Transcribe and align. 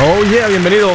Oh 0.00 0.22
yeah, 0.30 0.46
bienvenido. 0.46 0.92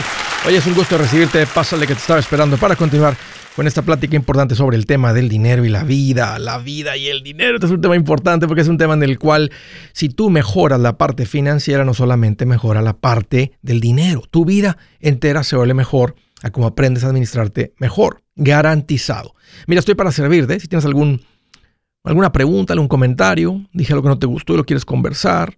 Hoy 0.48 0.56
es 0.56 0.66
un 0.66 0.76
gusto 0.76 0.98
recibirte. 0.98 1.46
Pásale 1.46 1.86
que 1.86 1.94
te 1.94 2.00
estaba 2.00 2.22
esperando 2.22 2.56
para 2.56 2.78
continuar 2.78 3.18
con 3.54 3.68
esta 3.68 3.82
plática 3.82 4.16
importante 4.16 4.56
sobre 4.56 4.78
el 4.78 4.86
tema 4.86 5.12
del 5.12 5.28
dinero 5.28 5.66
y 5.66 5.70
la 5.70 5.84
vida. 5.84 6.40
La 6.40 6.58
vida 6.58 6.96
y 6.96 7.10
el 7.10 7.22
dinero. 7.22 7.56
Este 7.56 7.66
es 7.66 7.74
un 7.74 7.82
tema 7.82 7.98
importante 7.98 8.48
porque 8.48 8.62
es 8.62 8.70
un 8.70 8.78
tema 8.78 8.94
en 8.94 9.04
el 9.04 9.20
cual 9.20 9.52
si 9.92 10.08
tú 10.08 10.30
mejoras 10.30 10.80
la 10.80 10.98
parte 10.98 11.26
financiera, 11.26 11.84
no 11.84 11.94
solamente 11.94 12.46
mejora 12.46 12.82
la 12.82 12.94
parte 12.94 13.52
del 13.62 13.82
dinero. 13.82 14.24
Tu 14.32 14.46
vida 14.46 14.78
entera 15.02 15.44
se 15.44 15.58
vuelve 15.58 15.74
mejor 15.74 16.16
a 16.42 16.52
cómo 16.52 16.68
aprendes 16.68 17.04
a 17.04 17.08
administrarte 17.08 17.74
mejor. 17.80 18.24
Garantizado. 18.38 19.36
Mira, 19.68 19.80
estoy 19.80 19.96
para 19.96 20.14
servirte. 20.14 20.62
Si 20.62 20.70
tienes 20.70 20.86
algún, 20.86 21.20
alguna 22.06 22.32
pregunta, 22.32 22.72
algún 22.72 22.88
comentario, 22.88 23.66
dije 23.74 23.96
lo 23.96 24.02
que 24.02 24.08
no 24.08 24.18
te 24.18 24.28
gustó 24.28 24.54
y 24.54 24.58
lo 24.58 24.66
quieres 24.66 24.86
conversar 24.86 25.58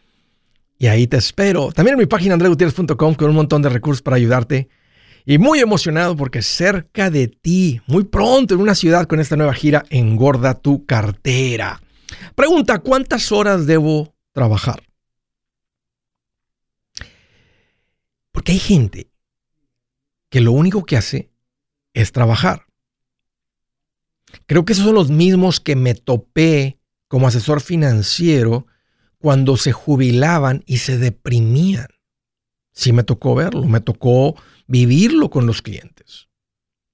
Y 0.81 0.87
ahí 0.87 1.05
te 1.05 1.17
espero. 1.17 1.71
También 1.71 1.93
en 1.93 1.99
mi 1.99 2.07
página 2.07 2.33
andregutierrez.com 2.33 3.13
con 3.13 3.29
un 3.29 3.35
montón 3.35 3.61
de 3.61 3.69
recursos 3.69 4.01
para 4.01 4.17
ayudarte. 4.17 4.67
Y 5.27 5.37
muy 5.37 5.59
emocionado 5.59 6.15
porque 6.15 6.41
cerca 6.41 7.11
de 7.11 7.27
ti, 7.27 7.79
muy 7.85 8.03
pronto 8.03 8.55
en 8.55 8.61
una 8.61 8.73
ciudad 8.73 9.05
con 9.05 9.19
esta 9.19 9.35
nueva 9.35 9.53
gira, 9.53 9.85
engorda 9.91 10.55
tu 10.55 10.87
cartera. 10.87 11.79
Pregunta, 12.33 12.79
¿cuántas 12.79 13.31
horas 13.31 13.67
debo 13.67 14.15
trabajar? 14.31 14.81
Porque 18.31 18.53
hay 18.53 18.59
gente 18.59 19.11
que 20.31 20.41
lo 20.41 20.51
único 20.51 20.83
que 20.83 20.97
hace 20.97 21.29
es 21.93 22.11
trabajar. 22.11 22.65
Creo 24.47 24.65
que 24.65 24.73
esos 24.73 24.85
son 24.85 24.95
los 24.95 25.11
mismos 25.11 25.59
que 25.59 25.75
me 25.75 25.93
topé 25.93 26.79
como 27.07 27.27
asesor 27.27 27.61
financiero 27.61 28.65
cuando 29.21 29.55
se 29.55 29.71
jubilaban 29.71 30.63
y 30.65 30.77
se 30.77 30.97
deprimían. 30.97 31.87
Sí 32.73 32.91
me 32.91 33.03
tocó 33.03 33.35
verlo, 33.35 33.65
me 33.65 33.79
tocó 33.79 34.35
vivirlo 34.67 35.29
con 35.29 35.45
los 35.45 35.61
clientes. 35.61 36.27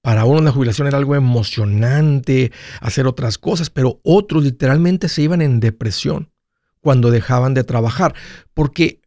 Para 0.02 0.24
uno 0.24 0.40
la 0.40 0.52
jubilación 0.52 0.86
era 0.86 0.98
algo 0.98 1.14
emocionante, 1.16 2.52
hacer 2.80 3.06
otras 3.06 3.38
cosas, 3.38 3.70
pero 3.70 4.00
otros 4.04 4.44
literalmente 4.44 5.08
se 5.08 5.22
iban 5.22 5.42
en 5.42 5.60
depresión 5.60 6.30
cuando 6.80 7.10
dejaban 7.10 7.54
de 7.54 7.64
trabajar, 7.64 8.14
porque 8.54 9.00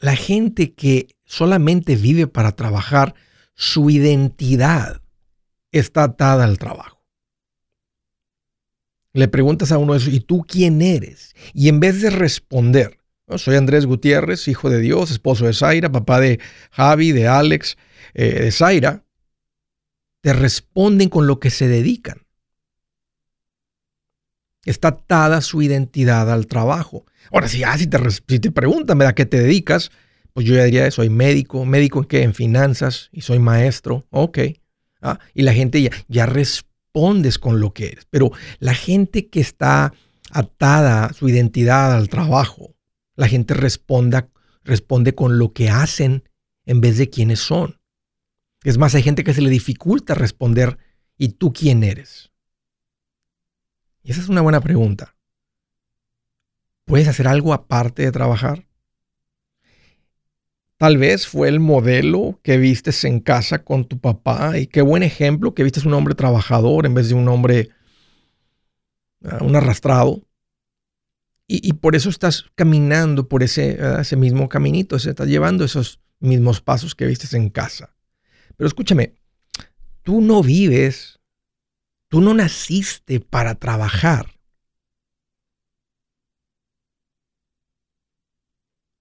la 0.00 0.16
gente 0.16 0.74
que 0.74 1.08
solamente 1.24 1.94
vive 1.94 2.26
para 2.26 2.52
trabajar, 2.52 3.14
su 3.54 3.90
identidad 3.90 5.02
está 5.72 6.04
atada 6.04 6.44
al 6.44 6.58
trabajo 6.58 6.99
le 9.12 9.28
preguntas 9.28 9.72
a 9.72 9.78
uno 9.78 9.94
eso, 9.94 10.10
¿y 10.10 10.20
tú 10.20 10.44
quién 10.46 10.82
eres? 10.82 11.34
Y 11.52 11.68
en 11.68 11.80
vez 11.80 12.00
de 12.00 12.10
responder, 12.10 12.98
soy 13.36 13.56
Andrés 13.56 13.86
Gutiérrez, 13.86 14.48
hijo 14.48 14.70
de 14.70 14.80
Dios, 14.80 15.10
esposo 15.10 15.46
de 15.46 15.52
Zaira, 15.52 15.90
papá 15.90 16.20
de 16.20 16.40
Javi, 16.70 17.12
de 17.12 17.26
Alex, 17.26 17.76
eh, 18.14 18.40
de 18.40 18.52
Zaira, 18.52 19.04
te 20.20 20.32
responden 20.32 21.08
con 21.08 21.26
lo 21.26 21.40
que 21.40 21.50
se 21.50 21.68
dedican. 21.68 22.26
Está 24.64 24.88
atada 24.88 25.40
su 25.40 25.62
identidad 25.62 26.30
al 26.30 26.46
trabajo. 26.46 27.06
Ahora, 27.32 27.48
si, 27.48 27.64
ah, 27.64 27.76
si, 27.78 27.86
te, 27.86 27.98
si 28.10 28.38
te 28.38 28.50
preguntan 28.50 29.00
a 29.02 29.14
qué 29.14 29.24
te 29.24 29.40
dedicas, 29.40 29.90
pues 30.34 30.46
yo 30.46 30.54
ya 30.54 30.64
diría, 30.64 30.90
soy 30.90 31.08
médico, 31.08 31.64
médico 31.64 32.06
en 32.10 32.22
en 32.22 32.34
finanzas, 32.34 33.08
y 33.12 33.22
soy 33.22 33.38
maestro, 33.38 34.06
ok. 34.10 34.38
Ah, 35.00 35.18
y 35.34 35.42
la 35.42 35.54
gente 35.54 35.80
ya, 35.80 35.90
ya 36.08 36.26
responde 36.26 36.69
respondes 36.90 37.38
con 37.38 37.60
lo 37.60 37.72
que 37.72 37.88
eres. 37.88 38.06
Pero 38.10 38.32
la 38.58 38.74
gente 38.74 39.28
que 39.28 39.40
está 39.40 39.94
atada 40.30 41.12
su 41.12 41.28
identidad 41.28 41.94
al 41.94 42.08
trabajo, 42.08 42.74
la 43.14 43.28
gente 43.28 43.54
responda, 43.54 44.28
responde 44.64 45.14
con 45.14 45.38
lo 45.38 45.52
que 45.52 45.70
hacen 45.70 46.24
en 46.66 46.80
vez 46.80 46.98
de 46.98 47.08
quiénes 47.08 47.40
son. 47.40 47.78
Es 48.64 48.76
más, 48.76 48.94
hay 48.94 49.02
gente 49.02 49.24
que 49.24 49.34
se 49.34 49.40
le 49.40 49.50
dificulta 49.50 50.14
responder, 50.14 50.78
¿y 51.16 51.30
tú 51.30 51.52
quién 51.52 51.82
eres? 51.82 52.30
Y 54.02 54.10
esa 54.10 54.20
es 54.20 54.28
una 54.28 54.40
buena 54.40 54.60
pregunta. 54.60 55.16
¿Puedes 56.84 57.08
hacer 57.08 57.28
algo 57.28 57.52
aparte 57.52 58.02
de 58.02 58.12
trabajar? 58.12 58.66
Tal 60.80 60.96
vez 60.96 61.26
fue 61.26 61.50
el 61.50 61.60
modelo 61.60 62.40
que 62.42 62.56
vistes 62.56 63.04
en 63.04 63.20
casa 63.20 63.64
con 63.64 63.84
tu 63.84 64.00
papá 64.00 64.58
y 64.58 64.66
qué 64.66 64.80
buen 64.80 65.02
ejemplo 65.02 65.54
que 65.54 65.62
vistes 65.62 65.84
un 65.84 65.92
hombre 65.92 66.14
trabajador 66.14 66.86
en 66.86 66.94
vez 66.94 67.10
de 67.10 67.14
un 67.14 67.28
hombre, 67.28 67.68
ah, 69.22 69.40
un 69.42 69.54
arrastrado. 69.56 70.26
Y, 71.46 71.74
por 71.74 71.96
eso 71.96 72.08
estás 72.08 72.46
caminando 72.54 73.28
por 73.28 73.42
ese, 73.42 73.76
ah, 73.78 73.98
ese 74.00 74.16
mismo 74.16 74.48
caminito, 74.48 74.98
se 74.98 75.10
estás 75.10 75.28
llevando 75.28 75.66
esos 75.66 76.00
mismos 76.18 76.62
pasos 76.62 76.94
que 76.94 77.04
vistes 77.04 77.34
en 77.34 77.50
casa. 77.50 77.94
Pero 78.56 78.66
escúchame, 78.66 79.16
tú 80.02 80.22
no 80.22 80.42
vives, 80.42 81.20
tú 82.08 82.22
no 82.22 82.32
naciste 82.32 83.20
para 83.20 83.54
trabajar. 83.54 84.32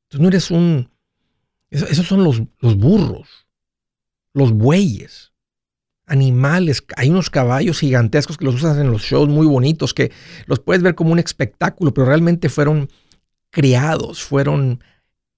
Tú 0.09 0.21
no 0.21 0.27
eres 0.27 0.51
un 0.51 0.89
esos 1.71 2.07
son 2.07 2.23
los, 2.23 2.41
los 2.59 2.75
burros, 2.77 3.47
los 4.33 4.51
bueyes, 4.51 5.33
animales. 6.09 6.83
Hay 6.97 7.09
unos 7.09 7.29
caballos 7.29 7.79
gigantescos 7.79 8.37
que 8.37 8.45
los 8.45 8.55
usan 8.55 8.79
en 8.79 8.91
los 8.91 9.03
shows 9.03 9.29
muy 9.29 9.47
bonitos, 9.47 9.93
que 9.93 10.11
los 10.47 10.59
puedes 10.59 10.81
ver 10.81 10.95
como 10.95 11.11
un 11.11 11.19
espectáculo, 11.19 11.93
pero 11.93 12.07
realmente 12.07 12.49
fueron 12.49 12.89
creados, 13.51 14.23
fueron 14.23 14.83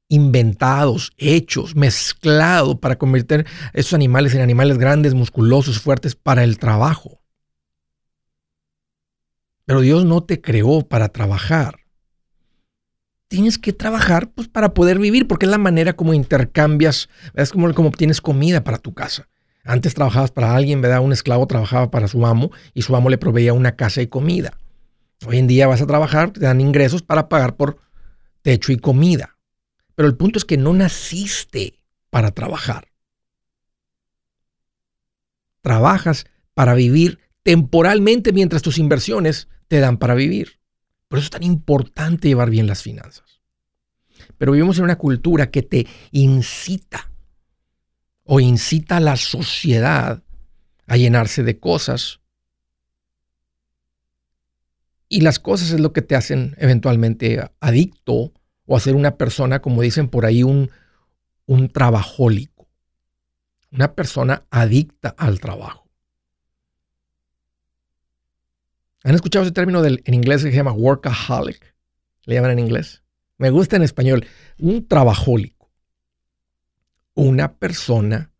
inventados, 0.07 1.13
hechos, 1.17 1.75
mezclados 1.75 2.79
para 2.79 2.97
convertir 2.97 3.45
esos 3.73 3.93
animales 3.93 4.33
en 4.33 4.41
animales 4.41 4.77
grandes, 4.77 5.13
musculosos, 5.13 5.79
fuertes 5.79 6.15
para 6.15 6.43
el 6.43 6.57
trabajo. 6.57 7.21
Pero 9.65 9.81
Dios 9.81 10.03
no 10.03 10.23
te 10.23 10.41
creó 10.41 10.81
para 10.81 11.09
trabajar 11.09 11.80
tienes 13.31 13.57
que 13.57 13.71
trabajar 13.71 14.29
pues, 14.29 14.49
para 14.49 14.73
poder 14.73 14.99
vivir, 14.99 15.25
porque 15.25 15.45
es 15.45 15.49
la 15.49 15.57
manera 15.57 15.93
como 15.93 16.13
intercambias, 16.13 17.07
es 17.33 17.51
como, 17.51 17.73
como 17.73 17.87
obtienes 17.87 18.19
comida 18.19 18.65
para 18.65 18.77
tu 18.77 18.93
casa. 18.93 19.29
Antes 19.63 19.93
trabajabas 19.93 20.31
para 20.31 20.53
alguien, 20.53 20.81
¿verdad? 20.81 20.99
Un 20.99 21.13
esclavo 21.13 21.47
trabajaba 21.47 21.89
para 21.91 22.09
su 22.09 22.25
amo 22.25 22.51
y 22.73 22.81
su 22.81 22.93
amo 22.93 23.09
le 23.09 23.17
proveía 23.17 23.53
una 23.53 23.77
casa 23.77 24.01
y 24.01 24.07
comida. 24.07 24.57
Hoy 25.25 25.37
en 25.37 25.47
día 25.47 25.65
vas 25.65 25.81
a 25.81 25.87
trabajar, 25.87 26.31
te 26.31 26.41
dan 26.41 26.59
ingresos 26.59 27.03
para 27.03 27.29
pagar 27.29 27.55
por 27.55 27.77
techo 28.41 28.73
y 28.73 28.77
comida. 28.77 29.37
Pero 29.95 30.09
el 30.09 30.17
punto 30.17 30.37
es 30.37 30.43
que 30.43 30.57
no 30.57 30.73
naciste 30.73 31.79
para 32.09 32.31
trabajar. 32.31 32.89
Trabajas 35.61 36.25
para 36.53 36.73
vivir 36.73 37.19
temporalmente 37.43 38.33
mientras 38.33 38.61
tus 38.61 38.77
inversiones 38.77 39.47
te 39.69 39.79
dan 39.79 39.95
para 39.95 40.15
vivir. 40.15 40.60
Por 41.11 41.19
eso 41.19 41.25
es 41.25 41.31
tan 41.31 41.43
importante 41.43 42.29
llevar 42.29 42.49
bien 42.49 42.67
las 42.67 42.83
finanzas. 42.83 43.41
Pero 44.37 44.53
vivimos 44.53 44.77
en 44.77 44.85
una 44.85 44.97
cultura 44.97 45.51
que 45.51 45.61
te 45.61 45.85
incita 46.11 47.11
o 48.23 48.39
incita 48.39 48.95
a 48.95 49.01
la 49.01 49.17
sociedad 49.17 50.23
a 50.87 50.95
llenarse 50.95 51.43
de 51.43 51.59
cosas. 51.59 52.21
Y 55.09 55.19
las 55.19 55.39
cosas 55.39 55.71
es 55.71 55.81
lo 55.81 55.91
que 55.91 56.01
te 56.01 56.15
hacen 56.15 56.55
eventualmente 56.57 57.43
adicto 57.59 58.31
o 58.65 58.77
hacer 58.77 58.95
una 58.95 59.17
persona, 59.17 59.61
como 59.61 59.81
dicen 59.81 60.07
por 60.07 60.25
ahí, 60.25 60.43
un, 60.43 60.71
un 61.45 61.67
trabajólico. 61.67 62.69
Una 63.69 63.95
persona 63.95 64.45
adicta 64.49 65.09
al 65.17 65.41
trabajo. 65.41 65.80
¿Han 69.03 69.15
escuchado 69.15 69.43
ese 69.43 69.53
término 69.53 69.81
del, 69.81 70.01
en 70.05 70.13
inglés 70.13 70.43
que 70.43 70.51
se 70.51 70.57
llama 70.57 70.73
workaholic? 70.73 71.75
Le 72.25 72.35
llaman 72.35 72.51
en 72.51 72.59
inglés. 72.59 73.01
Me 73.37 73.49
gusta 73.49 73.75
en 73.75 73.83
español. 73.83 74.25
Un 74.59 74.87
trabajólico. 74.87 75.71
Una 77.13 77.53
persona 77.53 78.31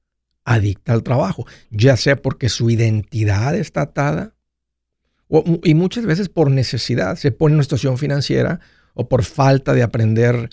adicta 0.44 0.94
al 0.94 1.04
trabajo, 1.04 1.46
ya 1.70 1.98
sea 1.98 2.16
porque 2.16 2.50
su 2.50 2.70
identidad 2.70 3.56
está 3.56 3.82
atada 3.82 4.36
y 5.64 5.74
muchas 5.76 6.06
veces 6.06 6.30
por 6.30 6.52
necesidad. 6.52 7.16
Se 7.16 7.32
pone 7.32 7.54
en 7.54 7.56
una 7.58 7.64
situación 7.64 7.98
financiera 7.98 8.60
o 8.94 9.08
por 9.08 9.24
falta 9.24 9.74
de 9.74 9.84
aprender 9.84 10.50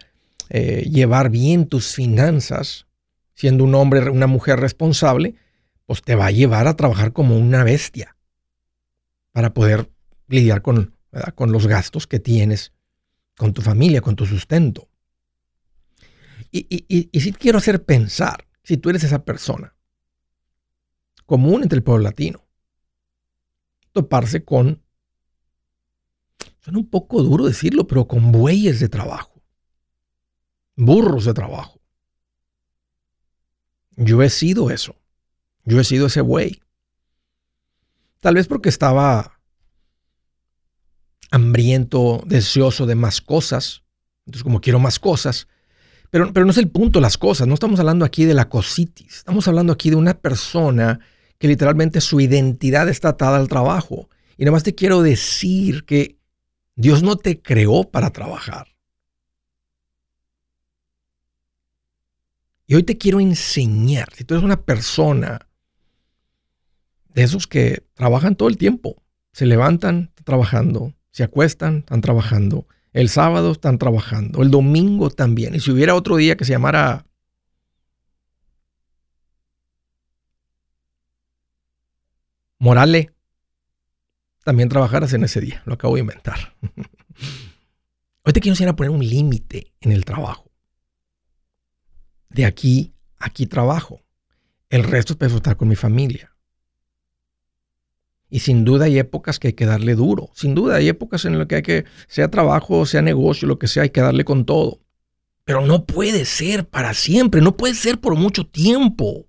eh, 0.51 0.89
llevar 0.91 1.31
bien 1.31 1.67
tus 1.67 1.95
finanzas. 1.95 2.87
siendo 3.35 3.63
un 3.63 3.75
hombre, 3.77 4.11
una 4.11 4.27
mujer 4.27 4.59
responsable, 4.59 5.37
pues 5.87 6.03
te 6.03 6.17
va 6.17 6.27
a 6.27 6.31
llevar 6.33 6.67
a 6.67 6.75
trabajar 6.75 7.13
como 7.13 7.39
una 7.39 7.63
bestia 7.63 8.17
para 9.31 9.55
poder 9.55 9.89
lidiar 10.29 10.63
con, 10.63 10.95
con 11.35 11.53
los 11.53 11.67
gastos 11.67 12.07
que 12.07 12.21
tienes 12.21 12.73
con 13.39 13.53
tu 13.53 13.63
familia, 13.63 14.01
con 14.01 14.17
tu 14.17 14.27
sustento. 14.27 14.89
Y, 16.51 16.67
y, 16.69 17.09
y, 17.13 17.33
quiero 17.33 17.59
hacer 17.59 17.85
pensar, 17.85 18.47
si 18.63 18.77
tú 18.77 18.91
eres 18.91 19.05
esa 19.05 19.25
persona 19.25 19.75
común 21.27 21.63
entre 21.63 21.77
el 21.77 21.83
pueblo 21.83 22.05
latino, 22.05 22.47
toparse 23.93 24.45
con, 24.45 24.83
suena 26.61 26.79
un 26.79 26.89
poco 26.89 27.23
duro 27.23 27.47
decirlo, 27.47 27.87
pero 27.87 28.09
con 28.09 28.33
bueyes 28.33 28.81
de 28.81 28.89
trabajo, 28.89 29.43
burros 30.75 31.27
de 31.27 31.35
trabajo. 31.35 31.81
Yo 33.97 34.23
he 34.23 34.31
sido 34.31 34.71
eso. 34.71 34.97
Yo 35.65 35.81
he 35.81 35.85
sido 35.85 36.07
ese 36.07 36.23
buey. 36.23 36.63
Tal 38.21 38.37
vez 38.37 38.47
porque 38.47 38.69
estaba 38.69 39.38
hambriento, 41.31 42.23
deseoso 42.27 42.87
de 42.87 42.95
más 42.95 43.21
cosas. 43.21 43.83
Entonces, 44.27 44.43
como 44.43 44.61
quiero 44.61 44.79
más 44.79 44.99
cosas. 44.99 45.49
Pero, 46.11 46.33
pero 46.33 46.47
no 46.47 46.53
es 46.53 46.59
el 46.59 46.69
punto 46.69 47.01
las 47.01 47.19
cosas. 47.19 47.47
No 47.47 47.55
estamos 47.55 47.81
hablando 47.81 48.05
aquí 48.05 48.25
de 48.25 48.35
la 48.35 48.49
cositis. 48.49 49.19
Estamos 49.19 49.47
hablando 49.49 49.73
aquí 49.73 49.91
de 49.91 49.97
una 49.97 50.15
persona 50.15 51.01
que 51.39 51.49
literalmente 51.49 52.01
su 52.01 52.21
identidad 52.21 52.89
está 52.89 53.11
atada 53.11 53.37
al 53.37 53.49
trabajo. 53.49 54.09
Y 54.37 54.45
nada 54.45 54.53
más 54.53 54.63
te 54.63 54.75
quiero 54.75 55.03
decir 55.03 55.85
que 55.85 56.19
Dios 56.75 57.03
no 57.03 57.17
te 57.17 57.43
creó 57.43 57.85
para 57.85 58.11
trabajar. 58.11 58.69
Y 62.67 62.75
hoy 62.75 62.83
te 62.83 62.99
quiero 62.99 63.19
enseñar, 63.19 64.13
si 64.15 64.25
tú 64.25 64.35
eres 64.35 64.45
una 64.45 64.63
persona 64.63 65.49
de 67.09 67.23
esos 67.23 67.47
que 67.47 67.83
trabajan 67.95 68.37
todo 68.37 68.49
el 68.49 68.59
tiempo, 68.59 69.03
se 69.33 69.47
levantan 69.47 70.13
trabajando, 70.23 70.95
se 71.19 71.25
acuestan, 71.25 71.79
están 71.79 72.01
trabajando, 72.01 72.69
el 72.93 73.09
sábado 73.09 73.51
están 73.51 73.77
trabajando, 73.77 74.41
el 74.41 74.53
domingo 74.53 75.11
también. 75.11 75.53
Y 75.53 75.59
si 75.59 75.73
hubiera 75.73 75.97
otro 75.97 76.15
día 76.15 76.37
que 76.37 76.45
se 76.45 76.53
llamara 76.53 77.07
Morale, 82.61 83.11
también 84.45 84.69
trabajaras 84.69 85.13
en 85.13 85.25
ese 85.25 85.41
día. 85.41 85.61
Lo 85.67 85.75
acabo 85.75 85.97
de 85.97 86.03
inventar. 86.03 86.55
Hoy 88.23 88.33
te 88.33 88.41
quiero 88.41 88.53
enseñar 88.53 88.75
a 88.75 88.77
poner 88.77 88.93
un 88.93 89.05
límite 89.05 89.75
en 89.81 89.91
el 89.91 90.05
trabajo 90.05 90.53
de 92.29 92.45
aquí, 92.45 92.95
aquí 93.19 93.47
trabajo. 93.47 94.05
El 94.71 94.85
resto 94.85 95.15
es 95.15 95.17
para 95.17 95.27
disfrutar 95.27 95.57
con 95.57 95.67
mi 95.67 95.75
familia. 95.75 96.33
Y 98.31 98.41
sin 98.41 98.65
duda 98.65 98.87
hay 98.87 98.99
épocas 98.99 99.39
que 99.39 99.49
hay 99.49 99.53
que 99.55 99.67
darle 99.67 99.95
duro. 99.95 100.31
Sin 100.35 100.55
duda 100.55 100.77
hay 100.77 100.89
épocas 100.89 101.25
en 101.25 101.39
las 101.39 101.47
que 101.47 101.57
hay 101.57 101.63
que, 101.63 101.85
sea 102.09 102.31
trabajo, 102.31 102.85
sea 102.85 103.03
negocio, 103.03 103.49
lo 103.49 103.59
que 103.59 103.69
sea, 103.69 103.85
hay 103.85 103.91
que 103.91 104.01
darle 104.01 104.25
con 104.25 104.45
todo. 104.45 104.81
Pero 105.45 105.63
no 105.65 105.87
puede 105.87 106.25
ser 106.27 106.69
para 106.69 106.93
siempre, 106.93 107.41
no 107.41 107.57
puede 107.57 107.75
ser 107.75 107.99
por 107.99 108.17
mucho 108.17 108.47
tiempo. 108.47 109.27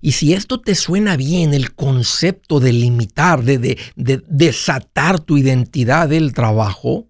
Y 0.00 0.12
si 0.12 0.32
esto 0.32 0.60
te 0.60 0.76
suena 0.76 1.16
bien, 1.16 1.54
el 1.54 1.74
concepto 1.74 2.60
de 2.60 2.72
limitar, 2.72 3.42
de, 3.42 3.58
de, 3.58 3.78
de 3.96 4.22
desatar 4.28 5.18
tu 5.18 5.36
identidad 5.38 6.08
del 6.08 6.32
trabajo, 6.34 7.08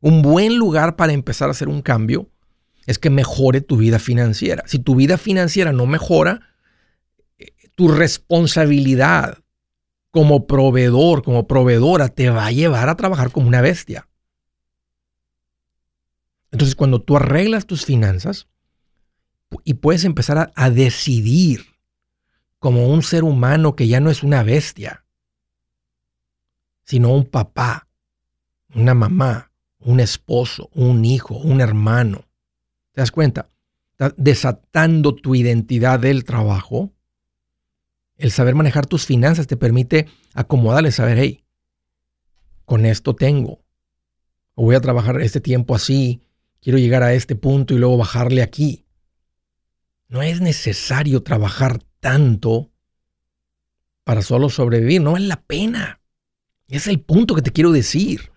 un 0.00 0.20
buen 0.20 0.58
lugar 0.58 0.96
para 0.96 1.14
empezar 1.14 1.48
a 1.48 1.52
hacer 1.52 1.68
un 1.68 1.80
cambio 1.80 2.28
es 2.86 2.98
que 2.98 3.08
mejore 3.08 3.60
tu 3.60 3.76
vida 3.76 3.98
financiera. 3.98 4.64
Si 4.66 4.78
tu 4.78 4.94
vida 4.96 5.16
financiera 5.16 5.72
no 5.72 5.86
mejora, 5.86 6.51
tu 7.74 7.88
responsabilidad 7.88 9.38
como 10.10 10.46
proveedor, 10.46 11.22
como 11.22 11.46
proveedora, 11.46 12.08
te 12.08 12.30
va 12.30 12.46
a 12.46 12.52
llevar 12.52 12.88
a 12.88 12.96
trabajar 12.96 13.30
como 13.30 13.48
una 13.48 13.60
bestia. 13.60 14.08
Entonces, 16.50 16.74
cuando 16.74 17.00
tú 17.00 17.16
arreglas 17.16 17.66
tus 17.66 17.86
finanzas 17.86 18.46
y 19.64 19.74
puedes 19.74 20.04
empezar 20.04 20.52
a, 20.54 20.70
decidir 20.70 21.66
como 22.58 22.88
un 22.88 23.02
ser 23.02 23.24
humano 23.24 23.74
que 23.74 23.88
ya 23.88 24.00
no 24.00 24.10
es 24.10 24.22
una 24.22 24.42
bestia, 24.42 25.04
sino 26.84 27.14
un 27.14 27.24
papá, 27.24 27.88
una 28.74 28.94
mamá, 28.94 29.50
un 29.78 30.00
esposo, 30.00 30.68
un 30.74 31.04
hijo, 31.04 31.36
un 31.36 31.60
hermano, 31.60 32.26
¿Te 32.92 33.00
das 33.00 33.10
cuenta? 33.10 33.48
Estás 33.92 34.14
desatando 34.16 35.14
tu 35.14 35.34
identidad 35.34 35.98
del 35.98 36.24
trabajo. 36.24 36.92
El 38.22 38.30
saber 38.30 38.54
manejar 38.54 38.86
tus 38.86 39.04
finanzas 39.04 39.48
te 39.48 39.56
permite 39.56 40.06
acomodarle, 40.32 40.92
saber, 40.92 41.18
hey, 41.18 41.44
con 42.64 42.86
esto 42.86 43.16
tengo. 43.16 43.64
O 44.54 44.62
voy 44.62 44.76
a 44.76 44.80
trabajar 44.80 45.20
este 45.22 45.40
tiempo 45.40 45.74
así, 45.74 46.22
quiero 46.60 46.78
llegar 46.78 47.02
a 47.02 47.14
este 47.14 47.34
punto 47.34 47.74
y 47.74 47.78
luego 47.78 47.96
bajarle 47.96 48.42
aquí. 48.42 48.86
No 50.06 50.22
es 50.22 50.40
necesario 50.40 51.24
trabajar 51.24 51.82
tanto 51.98 52.70
para 54.04 54.22
solo 54.22 54.50
sobrevivir, 54.50 55.02
no 55.02 55.14
vale 55.14 55.26
la 55.26 55.42
pena. 55.42 56.00
Es 56.68 56.86
el 56.86 57.00
punto 57.00 57.34
que 57.34 57.42
te 57.42 57.50
quiero 57.50 57.72
decir 57.72 58.31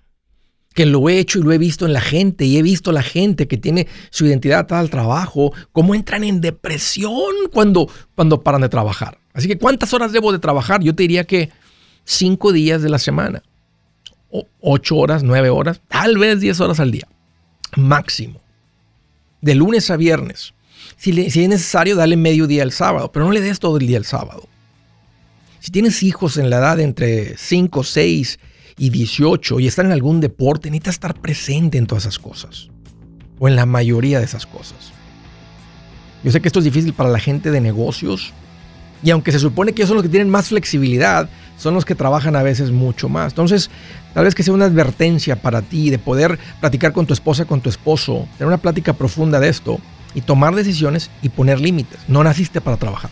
que 0.75 0.85
lo 0.85 1.07
he 1.09 1.17
hecho 1.17 1.39
y 1.39 1.41
lo 1.41 1.53
he 1.53 1.57
visto 1.57 1.85
en 1.85 1.93
la 1.93 2.01
gente 2.01 2.43
y 2.45 2.57
he 2.57 2.61
visto 2.61 2.91
la 2.91 3.01
gente 3.01 3.47
que 3.47 3.57
tiene 3.57 3.87
su 4.09 4.25
identidad 4.25 4.59
atada 4.59 4.81
al 4.81 4.89
trabajo, 4.89 5.53
cómo 5.71 5.95
entran 5.95 6.25
en 6.25 6.41
depresión 6.41 7.33
cuando, 7.51 7.89
cuando 8.13 8.43
paran 8.43 8.61
de 8.61 8.69
trabajar. 8.69 9.17
Así 9.33 9.47
que 9.47 9.57
¿cuántas 9.57 9.93
horas 9.93 10.11
debo 10.11 10.33
de 10.33 10.39
trabajar? 10.39 10.83
Yo 10.83 10.93
te 10.93 11.03
diría 11.03 11.23
que 11.23 11.49
cinco 12.03 12.51
días 12.51 12.81
de 12.81 12.89
la 12.89 12.99
semana, 12.99 13.41
o 14.29 14.47
ocho 14.59 14.97
horas, 14.97 15.23
nueve 15.23 15.49
horas, 15.49 15.79
tal 15.87 16.17
vez 16.17 16.41
diez 16.41 16.59
horas 16.59 16.81
al 16.81 16.91
día, 16.91 17.07
máximo, 17.77 18.41
de 19.39 19.55
lunes 19.55 19.89
a 19.89 19.95
viernes. 19.95 20.53
Si, 20.97 21.29
si 21.31 21.43
es 21.43 21.49
necesario, 21.49 21.95
dale 21.95 22.17
medio 22.17 22.47
día 22.47 22.63
el 22.63 22.73
sábado, 22.73 23.13
pero 23.13 23.23
no 23.23 23.31
le 23.31 23.39
des 23.39 23.59
todo 23.59 23.77
el 23.77 23.87
día 23.87 23.97
el 23.97 24.05
sábado. 24.05 24.45
Si 25.61 25.71
tienes 25.71 26.03
hijos 26.03 26.35
en 26.35 26.49
la 26.49 26.57
edad 26.57 26.81
entre 26.81 27.37
5, 27.37 27.81
6 27.81 28.39
y 28.77 28.89
18 28.89 29.59
y 29.59 29.67
están 29.67 29.87
en 29.87 29.91
algún 29.91 30.19
deporte, 30.19 30.69
necesita 30.69 30.89
estar 30.89 31.13
presente 31.15 31.77
en 31.77 31.87
todas 31.87 32.03
esas 32.03 32.19
cosas. 32.19 32.69
O 33.39 33.47
en 33.47 33.55
la 33.55 33.65
mayoría 33.65 34.19
de 34.19 34.25
esas 34.25 34.45
cosas. 34.45 34.91
Yo 36.23 36.31
sé 36.31 36.41
que 36.41 36.47
esto 36.47 36.59
es 36.59 36.65
difícil 36.65 36.93
para 36.93 37.09
la 37.09 37.19
gente 37.19 37.51
de 37.51 37.61
negocios. 37.61 38.33
Y 39.03 39.11
aunque 39.11 39.31
se 39.31 39.39
supone 39.39 39.73
que 39.73 39.81
ellos 39.81 39.89
son 39.89 39.97
los 39.97 40.03
que 40.03 40.09
tienen 40.09 40.29
más 40.29 40.47
flexibilidad, 40.47 41.29
son 41.57 41.73
los 41.73 41.85
que 41.85 41.95
trabajan 41.95 42.35
a 42.35 42.43
veces 42.43 42.71
mucho 42.71 43.09
más. 43.09 43.33
Entonces, 43.33 43.69
tal 44.13 44.25
vez 44.25 44.33
que 44.33 44.43
sea 44.43 44.53
una 44.53 44.65
advertencia 44.65 45.35
para 45.35 45.61
ti 45.61 45.89
de 45.89 45.99
poder 45.99 46.39
platicar 46.59 46.93
con 46.93 47.05
tu 47.05 47.13
esposa, 47.13 47.45
con 47.45 47.61
tu 47.61 47.69
esposo, 47.69 48.27
tener 48.37 48.47
una 48.47 48.57
plática 48.57 48.93
profunda 48.93 49.39
de 49.39 49.49
esto 49.49 49.79
y 50.15 50.21
tomar 50.21 50.55
decisiones 50.55 51.11
y 51.21 51.29
poner 51.29 51.59
límites. 51.59 51.99
No 52.07 52.23
naciste 52.23 52.61
para 52.61 52.77
trabajar. 52.77 53.11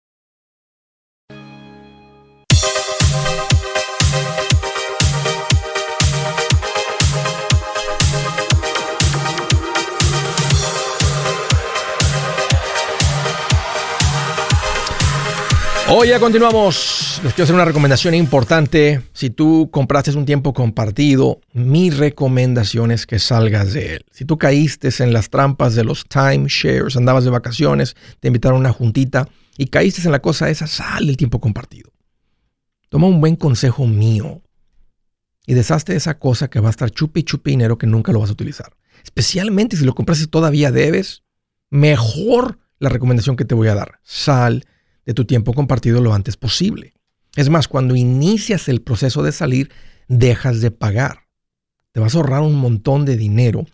Hoy 15.93 16.07
ya 16.07 16.21
continuamos. 16.21 17.19
Les 17.21 17.33
quiero 17.33 17.43
hacer 17.43 17.55
una 17.55 17.65
recomendación 17.65 18.13
importante. 18.13 19.01
Si 19.11 19.29
tú 19.29 19.67
compraste 19.73 20.11
un 20.11 20.25
tiempo 20.25 20.53
compartido, 20.53 21.41
mi 21.51 21.89
recomendación 21.89 22.91
es 22.91 23.05
que 23.05 23.19
salgas 23.19 23.73
de 23.73 23.95
él. 23.95 24.05
Si 24.09 24.23
tú 24.23 24.37
caíste 24.37 24.89
en 25.03 25.11
las 25.11 25.29
trampas 25.29 25.75
de 25.75 25.83
los 25.83 26.05
timeshares, 26.05 26.95
andabas 26.95 27.25
de 27.25 27.29
vacaciones, 27.29 27.97
te 28.21 28.29
invitaron 28.29 28.55
a 28.55 28.59
una 28.61 28.71
juntita 28.71 29.27
y 29.57 29.65
caíste 29.65 30.01
en 30.05 30.13
la 30.13 30.21
cosa 30.21 30.49
esa, 30.49 30.65
sal 30.65 31.07
del 31.07 31.17
tiempo 31.17 31.41
compartido. 31.41 31.91
Toma 32.87 33.07
un 33.07 33.19
buen 33.19 33.35
consejo 33.35 33.85
mío 33.85 34.41
y 35.45 35.55
deshazte 35.55 35.91
de 35.91 35.97
esa 35.97 36.17
cosa 36.19 36.49
que 36.49 36.61
va 36.61 36.69
a 36.69 36.71
estar 36.71 36.89
chupi 36.89 37.23
chupi 37.23 37.51
dinero 37.51 37.77
que 37.77 37.85
nunca 37.85 38.13
lo 38.13 38.21
vas 38.21 38.29
a 38.29 38.33
utilizar. 38.33 38.71
Especialmente 39.03 39.75
si 39.75 39.83
lo 39.83 39.93
compraste 39.93 40.27
todavía 40.27 40.71
debes, 40.71 41.23
mejor 41.69 42.59
la 42.79 42.87
recomendación 42.87 43.35
que 43.35 43.43
te 43.43 43.55
voy 43.55 43.67
a 43.67 43.75
dar. 43.75 43.99
Sal 44.03 44.63
de 45.05 45.13
tu 45.13 45.25
tiempo 45.25 45.53
compartido 45.53 46.01
lo 46.01 46.13
antes 46.13 46.37
posible. 46.37 46.93
Es 47.35 47.49
más, 47.49 47.67
cuando 47.67 47.95
inicias 47.95 48.67
el 48.67 48.81
proceso 48.81 49.23
de 49.23 49.31
salir, 49.31 49.71
dejas 50.07 50.61
de 50.61 50.71
pagar. 50.71 51.27
Te 51.91 51.99
vas 51.99 52.13
a 52.13 52.17
ahorrar 52.17 52.41
un 52.41 52.55
montón 52.55 53.05
de 53.05 53.17
dinero 53.17 53.65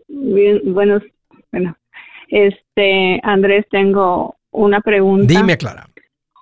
Bien, 0.08 0.62
bueno, 0.66 1.02
bueno, 1.52 1.76
este 2.28 3.20
Andrés, 3.24 3.66
tengo 3.72 4.36
una 4.52 4.80
pregunta. 4.80 5.26
Dime, 5.26 5.58
Clara. 5.58 5.90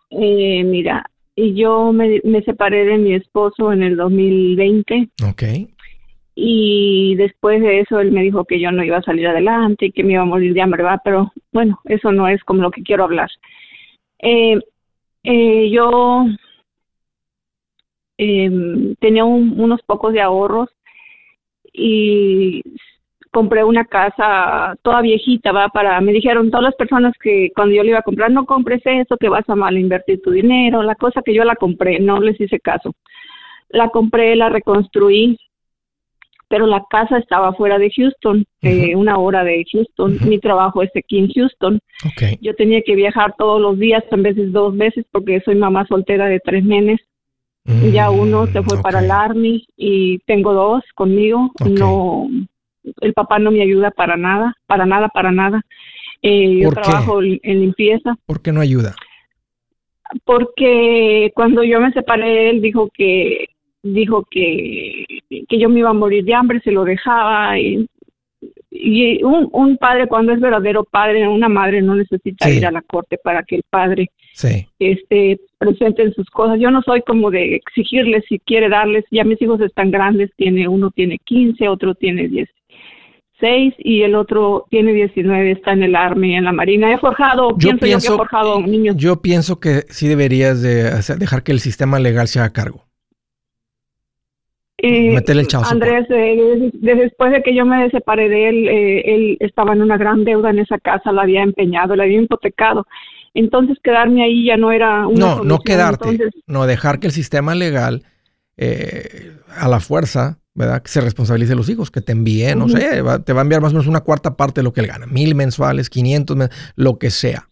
Eh, 0.10 0.62
mira, 0.66 1.10
yo 1.38 1.94
me, 1.94 2.20
me 2.26 2.44
separé 2.44 2.84
de 2.84 2.98
mi 2.98 3.16
esposo 3.16 3.72
en 3.72 3.82
el 3.82 3.96
2020. 3.96 5.10
Ok 5.30 5.44
y 6.36 7.16
después 7.16 7.62
de 7.62 7.82
eso 7.82 8.00
él 8.00 8.12
me 8.12 8.24
dijo 8.24 8.46
que 8.46 8.60
yo 8.60 8.72
no 8.72 8.84
iba 8.84 8.98
a 8.98 9.04
salir 9.04 9.28
adelante 9.28 9.88
y 9.88 9.92
que 9.92 10.04
me 10.04 10.14
iba 10.14 10.22
a 10.22 10.26
morir 10.26 10.54
de 10.54 10.62
hambre, 10.62 10.84
¿verdad? 10.84 11.02
Pero 11.04 11.32
bueno, 11.52 11.80
eso 11.86 12.12
no 12.12 12.28
es 12.28 12.44
como 12.44 12.62
lo 12.62 12.72
que 12.72 12.84
quiero 12.84 13.04
hablar. 13.04 13.30
Eh, 14.20 14.60
eh, 15.24 15.70
yo 15.72 16.26
em, 18.18 18.96
tenía 18.96 19.26
unos 19.26 19.82
pocos 19.84 20.14
de 20.14 20.22
ahorros 20.22 20.70
y 21.74 22.62
compré 23.32 23.64
una 23.64 23.86
casa 23.86 24.76
toda 24.84 25.02
viejita, 25.02 25.52
va 25.52 25.70
para, 25.70 26.00
me 26.02 26.12
dijeron 26.14 26.52
todas 26.52 26.66
las 26.66 26.76
personas 26.76 27.14
que 27.22 27.52
cuando 27.56 27.76
yo 27.76 27.84
le 27.84 27.90
iba 27.90 28.00
a 28.00 28.04
comprar, 28.04 28.32
no 28.32 28.46
compres 28.46 28.82
eso, 28.86 29.18
que 29.18 29.30
vas 29.30 29.48
a 29.50 29.56
mal 29.56 29.78
invertir 29.78 30.22
tu 30.22 30.32
dinero, 30.32 30.84
la 30.84 30.96
cosa 30.96 31.22
que 31.24 31.34
yo 31.34 31.44
la 31.46 31.56
compré, 31.56 32.00
no 32.00 32.20
les 32.20 32.40
hice 32.40 32.60
caso. 32.60 32.94
La 33.70 33.90
compré, 33.90 34.36
la 34.36 34.50
reconstruí, 34.50 35.38
pero 36.52 36.68
la 36.68 36.84
casa 36.90 37.18
estaba 37.18 37.54
fuera 37.54 37.80
de 37.80 37.90
Houston, 37.90 38.46
eh, 38.62 38.94
una 38.94 39.18
hora 39.18 39.46
de 39.46 39.66
Houston. 39.72 40.20
Mi 40.28 40.38
trabajo 40.38 40.84
es 40.84 40.92
aquí 40.94 41.18
en 41.18 41.32
Houston. 41.32 41.80
Yo 42.42 42.54
tenía 42.56 42.82
que 42.82 42.94
viajar 42.94 43.34
todos 43.38 43.62
los 43.62 43.80
días, 43.80 44.04
a 44.12 44.16
veces 44.18 44.52
dos 44.52 44.76
veces, 44.76 45.06
porque 45.12 45.40
soy 45.46 45.56
mamá 45.56 45.88
soltera 45.88 46.26
de 46.26 46.42
tres 46.42 46.66
nenes. 46.66 47.00
ya 47.94 48.12
mm, 48.12 48.20
uno 48.20 48.48
se 48.48 48.62
fue 48.64 48.82
para 48.82 49.00
el 49.00 49.10
Army 49.10 49.66
y 49.78 50.20
tengo 50.26 50.54
dos 50.54 50.84
conmigo. 50.94 51.52
No, 51.66 52.28
el 53.00 53.14
papá 53.14 53.40
no 53.40 53.50
me 53.52 53.62
ayuda 53.62 53.90
para 53.92 54.18
nada, 54.18 54.54
para 54.68 54.86
nada, 54.86 55.08
para 55.08 55.32
nada. 55.32 55.62
Eh, 56.22 56.60
yo 56.64 56.72
trabajo 56.72 57.22
en 57.24 57.62
limpieza. 57.62 58.18
¿Por 58.26 58.42
qué 58.42 58.52
no 58.52 58.60
ayuda? 58.60 58.94
Porque 60.26 61.32
cuando 61.34 61.64
yo 61.64 61.80
me 61.80 61.94
separé, 61.94 62.50
él 62.50 62.62
dijo 62.62 62.90
que 62.94 63.46
dijo 63.84 64.26
que, 64.30 65.06
que 65.30 65.60
yo 65.60 65.70
me 65.70 65.80
iba 65.80 65.90
a 65.90 65.94
morir 65.94 66.24
de 66.24 66.34
hambre, 66.34 66.62
se 66.64 66.72
lo 66.72 66.84
dejaba. 66.84 67.60
Y, 67.60 67.88
y 68.70 69.24
un, 69.24 69.50
un, 69.52 69.78
padre, 69.78 70.08
cuando 70.08 70.32
es 70.32 70.40
verdadero 70.40 70.84
padre, 70.84 71.28
una 71.28 71.50
madre 71.50 71.82
no 71.82 71.96
necesita 71.96 72.50
ir 72.50 72.66
a 72.66 72.72
la 72.72 72.82
corte 72.82 73.18
para 73.22 73.44
que 73.44 73.58
el 73.58 73.64
padre 73.70 74.10
esté 74.80 75.40
presente 75.58 76.04
en 76.04 76.14
sus 76.14 76.30
cosas. 76.30 76.60
Yo 76.60 76.72
no 76.72 76.82
soy 76.82 77.02
como 77.02 77.30
de 77.32 77.56
exigirles 77.56 78.24
si 78.28 78.40
quiere 78.40 78.70
darles, 78.70 79.06
ya 79.12 79.24
mis 79.24 79.42
hijos 79.42 79.60
están 79.62 79.92
grandes, 79.92 80.32
tiene 80.38 80.68
uno 80.68 80.90
tiene 80.92 81.20
15, 81.26 81.68
otro 81.68 81.96
tiene 81.96 82.28
16 82.30 83.76
y 83.80 84.02
el 84.04 84.16
otro 84.16 84.66
tiene 84.70 84.94
19, 84.94 85.52
está 85.52 85.74
en 85.74 85.84
el 85.84 85.96
Army, 85.96 86.36
en 86.36 86.46
la 86.46 86.54
Marina. 86.54 86.94
He 86.94 86.98
forjado, 86.98 87.50
yo 87.58 87.78
pienso, 87.78 87.86
yo 87.86 88.00
que 88.00 88.14
he 88.14 88.18
forjado 88.18 88.62
niños. 88.62 88.96
Yo 88.98 89.22
pienso 89.22 89.60
que 89.60 89.84
sí 89.90 90.08
deberías 90.08 90.62
de 90.62 90.92
dejar 91.18 91.44
que 91.44 91.52
el 91.52 91.60
sistema 91.60 92.00
legal 92.00 92.28
se 92.28 92.40
haga 92.40 92.54
cargo. 92.54 92.91
Eh, 94.84 95.16
el 95.16 95.48
Andrés, 95.70 96.08
eh, 96.10 96.72
después 96.74 97.32
de 97.32 97.44
que 97.44 97.54
yo 97.54 97.66
me 97.68 97.88
separé 97.92 98.30
de 98.30 98.50
él, 98.50 98.68
eh, 98.68 99.02
él 99.14 99.38
estaba 99.40 99.74
en 99.74 99.84
una 99.84 99.96
gran 99.96 100.24
deuda 100.24 100.50
en 100.50 100.58
esa 100.58 100.80
casa, 100.80 101.12
la 101.12 101.22
había 101.22 101.44
empeñado, 101.44 101.96
la 101.96 102.04
había 102.04 102.20
hipotecado. 102.20 102.88
Entonces 103.36 103.78
quedarme 103.84 104.24
ahí 104.24 104.46
ya 104.46 104.58
no 104.58 104.72
era 104.72 105.06
una 105.06 105.36
No, 105.36 105.44
no 105.44 105.60
quedarte, 105.60 106.18
no 106.48 106.66
dejar 106.66 107.00
que 107.00 107.06
el 107.08 107.14
sistema 107.14 107.54
legal 107.54 108.02
eh, 108.58 109.34
a 109.56 109.68
la 109.68 109.80
fuerza, 109.80 110.40
¿verdad? 110.56 110.82
Que 110.82 110.90
se 110.90 111.02
responsabilice 111.02 111.52
de 111.52 111.58
los 111.58 111.70
hijos, 111.70 111.92
que 111.92 112.02
te 112.02 112.14
envíe, 112.14 112.56
no 112.56 112.68
sé, 112.68 113.04
te 113.24 113.34
va 113.34 113.42
a 113.42 113.44
enviar 113.44 113.62
más 113.62 113.74
o 113.74 113.76
menos 113.76 113.88
una 113.88 114.02
cuarta 114.02 114.36
parte 114.36 114.62
de 114.62 114.64
lo 114.64 114.74
que 114.74 114.82
él 114.82 114.88
gana, 114.88 115.06
mil 115.06 115.36
mensuales, 115.36 115.92
quinientos, 115.92 116.38
lo 116.76 116.98
que 116.98 117.12
sea. 117.12 117.48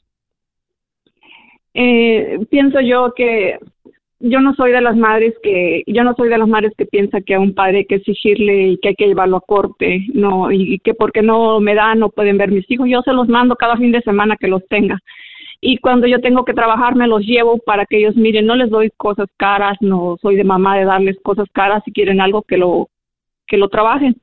Eh, 1.76 2.40
pienso 2.50 2.82
yo 2.82 3.14
que 3.16 3.60
yo 4.20 4.42
no 4.42 4.54
soy 4.56 4.72
de 4.72 4.82
las 4.82 4.98
madres 4.98 5.34
que 5.42 5.84
yo 5.88 6.04
no 6.04 6.14
soy 6.16 6.30
de 6.30 6.38
las 6.38 6.48
madres 6.48 6.74
que 6.78 6.86
piensa 6.86 7.22
que 7.22 7.36
a 7.36 7.40
un 7.40 7.54
padre 7.54 7.80
hay 7.80 7.86
que 7.86 7.96
exigirle 7.96 8.70
y 8.70 8.78
que 8.78 8.90
hay 8.90 8.96
que 8.96 9.08
llevarlo 9.08 9.38
a 9.38 9.42
corte 9.42 10.06
no 10.14 10.52
y, 10.52 10.80
que 10.80 10.94
porque 10.94 11.22
no 11.22 11.60
me 11.62 11.74
dan 11.74 12.00
no 12.00 12.10
pueden 12.10 12.38
ver 12.38 12.52
mis 12.52 12.70
hijos. 12.70 12.88
Yo 12.90 13.02
se 13.04 13.14
los 13.14 13.30
mando 13.30 13.56
cada 13.56 13.78
fin 13.78 13.92
de 13.92 14.02
semana 14.02 14.36
que 14.38 14.48
los 14.48 14.66
tenga. 14.68 15.00
Y 15.62 15.78
cuando 15.78 16.08
yo 16.08 16.20
tengo 16.22 16.44
que 16.46 16.54
trabajar 16.54 16.96
me 16.96 17.08
los 17.08 17.22
llevo 17.26 17.60
para 17.60 17.86
que 17.86 17.98
ellos 17.98 18.16
miren 18.16 18.46
no 18.46 18.56
les 18.56 18.70
doy 18.70 18.92
cosas 18.98 19.28
caras 19.38 19.78
no 19.82 20.18
soy 20.22 20.36
de 20.36 20.44
mamá 20.44 20.78
de 20.78 20.86
darles 20.86 21.18
cosas 21.22 21.48
caras 21.54 21.82
si 21.86 21.92
quieren 21.92 22.20
algo 22.22 22.42
que 22.44 22.58
lo 22.58 22.90
que 23.48 23.58
lo 23.58 23.70
trabajen. 23.70 24.16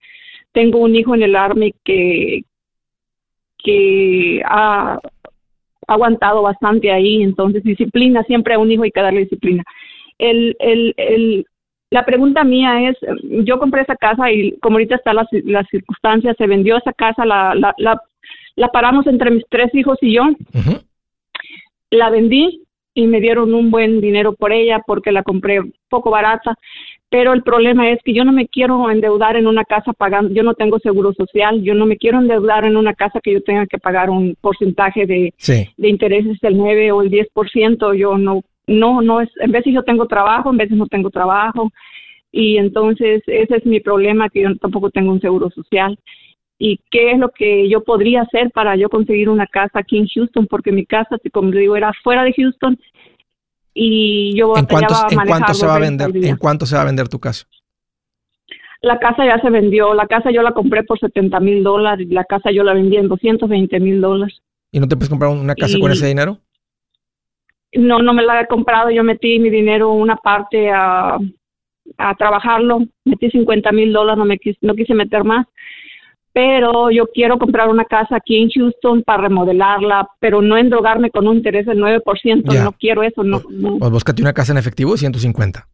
Tengo 0.53 0.79
un 0.79 0.95
hijo 0.95 1.15
en 1.15 1.23
el 1.23 1.37
army 1.37 1.75
que 1.85 2.43
que 3.59 4.43
ha 4.45 5.00
aguantado 5.88 6.43
bastante 6.43 6.91
ahí 6.91 7.23
entonces 7.23 7.62
disciplina 7.62 8.23
siempre 8.25 8.55
a 8.55 8.59
un 8.59 8.71
hijo 8.71 8.83
hay 8.83 8.91
que 8.91 9.00
darle 9.00 9.21
disciplina 9.21 9.65
el, 10.18 10.56
el, 10.58 10.94
el, 10.96 11.46
la 11.90 12.04
pregunta 12.04 12.44
mía 12.44 12.90
es, 12.90 12.96
yo 13.44 13.58
compré 13.58 13.82
esa 13.82 13.96
casa 13.96 14.30
y 14.30 14.58
como 14.58 14.76
ahorita 14.76 14.96
están 14.96 15.16
las, 15.16 15.28
las 15.44 15.66
circunstancias, 15.68 16.37
se 16.37 16.46
vendió 16.46 16.76
esa 16.76 16.92
casa, 16.92 17.25
la, 17.25 17.54
la, 17.54 17.75
la, 17.78 18.00
la 18.56 18.68
paramos 18.68 19.06
entre 19.06 19.30
mis 19.30 19.44
tres 19.49 19.75
hijos 19.75 19.99
y 20.00 20.14
yo. 20.14 20.25
La 21.90 22.11
vendí 22.11 22.62
y 22.94 23.06
me 23.06 23.20
dieron 23.20 23.54
un 23.54 23.70
buen 23.70 24.00
dinero 24.00 24.35
por 24.35 24.52
ella 24.52 24.82
porque 24.85 25.12
la 25.12 25.23
compré 25.23 25.61
poco 25.88 26.11
barata. 26.11 26.56
Pero 27.08 27.32
el 27.35 27.42
problema 27.42 27.90
es 27.90 28.00
que 28.02 28.12
yo 28.12 28.25
no 28.25 28.32
me 28.32 28.49
quiero 28.49 28.90
endeudar 28.90 29.37
en 29.37 29.46
una 29.46 29.64
casa 29.64 29.92
pagando, 29.92 30.35
yo 30.35 30.42
no 30.42 30.54
tengo 30.54 30.80
seguro 30.80 31.12
social, 31.12 31.62
yo 31.62 31.75
no 31.75 31.87
me 31.87 31.99
quiero 31.99 32.18
endeudar 32.18 32.64
en 32.64 32.76
una 32.76 32.94
casa 32.94 33.20
que 33.23 33.32
yo 33.32 33.42
tenga 33.42 33.66
que 33.66 33.78
pagar 33.78 34.11
un 34.11 34.37
porcentaje 34.40 35.06
de, 35.06 35.32
de 35.76 35.88
intereses 35.88 36.40
del 36.40 36.56
9 36.56 36.90
o 36.90 37.02
el 37.02 37.11
10%, 37.11 37.96
yo 37.96 38.18
no 38.18 38.42
no, 38.66 39.00
no 39.02 39.20
es, 39.20 39.28
en 39.40 39.52
veces 39.52 39.73
yo 39.73 39.82
tengo 39.82 40.06
trabajo, 40.06 40.50
en 40.50 40.56
veces 40.56 40.76
no 40.76 40.87
tengo 40.87 41.11
trabajo 41.11 41.70
y 42.32 42.58
entonces 42.58 43.23
ese 43.26 43.56
es 43.56 43.66
mi 43.66 43.80
problema 43.80 44.28
que 44.28 44.42
yo 44.42 44.56
tampoco 44.56 44.90
tengo 44.90 45.12
un 45.12 45.20
seguro 45.20 45.50
social. 45.50 45.99
Y 46.58 46.80
qué 46.90 47.12
es 47.12 47.18
lo 47.18 47.30
que 47.30 47.68
yo 47.68 47.85
podría 47.85 48.23
hacer 48.23 48.50
para 48.50 48.76
yo 48.76 48.88
conseguir 48.88 49.28
una 49.28 49.46
casa 49.46 49.78
aquí 49.78 49.99
en 49.99 50.06
Houston 50.06 50.46
porque 50.46 50.73
mi 50.73 50.87
casa 50.87 51.16
como 51.32 51.50
digo 51.50 51.76
era 51.76 51.92
fuera 52.02 52.25
de 52.25 52.32
Houston 52.32 52.78
y 53.75 54.35
yo 54.35 54.56
¿En 54.56 54.64
cuánto, 54.64 54.94
¿en 55.11 55.18
cuánto 55.26 55.52
se 55.52 55.66
va 55.66 55.76
a 55.76 55.78
vender 55.78 56.11
en 56.14 56.37
cuánto 56.37 56.64
se 56.64 56.76
va 56.76 56.80
a 56.80 56.87
vender 56.87 57.08
tu 57.08 57.20
casa 57.20 57.46
la 58.80 58.99
casa 58.99 59.26
ya 59.26 59.38
se 59.38 59.50
vendió 59.50 59.92
la 59.92 60.06
casa 60.06 60.30
yo 60.30 60.40
la 60.40 60.52
compré 60.52 60.82
por 60.82 60.99
70 60.99 61.38
mil 61.40 61.62
dólares 61.62 62.08
la 62.08 62.25
casa 62.25 62.50
yo 62.50 62.64
la 62.64 62.73
vendí 62.73 62.96
en 62.96 63.08
220 63.08 63.78
mil 63.80 64.00
dólares. 64.00 64.40
Y 64.73 64.80
no 64.80 64.88
te 64.88 64.96
puedes 64.96 65.11
comprar 65.11 65.30
una 65.32 65.54
casa 65.54 65.78
con 65.78 65.92
ese 65.92 66.06
dinero 66.06 66.40
no, 67.78 68.00
no 68.00 68.12
me 68.12 68.23
la 68.23 68.40
he 68.40 68.47
comprado, 68.47 68.90
yo 68.90 69.04
metí 69.04 69.38
mi 69.38 69.50
dinero 69.50 69.92
una 69.92 70.16
parte 70.16 70.71
a, 70.71 71.18
a 71.99 72.14
trabajarlo, 72.14 72.85
metí 73.04 73.30
50 73.30 73.73
mil 73.73 73.92
dólares, 73.92 74.18
no, 74.18 74.25
me 74.25 74.38
quise, 74.38 74.59
no 74.62 74.75
quise 74.75 74.95
meter 74.95 75.25
más, 75.25 75.47
pero 76.33 76.90
yo 76.90 77.06
quiero 77.14 77.38
comprar 77.38 77.68
una 77.68 77.85
casa 77.85 78.16
aquí 78.16 78.37
en 78.42 78.50
Houston 78.50 79.02
para 79.02 79.23
remodelarla, 79.23 80.09
pero 80.21 80.42
no 80.42 80.56
endrogarme 80.56 81.11
con 81.11 81.26
un 81.26 81.37
interés 81.37 81.66
del 81.66 81.78
9%, 81.78 82.62
no 82.62 82.73
quiero 82.73 83.02
eso. 83.02 83.25
No, 83.25 83.42
no. 83.49 83.78
Pues 83.78 83.90
búscate 83.90 84.21
una 84.21 84.35
casa 84.35 84.52
en 84.52 84.59
efectivo 84.59 84.92
de 84.92 84.99
150 84.99 85.66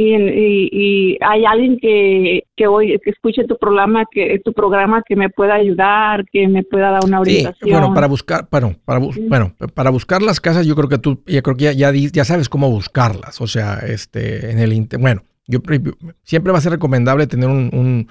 y, 0.00 1.18
hay 1.20 1.44
alguien 1.44 1.78
que, 1.80 2.44
que 2.56 2.66
hoy 2.66 2.98
que 3.02 3.10
escuche 3.10 3.44
tu 3.44 3.56
programa 3.58 4.04
que 4.10 4.40
tu 4.44 4.52
programa 4.52 5.02
que 5.06 5.16
me 5.16 5.28
pueda 5.28 5.54
ayudar 5.54 6.24
que 6.32 6.46
me 6.48 6.62
pueda 6.62 6.90
dar 6.90 7.04
una 7.04 7.20
orientación 7.20 7.70
bueno 7.70 7.94
para 7.94 8.06
buscar 8.06 8.48
bueno 8.50 8.76
para 8.84 9.00
bueno 9.00 9.54
para 9.74 9.90
buscar 9.90 10.22
las 10.22 10.40
casas 10.40 10.66
yo 10.66 10.76
creo 10.76 10.88
que 10.88 10.98
tú 10.98 11.22
ya 11.26 11.42
creo 11.42 11.56
que 11.56 11.74
ya, 11.74 11.92
ya, 11.92 12.24
sabes 12.24 12.48
cómo 12.48 12.70
buscarlas 12.70 13.40
o 13.40 13.46
sea 13.46 13.78
este 13.86 14.50
en 14.50 14.58
el 14.58 14.88
bueno 14.98 15.22
yo 15.50 15.60
siempre 16.24 16.52
va 16.52 16.58
a 16.58 16.60
ser 16.60 16.72
recomendable 16.72 17.26
tener 17.26 17.48
un, 17.48 18.06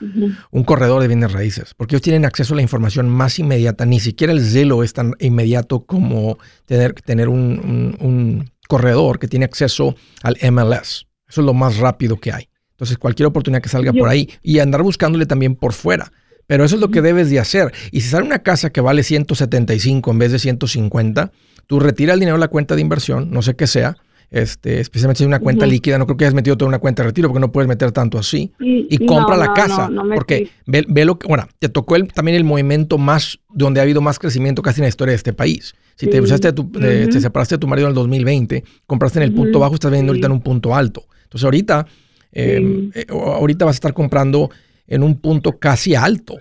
un, 0.51 0.63
corredor 0.63 1.03
de 1.03 1.07
bienes 1.07 1.31
raíces, 1.31 1.75
porque 1.75 1.93
ellos 1.93 2.01
tienen 2.01 2.25
acceso 2.25 2.55
a 2.55 2.57
la 2.57 2.63
información 2.63 3.09
más 3.09 3.37
inmediata. 3.37 3.85
Ni 3.85 3.99
siquiera 3.99 4.33
el 4.33 4.41
Zelo 4.41 4.81
es 4.81 4.93
tan 4.93 5.13
inmediato 5.19 5.81
como 5.81 6.39
tener, 6.65 6.93
tener 6.93 7.29
un, 7.29 7.95
un 7.99 8.49
corredor 8.67 9.19
que 9.19 9.27
tiene 9.27 9.45
acceso 9.45 9.95
al 10.23 10.35
MLS. 10.51 11.06
Eso 11.27 11.41
es 11.41 11.45
lo 11.45 11.53
más 11.53 11.77
rápido 11.77 12.17
que 12.19 12.31
hay. 12.31 12.49
Entonces, 12.71 12.97
cualquier 12.97 13.27
oportunidad 13.27 13.61
que 13.61 13.69
salga 13.69 13.91
por 13.91 14.07
ahí 14.07 14.29
y 14.43 14.59
andar 14.59 14.83
buscándole 14.83 15.25
también 15.25 15.55
por 15.55 15.73
fuera. 15.73 16.11
Pero 16.45 16.63
eso 16.63 16.75
es 16.75 16.81
lo 16.81 16.89
que 16.89 17.01
debes 17.01 17.29
de 17.29 17.39
hacer. 17.39 17.73
Y 17.91 18.01
si 18.01 18.09
sale 18.09 18.25
una 18.25 18.39
casa 18.39 18.69
que 18.69 18.81
vale 18.81 19.03
175 19.03 20.11
en 20.11 20.19
vez 20.19 20.31
de 20.31 20.39
150, 20.39 21.31
tú 21.65 21.79
retira 21.79 22.13
el 22.13 22.19
dinero 22.19 22.37
de 22.37 22.41
la 22.41 22.47
cuenta 22.47 22.75
de 22.75 22.81
inversión, 22.81 23.31
no 23.31 23.41
sé 23.41 23.55
qué 23.55 23.67
sea, 23.67 23.97
este, 24.29 24.81
especialmente 24.81 25.19
si 25.19 25.23
es 25.23 25.27
una 25.27 25.39
cuenta 25.39 25.65
líquida, 25.65 25.97
no 25.97 26.05
creo 26.05 26.17
que 26.17 26.25
hayas 26.25 26.33
metido 26.33 26.57
toda 26.57 26.67
una 26.67 26.79
cuenta 26.79 27.01
de 27.01 27.09
retiro 27.09 27.29
porque 27.29 27.39
no 27.39 27.51
puedes 27.51 27.67
meter 27.67 27.91
tanto 27.91 28.17
así. 28.17 28.51
Y, 28.59 29.05
compra 29.05 29.37
la 29.37 29.53
casa. 29.53 29.89
porque 30.13 30.49
ve, 30.65 31.05
lo 31.05 31.17
que, 31.17 31.27
bueno, 31.27 31.47
te 31.59 31.69
tocó 31.69 31.95
el, 31.95 32.11
también 32.11 32.35
el 32.35 32.43
movimiento 32.43 32.97
más, 32.97 33.39
donde 33.49 33.79
ha 33.79 33.83
habido 33.83 34.01
más 34.01 34.19
crecimiento 34.19 34.61
casi 34.61 34.81
en 34.81 34.83
la 34.83 34.89
historia 34.89 35.11
de 35.11 35.17
este 35.17 35.33
país. 35.33 35.75
Si 35.95 36.07
te, 36.07 36.21
usaste 36.21 36.53
tu, 36.53 36.69
te 36.69 37.19
separaste 37.19 37.55
de 37.55 37.59
tu 37.59 37.67
marido 37.67 37.87
en 37.87 37.91
el 37.91 37.95
2020, 37.95 38.63
compraste 38.85 39.19
en 39.19 39.23
el 39.23 39.33
punto 39.33 39.59
bajo, 39.59 39.73
estás 39.73 39.91
vendiendo 39.91 40.11
ahorita 40.11 40.27
en 40.27 40.33
un 40.33 40.41
punto 40.41 40.75
alto. 40.75 41.05
Entonces 41.27 41.43
ahorita, 41.43 41.85
em, 42.31 42.91
eh, 42.95 43.05
ahorita 43.09 43.65
vas 43.65 43.75
a 43.75 43.77
estar 43.77 43.93
comprando 43.93 44.49
en 44.87 45.03
un 45.03 45.19
punto 45.19 45.59
casi 45.59 45.95
alto. 45.95 46.39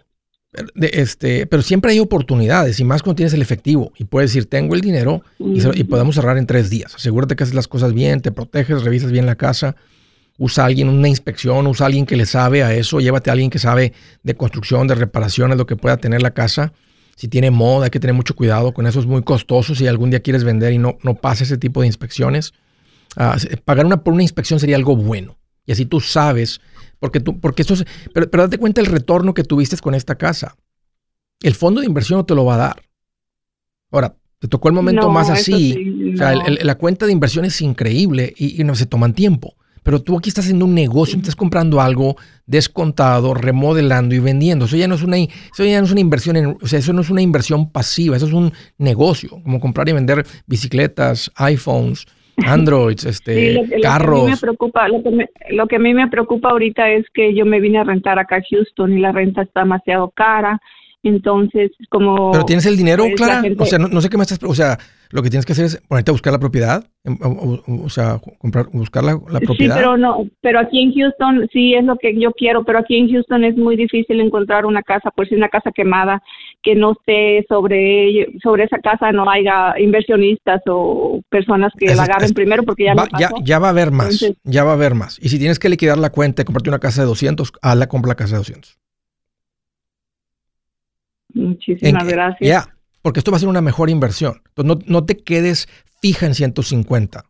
De 0.74 0.90
este, 0.94 1.46
pero 1.46 1.60
siempre 1.60 1.92
hay 1.92 1.98
oportunidades 1.98 2.80
y 2.80 2.84
más 2.84 3.02
cuando 3.02 3.16
tienes 3.16 3.34
el 3.34 3.42
efectivo 3.42 3.92
y 3.98 4.04
puedes 4.04 4.30
decir, 4.30 4.48
tengo 4.48 4.74
el 4.74 4.80
dinero 4.80 5.22
y, 5.38 5.84
podemos 5.84 6.14
cerrar 6.14 6.38
en 6.38 6.46
tres 6.46 6.70
días. 6.70 6.94
Asegúrate 6.94 7.36
que 7.36 7.44
haces 7.44 7.54
las 7.54 7.68
cosas 7.68 7.92
bien, 7.92 8.22
te 8.22 8.32
proteges, 8.32 8.82
revisas 8.82 9.12
bien 9.12 9.26
la 9.26 9.34
casa, 9.34 9.76
usa 10.38 10.64
a 10.64 10.66
alguien 10.68 10.88
una 10.88 11.08
inspección, 11.08 11.66
usa 11.66 11.84
a 11.84 11.88
alguien 11.88 12.06
que 12.06 12.16
le 12.16 12.24
sabe 12.24 12.62
a 12.62 12.72
eso, 12.72 13.00
llévate 13.00 13.28
a 13.28 13.34
alguien 13.34 13.50
que 13.50 13.58
sabe 13.58 13.92
de 14.22 14.34
construcción, 14.34 14.86
de 14.86 14.94
reparaciones, 14.94 15.58
lo 15.58 15.66
que 15.66 15.76
pueda 15.76 15.98
tener 15.98 16.22
la 16.22 16.30
casa. 16.30 16.72
Si 17.16 17.28
tiene 17.28 17.50
moda, 17.50 17.86
hay 17.86 17.90
que 17.90 18.00
tener 18.00 18.14
mucho 18.14 18.34
cuidado 18.34 18.72
con 18.72 18.86
eso, 18.86 18.98
es 19.00 19.06
muy 19.06 19.22
costoso 19.24 19.74
si 19.74 19.86
algún 19.86 20.08
día 20.08 20.20
quieres 20.20 20.44
vender 20.44 20.72
y 20.72 20.78
no, 20.78 20.96
no 21.02 21.16
pasa 21.16 21.44
ese 21.44 21.58
tipo 21.58 21.82
de 21.82 21.88
inspecciones. 21.88 22.54
Ah, 23.16 23.36
pagar 23.64 23.86
una, 23.86 24.04
por 24.04 24.14
una 24.14 24.22
inspección 24.22 24.60
sería 24.60 24.76
algo 24.76 24.96
bueno. 24.96 25.38
Y 25.64 25.72
así 25.72 25.86
tú 25.86 26.00
sabes, 26.00 26.60
porque 27.00 27.18
tú, 27.18 27.40
porque 27.40 27.62
esto 27.62 27.74
es, 27.74 27.84
pero, 28.14 28.30
pero 28.30 28.44
date 28.44 28.58
cuenta 28.58 28.80
el 28.80 28.86
retorno 28.86 29.34
que 29.34 29.42
tuviste 29.42 29.76
con 29.78 29.94
esta 29.94 30.14
casa. 30.16 30.56
El 31.42 31.54
fondo 31.54 31.80
de 31.80 31.86
inversión 31.86 32.18
no 32.18 32.24
te 32.24 32.34
lo 32.34 32.44
va 32.44 32.54
a 32.54 32.58
dar. 32.58 32.82
Ahora, 33.90 34.16
te 34.38 34.48
tocó 34.48 34.68
el 34.68 34.74
momento 34.74 35.10
más 35.10 35.30
así. 35.30 36.12
O 36.14 36.16
sea, 36.16 36.34
la 36.34 36.74
cuenta 36.76 37.06
de 37.06 37.12
inversión 37.12 37.44
es 37.44 37.60
increíble 37.60 38.32
y, 38.36 38.62
no 38.64 38.74
se 38.74 38.86
toman 38.86 39.14
tiempo. 39.14 39.54
Pero 39.82 40.02
tú 40.02 40.18
aquí 40.18 40.28
estás 40.28 40.44
haciendo 40.44 40.64
un 40.64 40.74
negocio, 40.74 41.16
estás 41.16 41.36
comprando 41.36 41.80
algo 41.80 42.16
descontado, 42.44 43.34
remodelando 43.34 44.14
y 44.16 44.18
vendiendo. 44.18 44.64
Eso 44.64 44.76
ya 44.76 44.88
no 44.88 44.96
es 44.96 45.02
una, 45.02 45.16
eso 45.16 45.64
ya 45.64 45.78
no 45.78 45.86
es 45.86 45.92
una 45.92 46.00
inversión, 46.00 46.58
o 46.60 46.66
sea, 46.66 46.80
eso 46.80 46.92
no 46.92 47.02
es 47.02 47.10
una 47.10 47.22
inversión 47.22 47.70
pasiva, 47.70 48.16
eso 48.16 48.26
es 48.26 48.32
un 48.32 48.52
negocio, 48.78 49.30
como 49.30 49.60
comprar 49.60 49.88
y 49.88 49.92
vender 49.92 50.26
bicicletas, 50.46 51.30
iPhones, 51.36 52.06
Androids, 52.44 53.04
este, 53.04 53.54
lo, 53.54 53.80
carros. 53.80 54.24
Que 54.24 54.30
me 54.30 54.36
preocupa, 54.36 54.88
lo, 54.88 55.02
que 55.02 55.28
lo 55.50 55.66
que 55.66 55.76
a 55.76 55.78
mí 55.78 55.94
me 55.94 56.08
preocupa 56.08 56.50
ahorita 56.50 56.90
es 56.90 57.06
que 57.14 57.34
yo 57.34 57.46
me 57.46 57.60
vine 57.60 57.78
a 57.78 57.84
rentar 57.84 58.18
acá 58.18 58.36
a 58.36 58.42
Houston 58.50 58.96
y 58.96 59.00
la 59.00 59.12
renta 59.12 59.42
está 59.42 59.60
demasiado 59.60 60.10
cara. 60.10 60.60
Entonces, 61.02 61.70
como... 61.88 62.32
Pero 62.32 62.44
tienes 62.44 62.66
el 62.66 62.76
dinero, 62.76 63.04
Clara. 63.16 63.40
O 63.58 63.64
sea, 63.64 63.78
no, 63.78 64.00
sé 64.00 64.08
qué 64.08 64.16
me 64.16 64.24
estás... 64.24 64.40
O 64.42 64.54
sea, 64.54 64.76
lo 65.10 65.22
que 65.22 65.30
tienes 65.30 65.46
que 65.46 65.52
hacer 65.52 65.66
es 65.66 65.80
ponerte 65.88 66.10
a 66.10 66.12
buscar 66.12 66.32
la 66.32 66.40
propiedad. 66.40 66.84
Em, 67.04 67.16
o, 67.22 67.88
sea, 67.88 68.18
comprar, 68.38 68.66
buscar 68.72 69.04
la, 69.04 69.16
propiedad. 69.38 69.76
Sí, 69.76 69.80
pero 69.80 69.96
no, 69.96 70.26
pero 70.40 70.58
aquí 70.58 70.82
en 70.82 70.92
Houston 70.92 71.48
sí 71.52 71.74
es 71.74 71.84
lo 71.84 71.96
que 71.96 72.18
yo 72.18 72.32
quiero, 72.32 72.64
pero 72.64 72.80
aquí 72.80 72.96
en 72.96 73.08
Houston 73.08 73.44
es 73.44 73.56
muy 73.56 73.76
difícil 73.76 74.20
encontrar 74.20 74.66
una 74.66 74.82
casa, 74.82 75.12
pues 75.14 75.28
si 75.28 75.36
una 75.36 75.48
casa 75.48 75.70
quemada 75.70 76.20
que 76.66 76.74
no 76.74 76.92
esté 76.98 77.46
sobre 77.48 78.26
sobre 78.42 78.64
esa 78.64 78.78
casa 78.78 79.12
no 79.12 79.30
haya 79.30 79.78
inversionistas 79.78 80.60
o 80.66 81.22
personas 81.28 81.72
que 81.78 81.94
la 81.94 82.02
agarren 82.02 82.34
primero 82.34 82.64
porque 82.64 82.86
ya 82.86 82.94
va, 82.94 83.06
ya, 83.20 83.30
ya, 83.40 83.60
va 83.60 83.68
a 83.68 83.70
haber 83.70 83.92
más, 83.92 84.34
ya 84.42 84.64
va 84.64 84.72
a 84.72 84.74
haber 84.74 84.96
más. 84.96 85.16
Y 85.22 85.28
si 85.28 85.38
tienes 85.38 85.60
que 85.60 85.68
liquidar 85.68 85.96
la 85.96 86.10
cuenta 86.10 86.42
y 86.42 86.44
comprarte 86.44 86.68
una 86.68 86.80
casa 86.80 87.02
de 87.02 87.06
200, 87.06 87.52
la 87.76 87.86
compra 87.86 88.08
la 88.08 88.14
casa 88.16 88.32
de 88.32 88.38
200. 88.38 88.78
Muchísimas 91.34 92.08
gracias. 92.08 92.50
Ya, 92.50 92.64
porque 93.00 93.20
esto 93.20 93.30
va 93.30 93.36
a 93.36 93.40
ser 93.40 93.48
una 93.48 93.60
mejor 93.60 93.88
inversión. 93.88 94.42
Entonces, 94.48 94.84
no, 94.88 94.92
no 94.92 95.06
te 95.06 95.18
quedes 95.18 95.68
fija 96.02 96.26
en 96.26 96.34
150. 96.34 97.22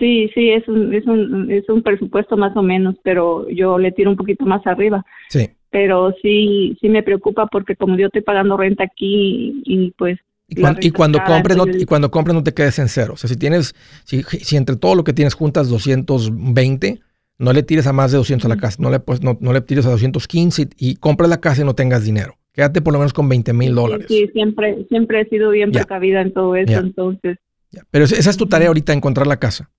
Sí, 0.00 0.28
sí, 0.34 0.50
es 0.50 0.66
un, 0.66 0.92
es, 0.92 1.06
un, 1.06 1.48
es 1.52 1.68
un 1.68 1.84
presupuesto 1.84 2.36
más 2.36 2.56
o 2.56 2.62
menos, 2.62 2.96
pero 3.04 3.48
yo 3.50 3.78
le 3.78 3.92
tiro 3.92 4.10
un 4.10 4.16
poquito 4.16 4.44
más 4.44 4.66
arriba. 4.66 5.04
Sí. 5.28 5.48
Pero 5.74 6.14
sí, 6.22 6.78
sí 6.80 6.88
me 6.88 7.02
preocupa 7.02 7.48
porque 7.48 7.74
como 7.74 7.96
yo 7.96 8.06
estoy 8.06 8.22
pagando 8.22 8.56
renta 8.56 8.84
aquí 8.84 9.60
y, 9.64 9.90
pues 9.98 10.20
y 10.46 10.90
cuando, 10.92 11.18
compres 11.24 11.56
no, 11.56 11.66
y 11.66 11.84
cuando 11.84 12.12
compres 12.12 12.32
no 12.32 12.44
te 12.44 12.54
quedes 12.54 12.78
en 12.78 12.88
cero. 12.88 13.14
O 13.14 13.16
sea, 13.16 13.28
si 13.28 13.36
tienes, 13.36 13.74
si, 14.04 14.22
si, 14.22 14.56
entre 14.56 14.76
todo 14.76 14.94
lo 14.94 15.02
que 15.02 15.12
tienes 15.12 15.34
juntas 15.34 15.68
220, 15.68 17.00
no 17.38 17.52
le 17.52 17.64
tires 17.64 17.88
a 17.88 17.92
más 17.92 18.12
de 18.12 18.18
200 18.18 18.46
a 18.46 18.54
la 18.54 18.56
casa. 18.56 18.80
No 18.80 18.88
le, 18.88 19.00
pues, 19.00 19.20
no, 19.20 19.36
no 19.40 19.52
le 19.52 19.62
tires 19.62 19.84
a 19.86 19.90
215 19.90 20.62
y, 20.62 20.90
y 20.90 20.94
compras 20.94 21.28
la 21.28 21.40
casa 21.40 21.62
y 21.62 21.64
no 21.64 21.74
tengas 21.74 22.04
dinero 22.04 22.36
Quédate 22.52 22.80
por 22.80 22.92
lo 22.92 23.00
menos 23.00 23.12
con 23.12 23.28
20 23.28 23.52
mil 23.52 23.74
dólares. 23.74 24.06
Sí, 24.06 24.30
siempre, 24.32 24.86
siempre 24.88 25.22
he 25.22 25.28
sido 25.28 25.50
bien 25.50 25.72
precavida 25.72 26.20
en 26.20 26.32
todo 26.32 26.54
eso, 26.54 26.78
entonces. 26.78 27.38
Pero 27.90 28.04
esa 28.04 28.30
es 28.30 28.36
tu 28.36 28.46
tarea 28.46 28.68
ahorita, 28.68 28.92
encontrar 28.92 29.26
la 29.26 29.40
casa. 29.40 29.72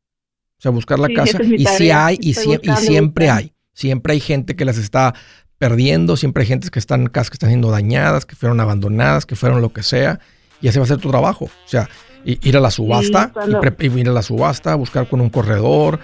O 0.57 0.61
sea, 0.61 0.71
buscar 0.71 0.99
la 0.99 1.07
casa. 1.07 1.41
y 1.41 1.63
si 1.63 1.89
hay, 1.89 2.17
y, 2.19 2.31
y 2.31 2.33
siempre 2.33 3.29
hay. 3.29 3.53
Siempre 3.71 4.13
hay 4.13 4.19
gente 4.21 4.55
que 4.55 4.63
las 4.65 4.77
está 4.77 5.13
perdiendo, 5.57 6.17
siempre 6.17 6.41
hay 6.41 6.47
gente 6.47 6.69
que 6.69 6.79
están 6.79 7.07
casas 7.07 7.29
que 7.29 7.35
están 7.35 7.49
siendo 7.49 7.71
dañadas, 7.71 8.25
que 8.25 8.35
fueron 8.35 8.59
abandonadas, 8.59 9.25
que 9.25 9.35
fueron 9.35 9.61
lo 9.61 9.71
que 9.71 9.83
sea. 9.83 10.19
Y 10.61 10.67
ese 10.67 10.79
va 10.79 10.85
a 10.85 10.87
ser 10.87 10.97
tu 10.97 11.09
trabajo. 11.09 11.45
O 11.45 11.67
sea, 11.67 11.89
ir 12.25 12.57
a 12.57 12.59
la 12.59 12.71
subasta, 12.71 13.31
ir 13.79 14.09
a 14.09 14.11
la 14.11 14.21
subasta, 14.21 14.75
buscar 14.75 15.07
con 15.07 15.21
un 15.21 15.29
corredor. 15.29 15.99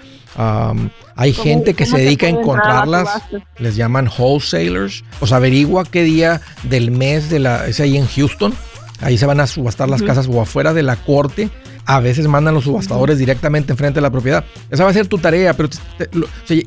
hay 1.16 1.32
gente 1.32 1.74
que 1.74 1.84
se 1.84 1.98
dedica 1.98 2.26
a 2.26 2.30
encontrarlas, 2.30 3.08
les 3.58 3.76
llaman 3.76 4.08
wholesalers. 4.16 5.04
O 5.20 5.26
sea, 5.26 5.38
averigua 5.38 5.84
qué 5.84 6.04
día 6.04 6.40
del 6.62 6.90
mes 6.90 7.28
de 7.28 7.40
la, 7.40 7.66
es 7.66 7.80
ahí 7.80 7.96
en 7.96 8.06
Houston. 8.06 8.54
Ahí 9.00 9.18
se 9.18 9.26
van 9.26 9.40
a 9.40 9.48
subastar 9.48 9.90
las 9.90 10.02
casas 10.02 10.28
o 10.28 10.40
afuera 10.40 10.72
de 10.72 10.84
la 10.84 10.96
corte. 10.96 11.50
A 11.84 12.00
veces 12.00 12.28
mandan 12.28 12.54
los 12.54 12.64
subastadores 12.64 13.18
directamente 13.18 13.72
enfrente 13.72 13.96
de 13.96 14.02
la 14.02 14.10
propiedad. 14.10 14.44
Esa 14.70 14.84
va 14.84 14.90
a 14.90 14.92
ser 14.92 15.08
tu 15.08 15.18
tarea, 15.18 15.54
pero 15.54 15.68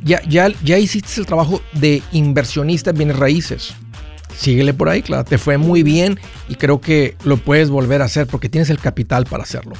ya, 0.04 0.22
ya, 0.28 0.50
ya 0.64 0.78
hiciste 0.78 1.22
el 1.22 1.26
trabajo 1.26 1.62
de 1.74 2.04
inversionista 2.12 2.90
en 2.90 2.98
bienes 2.98 3.18
raíces 3.18 3.74
síguele 4.38 4.74
por 4.74 4.90
ahí, 4.90 5.02
claro, 5.02 5.24
te 5.24 5.38
fue 5.38 5.58
muy 5.58 5.84
bien 5.84 6.20
y 6.50 6.56
creo 6.56 6.82
que 6.82 7.16
lo 7.24 7.38
puedes 7.38 7.70
volver 7.70 8.02
a 8.02 8.06
hacer 8.06 8.28
porque 8.28 8.50
tienes 8.50 8.70
el 8.70 8.80
capital 8.80 9.26
para 9.26 9.44
hacerlo. 9.44 9.76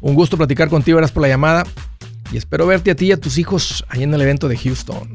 Un 0.00 0.14
gusto 0.14 0.36
platicar 0.36 0.68
contigo, 0.68 0.98
gracias 0.98 1.14
por 1.14 1.22
la 1.22 1.28
llamada 1.28 1.64
y 2.32 2.36
espero 2.36 2.66
verte 2.66 2.90
a 2.90 2.94
ti 2.94 3.06
y 3.06 3.12
a 3.12 3.20
tus 3.20 3.38
hijos 3.38 3.84
ahí 3.88 4.02
en 4.02 4.12
el 4.12 4.20
evento 4.20 4.48
de 4.48 4.56
Houston. 4.56 5.14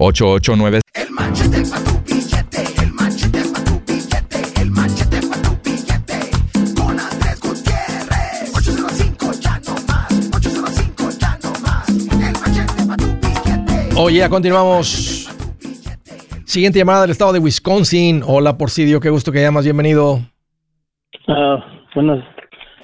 889. 0.00 0.80
El 0.94 1.10
machete 1.10 1.62
para 1.68 1.82
tu 1.82 1.98
billete, 2.06 2.82
el 2.82 2.92
machete 2.92 3.40
para 3.52 3.64
tu 3.64 3.80
billete, 3.84 4.62
el 4.62 4.70
machete 4.70 5.20
para 5.26 5.42
tu 5.42 5.58
billete. 5.64 6.30
Con 6.76 7.00
Andrés 7.00 7.40
Gutiérrez. 7.40 8.54
805 8.54 9.32
ya 9.40 9.60
no 9.66 9.74
más, 9.88 10.30
805 10.36 11.04
ya 11.18 11.38
no 11.42 11.50
más. 11.66 11.88
El 11.88 12.32
machete 12.32 12.86
para 12.86 12.96
tu 12.96 13.06
billete. 13.06 14.00
Oye, 14.00 14.28
continuamos. 14.28 15.28
Siguiente 16.44 16.78
llamada 16.78 17.02
del 17.02 17.10
estado 17.10 17.32
de 17.32 17.40
Wisconsin. 17.40 18.22
Hola, 18.24 18.56
Porcidio, 18.56 19.00
qué 19.00 19.10
gusto 19.10 19.32
que 19.32 19.42
llamas, 19.42 19.64
bienvenido. 19.64 20.20
Uh, 21.26 21.58
buenas. 21.96 22.24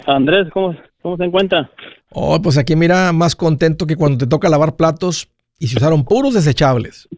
Andrés, 0.07 0.49
¿cómo, 0.53 0.75
¿cómo 1.01 1.17
se 1.17 1.25
encuentra? 1.25 1.71
Oh, 2.11 2.43
pues 2.43 2.59
aquí 2.59 2.75
mira, 2.75 3.13
más 3.13 3.37
contento 3.37 3.87
que 3.87 3.95
cuando 3.95 4.19
te 4.19 4.27
toca 4.27 4.49
lavar 4.49 4.75
platos 4.75 5.29
y 5.59 5.69
se 5.69 5.77
usaron 5.77 6.05
puros 6.05 6.35
desechables. 6.35 7.09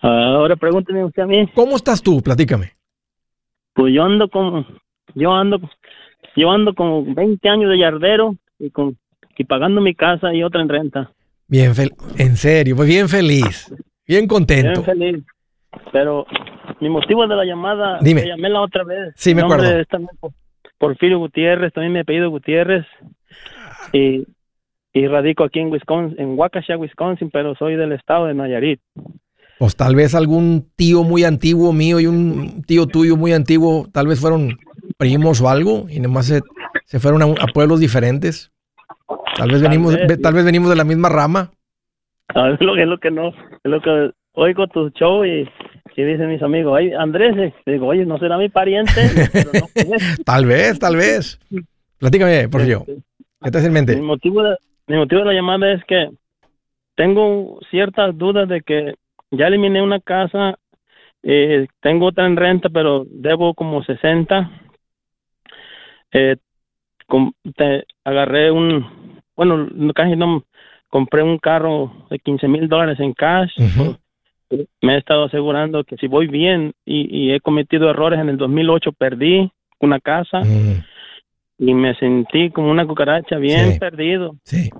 Ahora 0.00 0.56
pregúnteme 0.56 1.04
usted 1.04 1.22
a 1.22 1.26
mí. 1.26 1.48
¿Cómo 1.54 1.76
estás 1.76 2.02
tú? 2.02 2.20
Platícame. 2.22 2.72
Pues 3.72 3.92
yo 3.94 4.04
ando 4.04 4.28
como, 4.28 4.64
yo 5.14 5.32
ando, 5.32 5.58
yo 6.36 6.50
ando 6.50 6.74
con 6.74 7.14
20 7.14 7.48
años 7.48 7.70
de 7.70 7.78
yardero 7.78 8.36
y 8.58 8.70
con 8.70 8.96
y 9.38 9.44
pagando 9.44 9.80
mi 9.80 9.94
casa 9.94 10.32
y 10.32 10.42
otra 10.42 10.62
en 10.62 10.68
renta. 10.68 11.12
Bien, 11.48 11.72
en 12.16 12.36
serio, 12.36 12.74
pues 12.74 12.88
bien 12.88 13.08
feliz, 13.08 13.72
bien 14.06 14.26
contento. 14.26 14.82
Bien 14.82 14.84
feliz. 14.84 15.24
Pero 15.92 16.26
mi 16.80 16.88
motivo 16.88 17.26
de 17.26 17.36
la 17.36 17.44
llamada, 17.44 17.98
Dime. 18.00 18.22
me 18.22 18.28
llamé 18.28 18.48
la 18.48 18.62
otra 18.62 18.84
vez. 18.84 19.12
Sí, 19.16 19.34
me 19.34 19.42
acuerdo. 19.42 19.68
Porfirio 20.78 21.18
Gutiérrez, 21.18 21.72
también 21.72 21.92
me 21.92 22.00
apellido 22.00 22.30
Gutiérrez. 22.30 22.86
Y 23.92 24.26
y 24.96 25.06
radico 25.08 25.44
aquí 25.44 25.60
en 25.60 25.70
Wisconsin, 25.70 26.18
en 26.18 26.38
Waukesha, 26.38 26.78
Wisconsin, 26.78 27.28
pero 27.30 27.54
soy 27.54 27.76
del 27.76 27.92
estado 27.92 28.26
de 28.26 28.34
Nayarit. 28.34 28.80
Pues 29.58 29.76
tal 29.76 29.94
vez 29.94 30.14
algún 30.14 30.70
tío 30.74 31.02
muy 31.02 31.22
antiguo 31.24 31.74
mío 31.74 32.00
y 32.00 32.06
un 32.06 32.62
tío 32.62 32.86
tuyo 32.86 33.14
muy 33.14 33.34
antiguo, 33.34 33.88
tal 33.92 34.06
vez 34.06 34.18
fueron 34.20 34.56
primos 34.96 35.42
o 35.42 35.50
algo 35.50 35.84
y 35.90 36.00
nomás 36.00 36.28
se, 36.28 36.40
se 36.86 36.98
fueron 36.98 37.22
a, 37.22 37.46
pueblos 37.48 37.78
diferentes. 37.78 38.50
Tal 39.36 39.50
vez 39.50 39.60
venimos, 39.60 39.94
tal 40.22 40.32
vez 40.32 40.46
venimos 40.46 40.70
de 40.70 40.76
la 40.76 40.84
misma 40.84 41.10
rama. 41.10 41.50
Es 42.34 42.60
lo, 42.62 42.74
es 42.78 42.88
lo 42.88 42.96
que 42.96 43.10
no, 43.10 43.28
es 43.28 43.70
lo 43.70 43.82
que 43.82 44.12
oigo 44.32 44.66
tu 44.66 44.88
show 44.90 45.26
y, 45.26 45.46
y 45.94 46.02
dicen 46.04 46.30
mis 46.30 46.42
amigos, 46.42 46.74
ay, 46.78 46.94
Andrés, 46.94 47.36
eh", 47.36 47.52
digo, 47.66 47.88
oye, 47.88 48.06
¿no 48.06 48.18
será 48.18 48.38
mi 48.38 48.48
pariente? 48.48 49.10
tal 50.24 50.46
vez, 50.46 50.78
tal 50.78 50.96
vez. 50.96 51.38
Platícame, 51.98 52.48
por 52.48 52.64
yo. 52.64 52.78
Este, 52.86 53.02
¿Qué 53.42 53.50
te 53.50 53.58
hace 53.58 53.66
en 53.66 53.72
mente? 53.74 53.94
Mi 53.96 54.02
motivo 54.02 54.42
de, 54.42 54.56
mi 54.86 54.96
motivo 54.96 55.20
de 55.20 55.26
la 55.26 55.32
llamada 55.32 55.72
es 55.72 55.84
que 55.84 56.10
tengo 56.94 57.58
ciertas 57.70 58.16
dudas 58.16 58.48
de 58.48 58.62
que 58.62 58.94
ya 59.30 59.48
eliminé 59.48 59.82
una 59.82 60.00
casa, 60.00 60.58
eh, 61.22 61.66
tengo 61.80 62.06
otra 62.06 62.26
en 62.26 62.36
renta, 62.36 62.68
pero 62.68 63.04
debo 63.08 63.54
como 63.54 63.82
60. 63.82 64.50
Eh, 66.12 66.36
agarré 68.04 68.50
un, 68.50 69.20
bueno, 69.36 69.68
casi 69.94 70.16
no, 70.16 70.44
compré 70.88 71.22
un 71.22 71.38
carro 71.38 72.06
de 72.10 72.18
15 72.18 72.48
mil 72.48 72.68
dólares 72.68 72.98
en 73.00 73.12
cash. 73.12 73.52
Me 74.80 74.94
he 74.94 74.98
estado 74.98 75.24
asegurando 75.24 75.82
que 75.82 75.96
si 75.96 76.06
voy 76.06 76.28
bien 76.28 76.72
y, 76.84 77.32
he 77.32 77.40
cometido 77.40 77.90
errores 77.90 78.20
en 78.20 78.28
el 78.28 78.36
2008, 78.36 78.92
perdí 78.92 79.50
una 79.80 79.98
casa 80.00 80.42
y 81.58 81.74
me 81.74 81.94
sentí 81.96 82.50
como 82.50 82.70
una 82.70 82.86
cucaracha 82.86 83.36
bien 83.36 83.78
perdido. 83.78 84.36
Sí. 84.44 84.70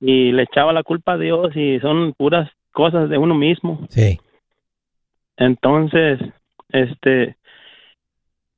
Y 0.00 0.32
le 0.32 0.44
echaba 0.44 0.72
la 0.72 0.82
culpa 0.82 1.14
a 1.14 1.18
Dios 1.18 1.54
y 1.56 1.80
son 1.80 2.14
puras 2.14 2.50
cosas 2.72 3.10
de 3.10 3.18
uno 3.18 3.34
mismo. 3.34 3.86
Sí. 3.90 4.18
Entonces, 5.36 6.20
este, 6.70 7.36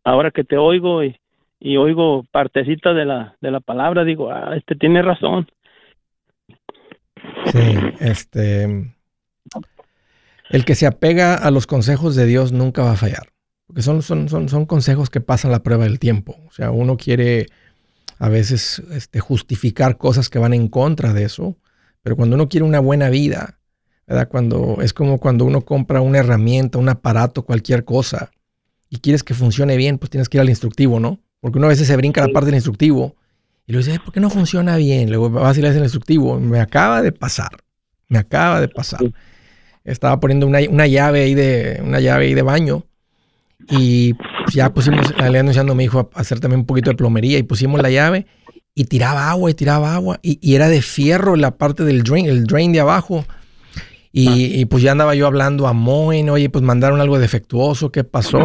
ahora 0.05 0.31
que 0.31 0.45
te 0.45 0.57
oigo 0.57 1.03
y, 1.03 1.17
y 1.59 1.77
oigo 1.77 2.25
partecita 2.31 2.95
de 2.95 3.05
la, 3.05 3.37
de 3.41 3.51
la 3.51 3.61
palabra, 3.61 4.05
digo, 4.05 4.31
ah, 4.31 4.55
este 4.57 4.75
tiene 4.75 5.03
razón. 5.03 5.49
Sí, 7.47 7.77
este, 8.01 8.65
el 10.51 10.65
que 10.65 10.75
se 10.75 10.87
apega 10.87 11.35
a 11.35 11.51
los 11.51 11.67
consejos 11.67 12.17
de 12.17 12.27
Dios 12.27 12.53
nunca 12.53 12.83
va 12.83 12.93
a 12.93 12.97
fallar. 12.97 13.29
Porque 13.71 13.83
son, 13.83 14.03
son, 14.03 14.29
son, 14.29 14.49
son 14.49 14.67
consejos 14.67 15.11
que 15.11 15.21
pasan 15.21 15.53
la 15.53 15.63
prueba 15.63 15.85
del 15.85 16.01
tiempo. 16.01 16.41
O 16.49 16.51
sea, 16.51 16.73
uno 16.73 16.97
quiere 16.97 17.47
a 18.19 18.29
veces 18.29 18.83
este, 18.91 19.21
justificar 19.21 19.97
cosas 19.97 20.29
que 20.29 20.41
van 20.41 20.55
en 20.55 20.67
contra 20.67 21.13
de 21.13 21.23
eso. 21.23 21.57
Pero 22.03 22.17
cuando 22.17 22.35
uno 22.35 22.49
quiere 22.49 22.67
una 22.67 22.81
buena 22.81 23.11
vida, 23.11 23.61
¿verdad? 24.09 24.29
Cuando, 24.29 24.79
es 24.83 24.93
como 24.93 25.21
cuando 25.21 25.45
uno 25.45 25.61
compra 25.61 26.01
una 26.01 26.19
herramienta, 26.19 26.79
un 26.79 26.89
aparato, 26.89 27.45
cualquier 27.45 27.85
cosa, 27.85 28.33
y 28.89 28.97
quieres 28.97 29.23
que 29.23 29.35
funcione 29.35 29.77
bien, 29.77 29.99
pues 29.99 30.11
tienes 30.11 30.29
que 30.29 30.39
ir 30.39 30.41
al 30.41 30.49
instructivo, 30.49 30.99
¿no? 30.99 31.21
Porque 31.39 31.59
uno 31.59 31.69
a 31.69 31.71
veces 31.71 31.87
se 31.87 31.97
brinca 31.97 32.27
la 32.27 32.33
parte 32.33 32.47
del 32.47 32.57
instructivo 32.57 33.15
y 33.69 33.73
luego 33.73 33.87
dice, 33.87 34.01
¿por 34.01 34.13
qué 34.13 34.19
no 34.19 34.31
funciona 34.31 34.75
bien? 34.79 35.11
Luego 35.11 35.31
vas 35.31 35.57
y 35.57 35.63
le 35.63 35.69
el 35.69 35.85
instructivo. 35.85 36.41
Me 36.41 36.59
acaba 36.59 37.03
de 37.03 37.13
pasar. 37.13 37.53
Me 38.09 38.19
acaba 38.19 38.61
de 38.61 38.67
pasar. 38.67 39.01
Estaba 39.85 40.19
poniendo 40.19 40.49
una, 40.49 40.59
una 40.69 40.89
llave 40.89 41.23
ahí 41.23 41.37
de, 41.37 41.81
una 41.85 42.01
llave 42.01 42.25
ahí 42.25 42.35
de 42.35 42.43
baño 42.43 42.90
y 43.69 44.15
ya 44.53 44.73
pusimos, 44.73 45.13
le 45.19 45.39
anunciando 45.39 45.73
a 45.73 45.77
mi 45.77 45.85
hijo 45.85 46.11
a 46.15 46.21
hacer 46.21 46.41
también 46.41 46.61
un 46.61 46.67
poquito 46.67 46.91
de 46.91 46.97
plomería 46.97 47.39
y 47.39 47.43
pusimos 47.43 47.81
la 47.83 47.91
llave 47.91 48.27
y 48.75 48.85
tiraba 48.85 49.31
agua 49.31 49.51
y 49.51 49.55
tiraba 49.55 49.95
agua 49.95 50.19
y, 50.23 50.39
y 50.41 50.55
era 50.55 50.69
de 50.69 50.83
fierro 50.83 51.37
la 51.37 51.53
parte 51.57 51.85
del 51.85 52.03
drain, 52.03 52.27
el 52.27 52.45
drain 52.45 52.73
de 52.73 52.81
abajo. 52.81 53.25
Y, 54.13 54.61
y 54.61 54.65
pues 54.65 54.83
ya 54.83 54.93
andaba 54.93 55.15
yo 55.15 55.27
hablando 55.27 55.69
a 55.69 55.73
Moen, 55.73 56.31
oye, 56.31 56.51
pues 56.51 56.65
mandaron 56.65 57.01
algo 57.01 57.19
defectuoso, 57.19 57.93
¿qué 57.93 58.03
pasó? 58.03 58.45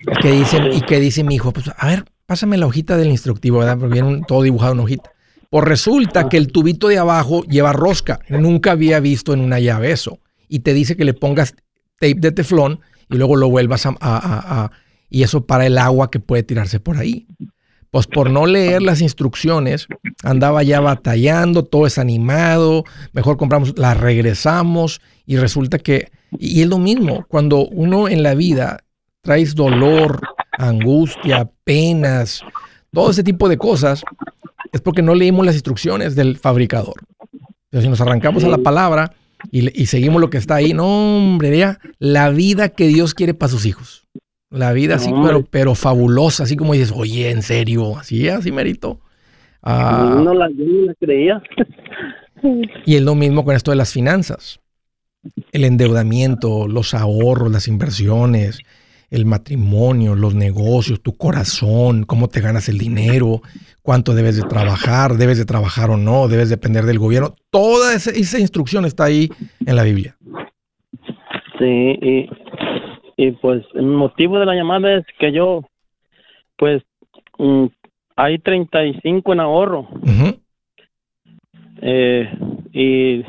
¿Y 0.00 0.20
qué 0.22 0.30
dice, 0.32 0.58
y 0.72 0.80
qué 0.82 1.00
dice 1.00 1.24
mi 1.24 1.34
hijo? 1.34 1.52
Pues 1.52 1.70
a 1.76 1.86
ver, 1.88 2.04
pásame 2.26 2.56
la 2.56 2.66
hojita 2.66 2.96
del 2.96 3.08
instructivo, 3.10 3.58
¿verdad? 3.58 3.78
Porque 3.78 3.94
viene 3.94 4.08
un- 4.08 4.24
todo 4.24 4.42
dibujado 4.42 4.72
en 4.72 4.78
una 4.78 4.84
hojita. 4.84 5.10
Pues 5.50 5.64
resulta 5.64 6.28
que 6.28 6.36
el 6.36 6.52
tubito 6.52 6.86
de 6.86 6.98
abajo 6.98 7.42
lleva 7.44 7.72
rosca. 7.72 8.20
Nunca 8.28 8.70
había 8.70 9.00
visto 9.00 9.34
en 9.34 9.40
una 9.40 9.58
llave 9.58 9.90
eso. 9.90 10.20
Y 10.48 10.60
te 10.60 10.72
dice 10.72 10.96
que 10.96 11.04
le 11.04 11.14
pongas 11.14 11.54
tape 11.98 12.14
de 12.14 12.30
teflón 12.30 12.78
y 13.10 13.16
luego 13.16 13.36
lo 13.36 13.48
vuelvas 13.50 13.86
a... 13.86 13.90
a- 13.90 13.94
a- 14.00 14.64
a- 14.64 14.70
y 15.12 15.24
eso 15.24 15.44
para 15.44 15.66
el 15.66 15.76
agua 15.76 16.08
que 16.10 16.20
puede 16.20 16.44
tirarse 16.44 16.78
por 16.78 16.96
ahí. 16.96 17.26
Pues 17.90 18.06
por 18.06 18.30
no 18.30 18.46
leer 18.46 18.80
las 18.80 19.00
instrucciones, 19.00 19.88
andaba 20.22 20.62
ya 20.62 20.78
batallando, 20.78 21.64
todo 21.64 21.82
desanimado, 21.82 22.84
mejor 23.12 23.36
compramos, 23.36 23.76
la 23.76 23.94
regresamos 23.94 25.00
y 25.26 25.36
resulta 25.36 25.78
que, 25.78 26.12
y 26.38 26.62
es 26.62 26.68
lo 26.68 26.78
mismo, 26.78 27.24
cuando 27.26 27.66
uno 27.66 28.06
en 28.08 28.22
la 28.22 28.34
vida 28.36 28.84
traes 29.22 29.56
dolor, 29.56 30.20
angustia, 30.56 31.50
penas, 31.64 32.42
todo 32.92 33.10
ese 33.10 33.24
tipo 33.24 33.48
de 33.48 33.58
cosas, 33.58 34.02
es 34.72 34.80
porque 34.80 35.02
no 35.02 35.16
leímos 35.16 35.44
las 35.44 35.56
instrucciones 35.56 36.14
del 36.14 36.38
fabricador. 36.38 36.94
Pero 37.70 37.82
si 37.82 37.88
nos 37.88 38.00
arrancamos 38.00 38.44
a 38.44 38.48
la 38.48 38.58
palabra 38.58 39.12
y, 39.50 39.82
y 39.82 39.86
seguimos 39.86 40.20
lo 40.20 40.30
que 40.30 40.38
está 40.38 40.56
ahí, 40.56 40.72
no, 40.72 41.16
hombre, 41.16 41.56
ya, 41.58 41.78
la 41.98 42.30
vida 42.30 42.68
que 42.70 42.86
Dios 42.86 43.14
quiere 43.14 43.34
para 43.34 43.50
sus 43.50 43.66
hijos. 43.66 44.06
La 44.50 44.72
vida 44.72 44.96
así, 44.96 45.12
No, 45.12 45.22
pero, 45.24 45.44
pero 45.44 45.74
fabulosa, 45.74 46.42
así 46.42 46.56
como 46.56 46.72
dices, 46.72 46.92
oye, 46.94 47.30
en 47.30 47.42
serio, 47.42 47.96
así, 47.96 48.28
así 48.28 48.50
merito. 48.50 49.00
Ah, 49.62 50.20
No 50.24 50.34
la, 50.34 50.48
yo 50.50 50.64
no 50.64 50.86
la 50.86 50.94
creía. 50.94 51.42
y 52.84 52.96
es 52.96 53.02
lo 53.02 53.14
mismo 53.14 53.44
con 53.44 53.54
esto 53.54 53.70
de 53.70 53.76
las 53.76 53.92
finanzas. 53.92 54.60
El 55.52 55.64
endeudamiento, 55.64 56.66
los 56.66 56.94
ahorros, 56.94 57.52
las 57.52 57.68
inversiones, 57.68 58.60
el 59.10 59.26
matrimonio, 59.26 60.14
los 60.14 60.34
negocios, 60.34 61.02
tu 61.02 61.16
corazón, 61.16 62.04
cómo 62.04 62.28
te 62.28 62.40
ganas 62.40 62.68
el 62.68 62.78
dinero, 62.78 63.42
cuánto 63.82 64.14
debes 64.14 64.36
de 64.36 64.48
trabajar, 64.48 65.14
debes 65.14 65.38
de 65.38 65.44
trabajar 65.44 65.90
o 65.90 65.96
no, 65.96 66.28
debes 66.28 66.48
depender 66.48 66.84
del 66.84 66.98
gobierno. 66.98 67.34
Toda 67.50 67.94
esa, 67.94 68.10
esa 68.10 68.38
instrucción 68.38 68.84
está 68.84 69.04
ahí 69.04 69.28
en 69.66 69.76
la 69.76 69.82
Biblia. 69.82 70.16
Sí, 71.58 71.98
y, 72.00 72.30
y 73.16 73.32
pues 73.32 73.64
el 73.74 73.86
motivo 73.86 74.38
de 74.38 74.46
la 74.46 74.54
llamada 74.54 74.94
es 74.94 75.04
que 75.18 75.32
yo, 75.32 75.64
pues, 76.56 76.82
mm, 77.38 77.66
hay 78.16 78.38
35 78.38 79.32
en 79.32 79.40
ahorro 79.40 79.88
eh, 81.82 82.30
y, 82.72 83.24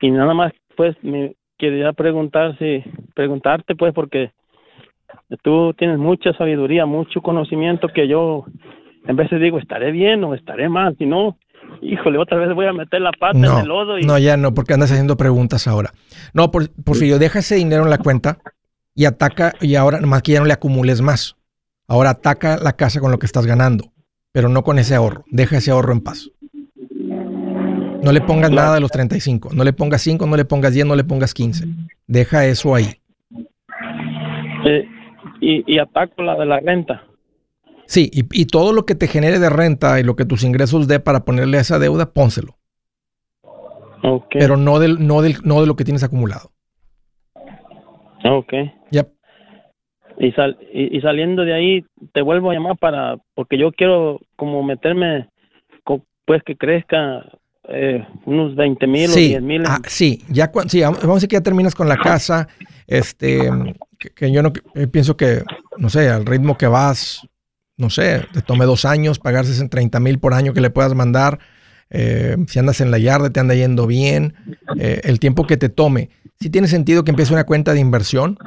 y 0.00 0.10
nada 0.10 0.34
más, 0.34 0.52
pues, 0.76 0.96
me 1.02 1.34
quería 1.56 1.92
preguntar 1.94 2.58
si, 2.58 2.82
preguntarte, 3.14 3.74
pues, 3.74 3.94
porque 3.94 4.32
tú 5.42 5.74
tienes 5.74 5.98
mucha 5.98 6.32
sabiduría, 6.34 6.86
mucho 6.86 7.20
conocimiento 7.20 7.88
que 7.88 8.08
yo 8.08 8.44
en 9.06 9.16
veces 9.16 9.40
digo, 9.40 9.58
estaré 9.58 9.92
bien 9.92 10.24
o 10.24 10.34
estaré 10.34 10.68
mal, 10.68 10.96
si 10.98 11.06
no, 11.06 11.38
híjole, 11.80 12.18
otra 12.18 12.38
vez 12.38 12.54
voy 12.54 12.66
a 12.66 12.72
meter 12.72 13.00
la 13.00 13.12
pata 13.12 13.38
en 13.38 13.44
el 13.44 13.68
lodo 13.68 13.98
y... 13.98 14.02
no, 14.02 14.18
ya 14.18 14.36
no, 14.36 14.52
porque 14.52 14.74
andas 14.74 14.90
haciendo 14.90 15.16
preguntas 15.16 15.66
ahora. 15.68 15.92
No, 16.32 16.50
por, 16.50 16.70
Porfirio, 16.82 17.18
deja 17.18 17.38
ese 17.38 17.56
dinero 17.56 17.84
en 17.84 17.90
la 17.90 17.98
cuenta 17.98 18.38
y 18.94 19.04
ataca, 19.04 19.52
y 19.60 19.76
ahora 19.76 20.00
nomás 20.00 20.22
que 20.22 20.32
ya 20.32 20.40
no 20.40 20.46
le 20.46 20.52
acumules 20.52 21.02
más. 21.02 21.36
Ahora 21.86 22.10
ataca 22.10 22.56
la 22.56 22.72
casa 22.72 23.00
con 23.00 23.12
lo 23.12 23.18
que 23.18 23.26
estás 23.26 23.46
ganando, 23.46 23.92
pero 24.32 24.48
no 24.48 24.64
con 24.64 24.78
ese 24.78 24.94
ahorro. 24.94 25.24
Deja 25.30 25.58
ese 25.58 25.70
ahorro 25.70 25.92
en 25.92 26.00
paz. 26.00 26.30
No 28.02 28.12
le 28.12 28.20
pongas 28.20 28.50
nada 28.50 28.74
de 28.74 28.80
los 28.80 28.90
35. 28.90 29.50
No 29.52 29.64
le 29.64 29.72
pongas 29.72 30.02
5, 30.02 30.26
no 30.26 30.36
le 30.36 30.44
pongas 30.44 30.72
10, 30.72 30.86
no 30.86 30.96
le 30.96 31.04
pongas 31.04 31.34
15. 31.34 31.66
Deja 32.06 32.46
eso 32.46 32.74
ahí. 32.74 33.00
eh, 34.64 34.88
y, 35.40 35.64
y 35.72 35.78
ataco 35.78 36.22
la 36.22 36.36
de 36.36 36.46
la 36.46 36.60
renta. 36.60 37.04
Sí, 37.86 38.10
y, 38.12 38.24
y 38.32 38.46
todo 38.46 38.72
lo 38.72 38.84
que 38.84 38.94
te 38.94 39.06
genere 39.06 39.38
de 39.38 39.48
renta 39.50 40.00
y 40.00 40.02
lo 40.02 40.16
que 40.16 40.24
tus 40.24 40.42
ingresos 40.42 40.88
dé 40.88 40.98
para 41.00 41.24
ponerle 41.24 41.58
a 41.58 41.60
esa 41.60 41.78
deuda, 41.78 42.12
pónselo. 42.12 42.56
Ok, 44.02 44.26
Pero 44.32 44.56
no, 44.56 44.78
del, 44.78 45.06
no, 45.06 45.22
del, 45.22 45.36
no 45.44 45.60
de 45.60 45.66
lo 45.66 45.76
que 45.76 45.84
tienes 45.84 46.02
acumulado. 46.02 46.50
ok. 48.24 48.52
Ya. 48.90 49.06
Y, 50.18 50.32
sal, 50.32 50.56
y, 50.72 50.96
y 50.96 51.00
saliendo 51.00 51.44
de 51.44 51.54
ahí, 51.54 51.84
te 52.12 52.22
vuelvo 52.22 52.50
a 52.50 52.54
llamar 52.54 52.76
para, 52.78 53.16
porque 53.34 53.58
yo 53.58 53.70
quiero 53.72 54.20
como 54.36 54.62
meterme, 54.62 55.28
pues 56.24 56.42
que 56.42 56.56
crezca 56.56 57.24
eh, 57.68 58.04
unos 58.24 58.56
20 58.56 58.86
mil 58.86 59.12
o 59.12 59.12
sí, 59.12 59.28
10 59.28 59.42
mil. 59.42 59.62
ah, 59.66 59.78
sí, 59.86 60.22
ya 60.28 60.50
sí, 60.66 60.80
vamos 60.80 61.00
vamos 61.00 61.12
a 61.12 61.14
decir 61.16 61.28
que 61.28 61.36
ya 61.36 61.40
terminas 61.42 61.74
con 61.74 61.88
la 61.88 61.96
casa, 61.96 62.48
este, 62.86 63.48
que, 64.06 64.14
que 64.14 64.32
yo 64.32 64.42
no 64.42 64.52
eh, 64.74 64.86
pienso 64.86 65.16
que, 65.16 65.42
no 65.78 65.90
sé, 65.90 66.08
al 66.08 66.26
ritmo 66.26 66.56
que 66.56 66.66
vas, 66.66 67.22
no 67.76 67.90
sé, 67.90 68.26
te 68.32 68.42
tome 68.42 68.64
dos 68.64 68.84
años 68.84 69.18
pagar 69.18 69.44
30 69.46 70.00
mil 70.00 70.18
por 70.18 70.34
año 70.34 70.52
que 70.52 70.60
le 70.60 70.70
puedas 70.70 70.94
mandar, 70.94 71.38
eh, 71.90 72.36
si 72.48 72.58
andas 72.58 72.80
en 72.80 72.90
la 72.90 72.98
yarda 72.98 73.30
te 73.30 73.40
anda 73.40 73.54
yendo 73.54 73.86
bien, 73.86 74.34
eh, 74.78 75.00
el 75.04 75.20
tiempo 75.20 75.46
que 75.46 75.56
te 75.56 75.68
tome, 75.68 76.10
si 76.40 76.50
tiene 76.50 76.68
sentido 76.68 77.04
que 77.04 77.10
empiece 77.10 77.32
una 77.32 77.44
cuenta 77.44 77.72
de 77.72 77.80
inversión 77.80 78.38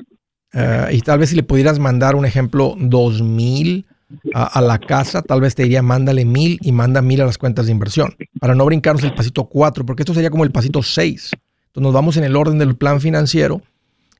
eh, 0.53 0.87
y 0.91 1.01
tal 1.01 1.19
vez 1.19 1.29
si 1.29 1.35
le 1.35 1.43
pudieras 1.43 1.79
mandar 1.79 2.15
un 2.15 2.25
ejemplo, 2.25 2.75
dos 2.77 3.21
mil 3.21 3.85
a, 4.33 4.43
a 4.45 4.61
la 4.61 4.79
casa, 4.79 5.21
tal 5.21 5.41
vez 5.41 5.55
te 5.55 5.63
diría 5.63 5.81
mándale 5.81 6.25
mil 6.25 6.59
y 6.61 6.71
manda 6.71 7.01
mil 7.01 7.21
a 7.21 7.25
las 7.25 7.37
cuentas 7.37 7.67
de 7.67 7.71
inversión, 7.71 8.15
para 8.39 8.55
no 8.55 8.65
brincarnos 8.65 9.03
el 9.03 9.13
pasito 9.13 9.45
4, 9.45 9.85
porque 9.85 10.03
esto 10.03 10.13
sería 10.13 10.31
como 10.31 10.43
el 10.43 10.51
pasito 10.51 10.81
6. 10.81 11.31
Entonces 11.67 11.83
nos 11.83 11.93
vamos 11.93 12.17
en 12.17 12.23
el 12.23 12.35
orden 12.35 12.57
del 12.57 12.75
plan 12.75 12.99
financiero 12.99 13.61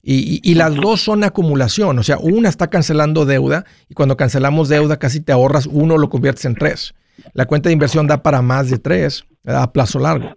y, 0.02 0.16
y- 0.36 0.52
y 0.52 0.56
las 0.56 0.76
dos 0.76 1.02
son 1.02 1.24
acumulación, 1.24 2.00
o 2.00 2.04
sea, 2.04 2.18
una 2.20 2.50
está 2.50 2.68
cancelando 2.70 3.26
deuda 3.26 3.66
y 3.90 3.94
cuando 3.94 4.16
cancelamos 4.18 4.70
deuda 4.70 4.98
casi 4.98 5.20
te 5.22 5.32
ahorras 5.32 5.66
uno, 5.68 5.98
lo 5.98 6.10
conviertes 6.10 6.46
en 6.46 6.56
tres. 6.56 6.94
La 7.34 7.46
cuenta 7.46 7.68
de 7.70 7.74
inversión 7.74 8.08
da 8.08 8.24
para 8.24 8.42
más 8.42 8.70
de 8.70 8.80
tres 8.80 9.26
¿verdad? 9.44 9.64
a 9.64 9.72
plazo 9.74 10.00
largo. 10.00 10.34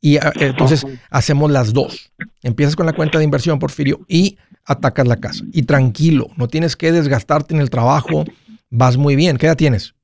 Y 0.00 0.16
ah, 0.16 0.32
entonces 0.40 0.84
hacemos 1.10 1.50
las 1.50 1.72
dos. 1.72 2.10
Empiezas 2.42 2.74
con 2.74 2.86
la 2.86 2.92
cuenta 2.94 3.18
de 3.18 3.24
inversión, 3.24 3.58
Porfirio, 3.58 4.00
y 4.08 4.38
atacas 4.64 5.06
la 5.06 5.16
casa. 5.16 5.44
Y 5.52 5.62
tranquilo, 5.64 6.28
no 6.36 6.48
tienes 6.48 6.74
que 6.76 6.90
desgastarte 6.90 7.54
en 7.54 7.60
el 7.60 7.70
trabajo, 7.70 8.24
vas 8.70 8.96
muy 8.96 9.14
bien. 9.14 9.36
¿Qué 9.36 9.46
edad 9.46 9.56
tienes? 9.56 9.94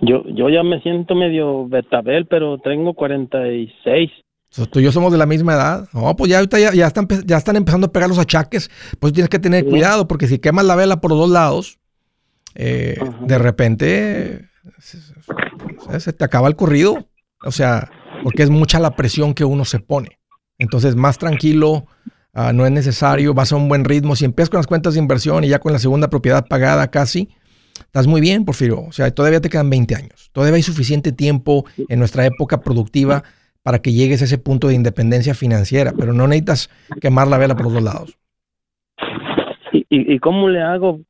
Yo, 0.00 0.24
yo 0.34 0.48
ya 0.48 0.62
me 0.62 0.80
siento 0.80 1.14
medio 1.14 1.66
betabel, 1.68 2.26
pero 2.26 2.58
tengo 2.58 2.94
46. 2.94 4.10
Tú 4.70 4.80
y 4.80 4.82
yo 4.82 4.92
somos 4.92 5.10
de 5.12 5.18
la 5.18 5.26
misma 5.26 5.54
edad. 5.54 5.88
No, 5.92 6.14
pues 6.16 6.30
ya 6.30 6.36
ahorita 6.38 6.58
ya, 6.58 6.72
ya 6.74 6.86
están, 6.86 7.08
ya 7.24 7.38
están 7.38 7.56
empezando 7.56 7.86
a 7.86 7.92
pegar 7.92 8.08
los 8.08 8.18
achaques. 8.18 8.70
Pues 9.00 9.12
tienes 9.12 9.30
que 9.30 9.38
tener 9.38 9.64
Sí. 9.64 9.70
cuidado, 9.70 10.06
porque 10.06 10.28
si 10.28 10.38
quemas 10.38 10.66
la 10.66 10.74
vela 10.76 11.00
por 11.00 11.10
los 11.10 11.20
dos 11.20 11.30
lados, 11.30 11.78
eh, 12.54 12.98
de 13.22 13.38
repente 13.38 14.48
se, 14.78 14.98
se- 15.00 16.00
se 16.00 16.12
te 16.12 16.24
acaba 16.24 16.48
el 16.48 16.56
corrido. 16.56 17.08
O 17.44 17.50
sea, 17.50 17.90
porque 18.22 18.42
es 18.42 18.50
mucha 18.50 18.78
la 18.78 18.94
presión 18.94 19.34
que 19.34 19.44
uno 19.44 19.64
se 19.64 19.78
pone. 19.80 20.18
Entonces, 20.58 20.94
más 20.96 21.18
tranquilo, 21.18 21.86
ah, 22.34 22.52
no 22.52 22.66
es 22.66 22.72
necesario, 22.72 23.34
vas 23.34 23.52
a 23.52 23.56
un 23.56 23.68
buen 23.68 23.84
ritmo. 23.84 24.14
Si 24.16 24.24
empiezas 24.24 24.50
con 24.50 24.58
las 24.58 24.66
cuentas 24.66 24.94
de 24.94 25.00
inversión 25.00 25.44
y 25.44 25.48
ya 25.48 25.58
con 25.58 25.72
la 25.72 25.78
segunda 25.78 26.08
propiedad 26.08 26.46
pagada 26.46 26.88
casi, 26.90 27.30
estás 27.80 28.06
muy 28.06 28.20
bien, 28.20 28.44
Porfirio. 28.44 28.82
O 28.82 28.92
sea, 28.92 29.10
todavía 29.12 29.40
te 29.40 29.48
quedan 29.48 29.70
20 29.70 29.96
años. 29.96 30.30
Todavía 30.32 30.56
hay 30.56 30.62
suficiente 30.62 31.10
tiempo 31.10 31.64
en 31.88 31.98
nuestra 31.98 32.26
época 32.26 32.60
productiva 32.60 33.24
para 33.62 33.80
que 33.80 33.92
llegues 33.92 34.22
a 34.22 34.24
ese 34.24 34.38
punto 34.38 34.68
de 34.68 34.74
independencia 34.74 35.34
financiera, 35.34 35.92
pero 35.96 36.12
no 36.12 36.26
necesitas 36.26 36.70
quemar 37.00 37.28
la 37.28 37.38
vela 37.38 37.54
por 37.54 37.64
los 37.64 37.74
dos 37.74 37.82
lados. 37.82 38.18
¿Y, 39.72 39.86
y, 39.88 40.14
y 40.14 40.18
cómo 40.18 40.48
le 40.48 40.60
hago 40.62 41.00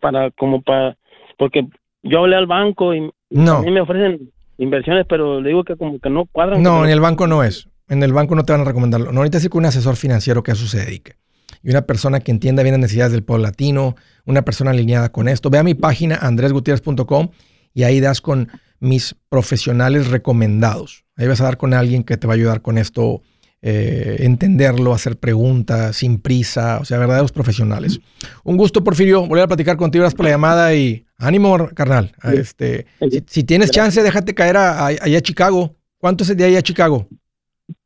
para, 0.00 0.30
como 0.32 0.62
para, 0.62 0.96
porque 1.38 1.66
yo 2.02 2.20
hablé 2.20 2.36
al 2.36 2.46
banco 2.46 2.94
y 2.94 3.10
No. 3.30 3.56
a 3.58 3.62
mí 3.62 3.70
me 3.70 3.80
ofrecen 3.80 4.30
inversiones, 4.58 5.06
pero 5.08 5.40
le 5.40 5.48
digo 5.48 5.64
que 5.64 5.76
como 5.76 5.98
que 5.98 6.10
no 6.10 6.26
cuadran. 6.26 6.62
No, 6.62 6.84
en 6.84 6.90
el 6.90 7.00
banco 7.00 7.26
no 7.26 7.42
es. 7.42 7.68
En 7.88 8.02
el 8.02 8.12
banco 8.12 8.34
no 8.34 8.44
te 8.44 8.52
van 8.52 8.60
a 8.62 8.64
recomendarlo. 8.64 9.06
No 9.12 9.20
necesitas 9.20 9.44
ir 9.44 9.50
con 9.50 9.60
un 9.60 9.66
asesor 9.66 9.96
financiero 9.96 10.42
que 10.42 10.52
a 10.52 10.54
eso 10.54 10.66
se 10.66 10.78
dedique. 10.84 11.14
Y 11.62 11.70
una 11.70 11.82
persona 11.82 12.20
que 12.20 12.30
entienda 12.30 12.62
bien 12.62 12.74
las 12.74 12.80
necesidades 12.80 13.12
del 13.12 13.22
pueblo 13.24 13.44
latino, 13.44 13.96
una 14.24 14.42
persona 14.42 14.70
alineada 14.70 15.10
con 15.10 15.28
esto. 15.28 15.50
Ve 15.50 15.58
a 15.58 15.62
mi 15.62 15.74
página 15.74 16.16
andresgutierrez.com 16.16 17.28
y 17.74 17.82
ahí 17.84 18.00
das 18.00 18.20
con 18.20 18.48
mis 18.82 19.14
profesionales 19.28 20.08
recomendados. 20.08 21.04
Ahí 21.16 21.26
vas 21.26 21.40
a 21.40 21.44
dar 21.44 21.56
con 21.56 21.72
alguien 21.72 22.04
que 22.04 22.16
te 22.16 22.26
va 22.26 22.34
a 22.34 22.36
ayudar 22.36 22.62
con 22.62 22.78
esto, 22.78 23.22
eh, 23.62 24.16
entenderlo, 24.20 24.92
hacer 24.92 25.16
preguntas 25.18 25.96
sin 25.96 26.18
prisa, 26.18 26.78
o 26.80 26.84
sea, 26.84 26.98
verdaderos 26.98 27.32
profesionales. 27.32 28.00
Un 28.44 28.56
gusto, 28.56 28.82
Porfirio, 28.82 29.26
volver 29.26 29.44
a 29.44 29.48
platicar 29.48 29.76
contigo. 29.76 30.02
Gracias 30.02 30.16
por 30.16 30.24
la 30.24 30.30
llamada 30.32 30.74
y 30.74 31.04
ánimo, 31.18 31.68
carnal. 31.74 32.12
Este, 32.32 32.86
si, 33.10 33.22
si 33.26 33.44
tienes 33.44 33.70
chance, 33.70 34.02
déjate 34.02 34.34
caer 34.34 34.56
a- 34.56 34.80
a- 34.80 34.86
allá 34.88 35.18
a 35.18 35.22
Chicago. 35.22 35.76
¿Cuánto 35.98 36.24
es 36.24 36.36
de 36.36 36.42
ahí 36.44 36.56
a 36.56 36.62
Chicago? 36.62 37.06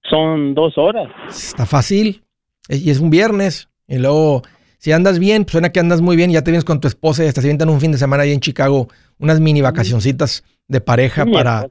Son 0.08 0.54
dos 0.54 0.78
horas. 0.78 1.08
Está 1.28 1.66
fácil. 1.66 2.22
Eh, 2.68 2.76
Y 2.78 2.90
es 2.90 3.00
un 3.00 3.10
viernes. 3.10 3.68
Y 3.86 3.98
luego, 3.98 4.42
si 4.78 4.92
andas 4.92 5.18
bien, 5.18 5.44
pues 5.44 5.52
suena 5.52 5.70
que 5.70 5.80
andas 5.80 6.00
muy 6.00 6.16
bien. 6.16 6.30
Ya 6.30 6.42
te 6.42 6.50
vienes 6.50 6.64
con 6.64 6.80
tu 6.80 6.88
esposa 6.88 7.24
y 7.24 7.28
hasta 7.28 7.40
se 7.42 7.48
avientan 7.48 7.68
un 7.68 7.80
fin 7.80 7.92
de 7.92 7.98
semana 7.98 8.22
ahí 8.22 8.32
en 8.32 8.40
Chicago. 8.40 8.88
Unas 9.18 9.40
mini 9.40 9.60
vacacioncitas 9.60 10.42
de 10.68 10.80
pareja 10.80 11.24
para... 11.26 11.66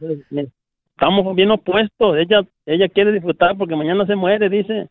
Estamos 0.98 1.36
bien 1.36 1.52
opuestos. 1.52 2.18
Ella, 2.18 2.42
ella 2.66 2.88
quiere 2.88 3.12
disfrutar 3.12 3.58
porque 3.58 3.76
mañana 3.76 4.06
se 4.06 4.16
muere, 4.16 4.50
dice. 4.50 4.88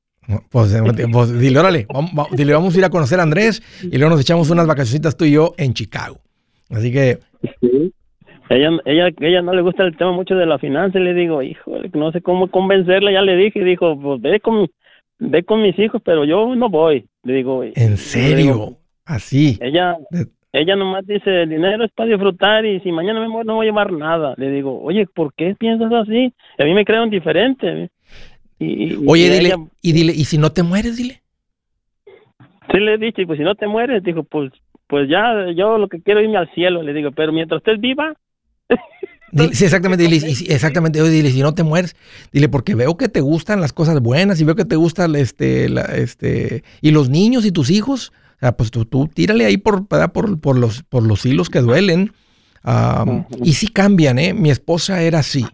Pues, 0.50 0.74
eh, 0.74 0.80
pues, 1.12 1.38
dile, 1.38 1.58
órale, 1.58 1.86
vamos, 1.92 2.10
va- 2.18 2.26
dile, 2.36 2.52
vamos 2.54 2.74
a 2.74 2.78
ir 2.78 2.84
a 2.84 2.90
conocer 2.90 3.20
a 3.20 3.22
Andrés 3.22 3.62
y 3.82 3.96
luego 3.98 4.10
nos 4.10 4.20
echamos 4.20 4.50
unas 4.50 4.66
vacaciones 4.66 5.16
tú 5.16 5.24
y 5.24 5.32
yo 5.32 5.54
en 5.58 5.72
Chicago. 5.74 6.18
Así 6.70 6.90
que, 6.92 7.18
Ella, 8.50 8.70
ella, 8.84 9.08
ella 9.20 9.42
no 9.42 9.54
le 9.54 9.62
gusta 9.62 9.84
el 9.84 9.96
tema 9.96 10.12
mucho 10.12 10.34
de 10.34 10.46
la 10.46 10.58
finanza. 10.58 10.98
Y 10.98 11.04
le 11.04 11.14
digo, 11.14 11.42
híjole, 11.42 11.90
no 11.94 12.12
sé 12.12 12.20
cómo 12.20 12.50
convencerla. 12.50 13.10
Ya 13.12 13.22
le 13.22 13.36
dije, 13.36 13.64
dijo, 13.64 13.98
pues 14.00 14.20
ve 14.20 14.40
con, 14.40 14.68
ve 15.18 15.42
con 15.44 15.62
mis 15.62 15.78
hijos, 15.78 16.02
pero 16.04 16.24
yo 16.24 16.54
no 16.54 16.68
voy. 16.68 17.06
Le 17.22 17.34
digo, 17.34 17.62
¿en 17.64 17.72
digo, 17.74 17.96
serio? 17.96 18.76
Así. 19.06 19.58
ella, 19.60 19.96
De- 20.10 20.26
ella 20.54 20.76
nomás 20.76 21.06
dice, 21.06 21.42
el 21.42 21.50
dinero 21.50 21.84
es 21.84 21.90
para 21.92 22.10
disfrutar 22.10 22.64
y 22.64 22.80
si 22.80 22.92
mañana 22.92 23.20
me 23.20 23.28
muero 23.28 23.44
no 23.44 23.54
voy 23.56 23.66
a 23.66 23.70
llevar 23.70 23.92
nada. 23.92 24.34
Le 24.36 24.50
digo, 24.50 24.80
oye, 24.82 25.06
¿por 25.12 25.34
qué 25.34 25.54
piensas 25.58 25.92
así? 25.92 26.32
A 26.58 26.64
mí 26.64 26.74
me 26.74 26.84
creen 26.84 27.10
diferente. 27.10 27.90
Y, 28.58 28.66
y- 28.94 29.04
Oye, 29.06 29.26
y 29.26 29.30
dile, 29.30 29.48
ella- 29.48 29.56
y 29.82 29.92
dile, 29.92 30.12
¿y 30.12 30.24
si 30.24 30.38
no 30.38 30.52
te 30.52 30.62
mueres, 30.62 30.96
dile? 30.96 31.20
Sí 32.70 32.78
le 32.78 32.94
he 32.94 32.98
dicho, 32.98 33.20
y 33.20 33.26
pues 33.26 33.38
si 33.38 33.44
no 33.44 33.54
te 33.54 33.66
mueres, 33.66 34.02
dijo, 34.02 34.22
pues 34.24 34.52
pues 34.86 35.08
ya 35.08 35.50
yo 35.56 35.78
lo 35.78 35.88
que 35.88 36.00
quiero 36.02 36.20
es 36.20 36.24
irme 36.26 36.36
al 36.36 36.52
cielo, 36.54 36.82
le 36.82 36.92
digo, 36.92 37.10
pero 37.10 37.32
mientras 37.32 37.58
estés 37.58 37.80
viva, 37.80 38.14
Dile- 39.32 39.52
sí, 39.54 39.64
exactamente, 39.64 40.04
dile, 40.04 40.16
y 40.16 40.34
si- 40.36 40.52
exactamente, 40.52 41.00
oye, 41.02 41.10
dile, 41.10 41.30
si 41.30 41.40
no 41.42 41.54
te 41.54 41.64
mueres, 41.64 41.96
dile, 42.32 42.48
porque 42.48 42.76
veo 42.76 42.96
que 42.96 43.08
te 43.08 43.20
gustan 43.20 43.60
las 43.60 43.72
cosas 43.72 44.00
buenas 44.00 44.40
y 44.40 44.44
veo 44.44 44.54
que 44.54 44.64
te 44.64 44.76
gustan, 44.76 45.16
este, 45.16 45.68
la- 45.68 45.82
este, 45.96 46.62
y 46.80 46.92
los 46.92 47.08
niños 47.08 47.44
y 47.44 47.50
tus 47.50 47.70
hijos, 47.70 48.12
sea, 48.44 48.56
pues 48.56 48.70
tú, 48.70 48.84
tú 48.84 49.08
tírale 49.08 49.46
ahí 49.46 49.56
por, 49.56 49.86
por, 49.86 50.40
por 50.40 50.58
los, 50.58 50.82
por 50.82 51.02
los 51.02 51.24
hilos 51.24 51.48
que 51.48 51.60
duelen. 51.60 52.12
Y 53.42 53.54
sí 53.54 53.68
cambian, 53.68 54.18
¿eh? 54.18 54.34
Mi 54.34 54.50
esposa 54.50 55.02
era 55.02 55.20
así. 55.20 55.46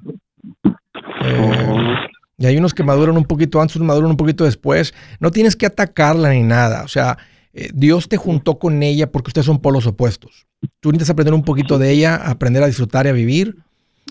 Eh, 1.25 1.95
y 2.39 2.47
hay 2.47 2.57
unos 2.57 2.75
que 2.75 2.83
maduran 2.83 3.17
un 3.17 3.25
poquito 3.25 3.61
antes, 3.61 3.77
otros 3.77 3.87
maduran 3.87 4.11
un 4.11 4.17
poquito 4.17 4.45
después. 4.45 4.95
No 5.21 5.31
tienes 5.31 5.57
que 5.57 5.67
atacarla 5.67 6.31
ni 6.31 6.43
nada. 6.43 6.83
O 6.83 6.89
sea, 6.89 7.19
eh, 7.53 7.71
Dios 7.73 8.09
te 8.09 8.17
juntó 8.17 8.59
con 8.59 8.83
ella 8.83 9.11
porque 9.11 9.29
ustedes 9.29 9.47
son 9.47 9.61
polos 9.61 9.87
opuestos. 9.87 10.47
Tú 10.81 10.91
necesitas 10.91 11.11
aprender 11.11 11.35
un 11.35 11.45
poquito 11.45 11.79
de 11.79 11.91
ella, 11.91 12.17
aprender 12.17 12.63
a 12.63 12.67
disfrutar 12.67 13.07
y 13.07 13.11
a 13.11 13.13
vivir. 13.13 13.57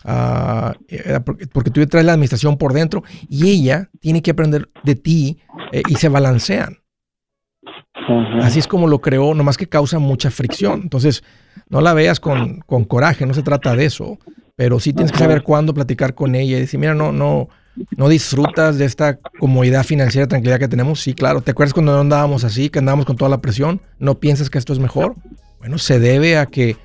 ah, 0.06 0.76
porque, 1.26 1.48
porque 1.48 1.72
tú 1.72 1.86
traes 1.88 2.06
la 2.06 2.13
administración 2.13 2.58
por 2.58 2.74
dentro 2.74 3.04
y 3.28 3.50
ella 3.50 3.89
tiene 4.00 4.22
que 4.22 4.32
aprender 4.32 4.70
de 4.84 4.96
ti 4.96 5.39
eh, 5.72 5.84
y 5.88 5.96
se 5.96 6.10
balancean. 6.10 6.79
Así 8.41 8.60
es 8.60 8.67
como 8.67 8.88
lo 8.88 9.00
creó, 9.00 9.34
nomás 9.34 9.58
que 9.58 9.67
causa 9.67 10.00
mucha 10.00 10.30
fricción. 10.32 10.82
Entonces, 10.84 11.24
no 11.69 11.82
la 11.82 11.93
veas 11.93 12.19
con, 12.19 12.60
con 12.65 12.84
coraje, 12.86 13.26
no 13.26 13.34
se 13.34 13.43
trata 13.43 13.76
de 13.76 13.86
eso. 13.86 14.17
Pero 14.56 14.80
sí 14.80 14.91
tienes 14.93 15.12
que 15.12 15.19
saber 15.19 15.43
cuándo 15.43 15.74
platicar 15.74 16.13
con 16.15 16.36
ella 16.36 16.58
y 16.58 16.62
decir, 16.62 16.80
mira, 16.80 16.93
no, 16.93 17.12
no, 17.13 17.48
no 17.95 18.10
disfrutas 18.10 18.78
de 18.78 18.86
esta 18.86 19.17
comodidad 19.39 19.84
financiera, 19.86 20.28
tranquilidad 20.28 20.60
que 20.60 20.67
tenemos. 20.67 21.00
Sí, 21.00 21.13
claro. 21.13 21.41
¿Te 21.41 21.52
acuerdas 21.52 21.74
cuando 21.74 21.93
no 21.93 22.00
andábamos 22.02 22.43
así, 22.43 22.69
que 22.69 22.80
andábamos 22.80 23.06
con 23.06 23.15
toda 23.15 23.30
la 23.30 23.39
presión? 23.39 23.80
¿No 24.00 24.15
piensas 24.19 24.50
que 24.50 24.58
esto 24.58 24.74
es 24.74 24.80
mejor? 24.80 25.15
Bueno, 25.60 25.78
se 25.78 26.00
debe 26.00 26.38
a 26.38 26.45
que, 26.48 26.76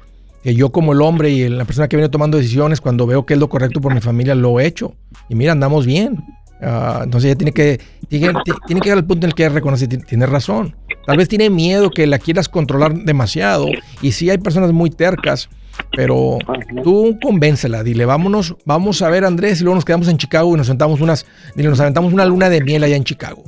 que 0.45 0.55
yo 0.55 0.71
como 0.71 0.93
el 0.93 1.03
hombre 1.03 1.31
y 1.31 1.49
la 1.49 1.65
persona 1.65 1.89
que 1.89 1.97
viene 1.97 2.09
tomando 2.11 2.39
decisiones, 2.39 2.81
cuando 2.81 3.07
veo 3.07 3.27
que 3.27 3.35
es 3.35 3.41
lo 3.41 3.49
correcto 3.49 3.81
por 3.81 3.93
mi 3.93 4.01
familia, 4.01 4.35
lo 4.37 4.61
he 4.61 4.67
hecho. 4.67 4.95
Y 5.29 5.35
mira, 5.35 5.51
andamos 5.53 5.85
bien. 5.87 6.23
Ah, 6.63 7.01
entonces 7.03 7.29
ella 7.29 7.37
tiene 7.39 7.53
que, 7.53 7.81
tiene, 8.09 8.33
tiene 8.67 8.81
que 8.81 8.85
llegar 8.87 8.99
al 8.99 9.05
punto 9.05 9.27
en 9.27 9.31
el 9.31 9.35
que 9.35 9.49
reconoce, 9.49 9.89
"Ti- 9.89 9.99
tienes 9.99 10.29
razón. 10.29 10.77
Tal 11.07 11.17
vez 11.17 11.29
tiene 11.29 11.51
miedo 11.51 11.91
que 11.91 12.07
la 12.07 12.19
quieras 12.19 12.49
controlar 12.49 12.95
demasiado. 12.95 13.69
Y 14.01 14.13
sí 14.13 14.31
hay 14.31 14.39
personas 14.39 14.73
muy 14.73 14.91
tercas, 14.91 15.49
pero 15.97 16.39
tú 16.83 17.19
convéncela, 17.23 17.83
dile, 17.83 18.05
vámonos, 18.05 18.57
vamos 18.65 19.03
a 19.03 19.11
ver 19.11 19.25
Andrés 19.25 19.61
y 19.61 19.65
luego 19.65 19.77
nos 19.77 19.85
quedamos 19.85 20.09
en 20.09 20.19
Chicago 20.19 20.55
y 20.55 20.57
nos 20.57 20.67
sentamos 20.67 21.01
unas, 21.01 21.27
dile, 21.55 21.69
nos 21.69 21.81
aventamos 21.81 22.13
una 22.13 22.25
luna 22.25 22.49
de 22.49 22.63
miel 22.63 22.85
allá 22.85 22.97
en 22.97 23.05
Chicago. 23.05 23.45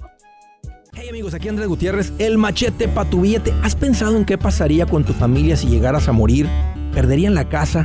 Hey 0.95 1.09
amigos, 1.11 1.35
aquí 1.35 1.49
Andrés 1.49 1.69
Gutiérrez, 1.69 2.13
el 2.19 2.39
machete 2.39 2.89
para 2.89 3.09
tu 3.09 3.21
billete. 3.21 3.53
¿Has 3.63 3.77
pensado 3.77 4.17
en 4.17 4.25
qué 4.25 4.39
pasaría 4.39 4.87
con 4.87 5.05
tu 5.05 5.13
familia 5.13 5.57
si 5.57 5.67
llegaras 5.67 6.09
a 6.09 6.13
morir? 6.13 6.49
¿Perderían 6.95 7.35
la 7.35 7.49
casa? 7.49 7.85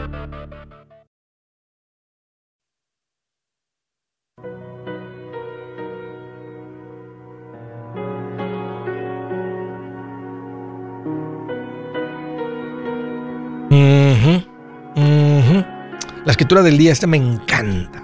escritura 16.41 16.63
del 16.63 16.79
día, 16.79 16.91
esta 16.91 17.05
me 17.05 17.17
encanta. 17.17 18.01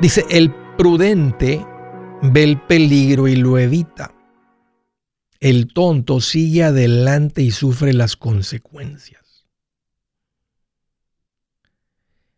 Dice, 0.00 0.24
el 0.30 0.54
prudente 0.78 1.66
ve 2.22 2.44
el 2.44 2.60
peligro 2.60 3.26
y 3.26 3.34
lo 3.34 3.58
evita. 3.58 4.14
El 5.40 5.72
tonto 5.72 6.20
sigue 6.20 6.62
adelante 6.62 7.42
y 7.42 7.50
sufre 7.50 7.92
las 7.92 8.14
consecuencias. 8.14 9.48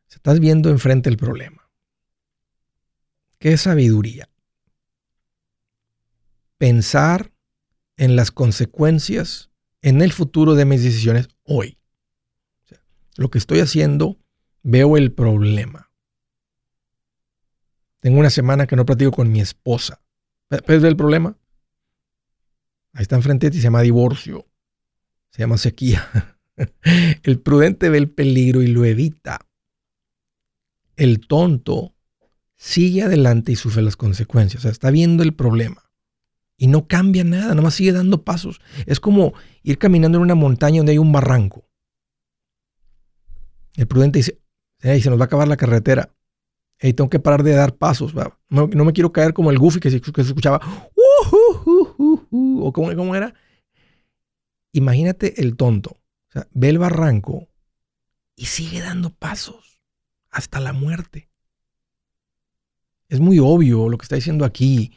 Estás 0.08 0.40
viendo 0.40 0.70
enfrente 0.70 1.10
el 1.10 1.18
problema. 1.18 1.68
¿Qué 3.38 3.58
sabiduría? 3.58 4.30
Pensar 6.56 7.34
en 7.98 8.16
las 8.16 8.30
consecuencias 8.30 9.50
en 9.82 10.00
el 10.00 10.10
futuro 10.10 10.54
de 10.54 10.64
mis 10.64 10.82
decisiones 10.82 11.28
hoy. 11.42 11.76
Lo 13.16 13.30
que 13.30 13.36
estoy 13.36 13.60
haciendo, 13.60 14.21
veo 14.62 14.96
el 14.96 15.12
problema. 15.12 15.90
Tengo 18.00 18.18
una 18.18 18.30
semana 18.30 18.66
que 18.66 18.76
no 18.76 18.84
platico 18.84 19.12
con 19.12 19.30
mi 19.30 19.40
esposa. 19.40 20.02
¿Ves 20.50 20.82
el 20.82 20.96
problema? 20.96 21.36
Ahí 22.92 23.02
está 23.02 23.16
enfrente 23.16 23.46
de 23.46 23.52
ti, 23.52 23.56
se 23.58 23.64
llama 23.64 23.80
divorcio. 23.80 24.46
Se 25.30 25.40
llama 25.40 25.56
sequía. 25.56 26.36
El 27.22 27.40
prudente 27.40 27.88
ve 27.88 27.96
el 27.96 28.10
peligro 28.10 28.60
y 28.60 28.66
lo 28.66 28.84
evita. 28.84 29.40
El 30.96 31.26
tonto 31.26 31.94
sigue 32.56 33.02
adelante 33.02 33.52
y 33.52 33.56
sufre 33.56 33.82
las 33.82 33.96
consecuencias. 33.96 34.60
O 34.60 34.62
sea, 34.62 34.70
está 34.70 34.90
viendo 34.90 35.22
el 35.22 35.32
problema. 35.32 35.90
Y 36.58 36.66
no 36.66 36.86
cambia 36.86 37.24
nada, 37.24 37.54
nomás 37.54 37.74
sigue 37.74 37.92
dando 37.92 38.22
pasos. 38.22 38.60
Es 38.84 39.00
como 39.00 39.32
ir 39.62 39.78
caminando 39.78 40.18
en 40.18 40.22
una 40.22 40.34
montaña 40.34 40.78
donde 40.78 40.92
hay 40.92 40.98
un 40.98 41.10
barranco. 41.10 41.66
El 43.74 43.86
prudente 43.86 44.18
dice, 44.18 44.41
"Ey, 44.82 45.00
se 45.00 45.08
nos 45.08 45.18
va 45.18 45.24
a 45.24 45.26
acabar 45.26 45.48
la 45.48 45.56
carretera. 45.56 46.12
Ey, 46.78 46.92
tengo 46.92 47.08
que 47.08 47.20
parar 47.20 47.44
de 47.44 47.52
dar 47.52 47.76
pasos. 47.76 48.12
No, 48.48 48.66
me 48.66 48.92
quiero 48.92 49.12
caer 49.12 49.32
como 49.32 49.50
el 49.50 49.58
Goofy 49.58 49.78
que 49.78 49.90
se, 49.90 49.96
escuchaba. 49.96 50.60
O 52.30 52.72
cómo, 52.72 53.14
era. 53.14 53.34
Imagínate 54.72 55.40
el 55.40 55.56
tonto. 55.56 56.00
Ve 56.50 56.70
el 56.70 56.78
barranco 56.78 57.48
y 58.34 58.46
sigue 58.46 58.80
dando 58.80 59.10
pasos 59.10 59.80
hasta 60.30 60.58
la 60.58 60.72
muerte. 60.72 61.28
Es 63.08 63.20
muy 63.20 63.38
obvio 63.38 63.88
lo 63.88 63.98
que 63.98 64.04
está 64.04 64.16
diciendo 64.16 64.44
aquí, 64.44 64.92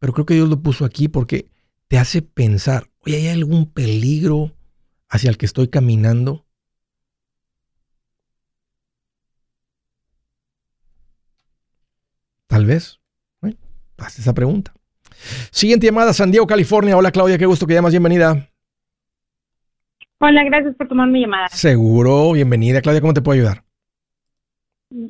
pero 0.00 0.12
creo 0.12 0.26
que 0.26 0.34
Dios 0.34 0.48
lo 0.48 0.60
puso 0.60 0.84
aquí 0.84 1.08
porque 1.08 1.48
te 1.88 1.96
hace 1.96 2.20
pensar, 2.20 2.90
oye, 2.98 3.16
¿hay 3.16 3.28
algún 3.28 3.70
peligro 3.70 4.54
hacia 5.08 5.30
el 5.30 5.38
que 5.38 5.46
estoy 5.46 5.68
caminando? 5.68 6.44
Tal 12.46 12.66
vez. 12.66 13.00
Bueno, 13.40 13.56
hazte 13.98 14.20
esa 14.20 14.32
pregunta. 14.34 14.72
Siguiente 15.50 15.86
llamada, 15.86 16.12
San 16.12 16.30
Diego, 16.30 16.46
California. 16.46 16.96
Hola 16.96 17.10
Claudia, 17.10 17.38
qué 17.38 17.46
gusto 17.46 17.66
que 17.66 17.74
llamas, 17.74 17.92
bienvenida. 17.92 18.48
Hola, 20.18 20.44
gracias 20.44 20.74
por 20.76 20.88
tomar 20.88 21.08
mi 21.08 21.20
llamada. 21.22 21.48
Seguro, 21.48 22.32
bienvenida. 22.32 22.80
Claudia, 22.80 23.00
¿cómo 23.00 23.14
te 23.14 23.22
puedo 23.22 23.38
ayudar? 23.40 23.62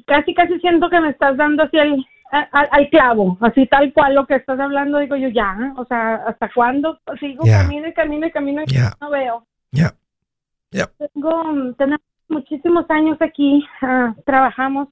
Casi, 0.06 0.34
casi 0.34 0.58
siento 0.60 0.88
que 0.88 1.00
me 1.00 1.10
estás 1.10 1.36
dando 1.36 1.62
así 1.64 1.78
al, 1.78 2.04
al, 2.30 2.68
al 2.70 2.88
clavo, 2.90 3.36
así 3.40 3.66
tal 3.66 3.92
cual 3.92 4.14
lo 4.14 4.26
que 4.26 4.36
estás 4.36 4.58
hablando. 4.58 4.98
Digo 4.98 5.16
yo, 5.16 5.28
ya, 5.28 5.74
o 5.76 5.84
sea, 5.86 6.16
¿hasta 6.26 6.50
cuándo? 6.52 6.98
Sigo 7.20 7.44
camino 7.44 7.88
y 7.88 7.92
camino 7.92 8.26
y 8.26 8.30
camino 8.30 8.62
y 8.66 8.72
Ya. 8.72 8.92
no 9.00 9.10
veo. 9.10 9.46
Ya. 9.72 9.94
Tengo, 11.14 11.74
tenemos 11.78 12.00
muchísimos 12.28 12.84
años 12.88 13.16
aquí, 13.20 13.64
ah, 13.82 14.12
trabajamos 14.26 14.88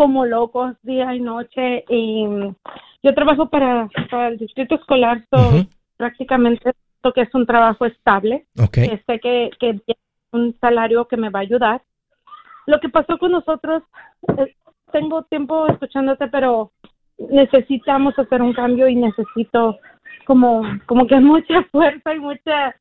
como 0.00 0.24
locos 0.24 0.76
día 0.82 1.14
y 1.14 1.20
noche 1.20 1.84
y 1.90 2.24
yo 3.02 3.14
trabajo 3.14 3.50
para, 3.50 3.86
para 4.10 4.28
el 4.28 4.38
distrito 4.38 4.76
escolar, 4.76 5.22
so 5.30 5.48
Ujú. 5.48 5.66
prácticamente 5.98 6.72
lo 7.02 7.12
que 7.12 7.20
es 7.20 7.34
un 7.34 7.44
trabajo 7.44 7.84
estable. 7.84 8.46
Ok. 8.58 8.72
que 8.72 9.02
sé 9.06 9.20
que, 9.20 9.50
que 9.60 9.74
tiene 9.74 10.00
un 10.32 10.56
salario 10.58 11.06
que 11.06 11.18
me 11.18 11.28
va 11.28 11.40
a 11.40 11.42
ayudar. 11.42 11.82
Lo 12.66 12.80
que 12.80 12.88
pasó 12.88 13.18
con 13.18 13.32
nosotros, 13.32 13.82
eh, 14.38 14.54
tengo 14.90 15.24
tiempo 15.24 15.66
escuchándote, 15.66 16.28
pero 16.28 16.72
necesitamos 17.18 18.18
hacer 18.18 18.40
un 18.40 18.54
cambio 18.54 18.88
y 18.88 18.96
necesito 18.96 19.76
como, 20.24 20.62
como 20.86 21.06
que 21.06 21.20
mucha 21.20 21.62
fuerza 21.72 22.14
y 22.14 22.20
mucha 22.20 22.74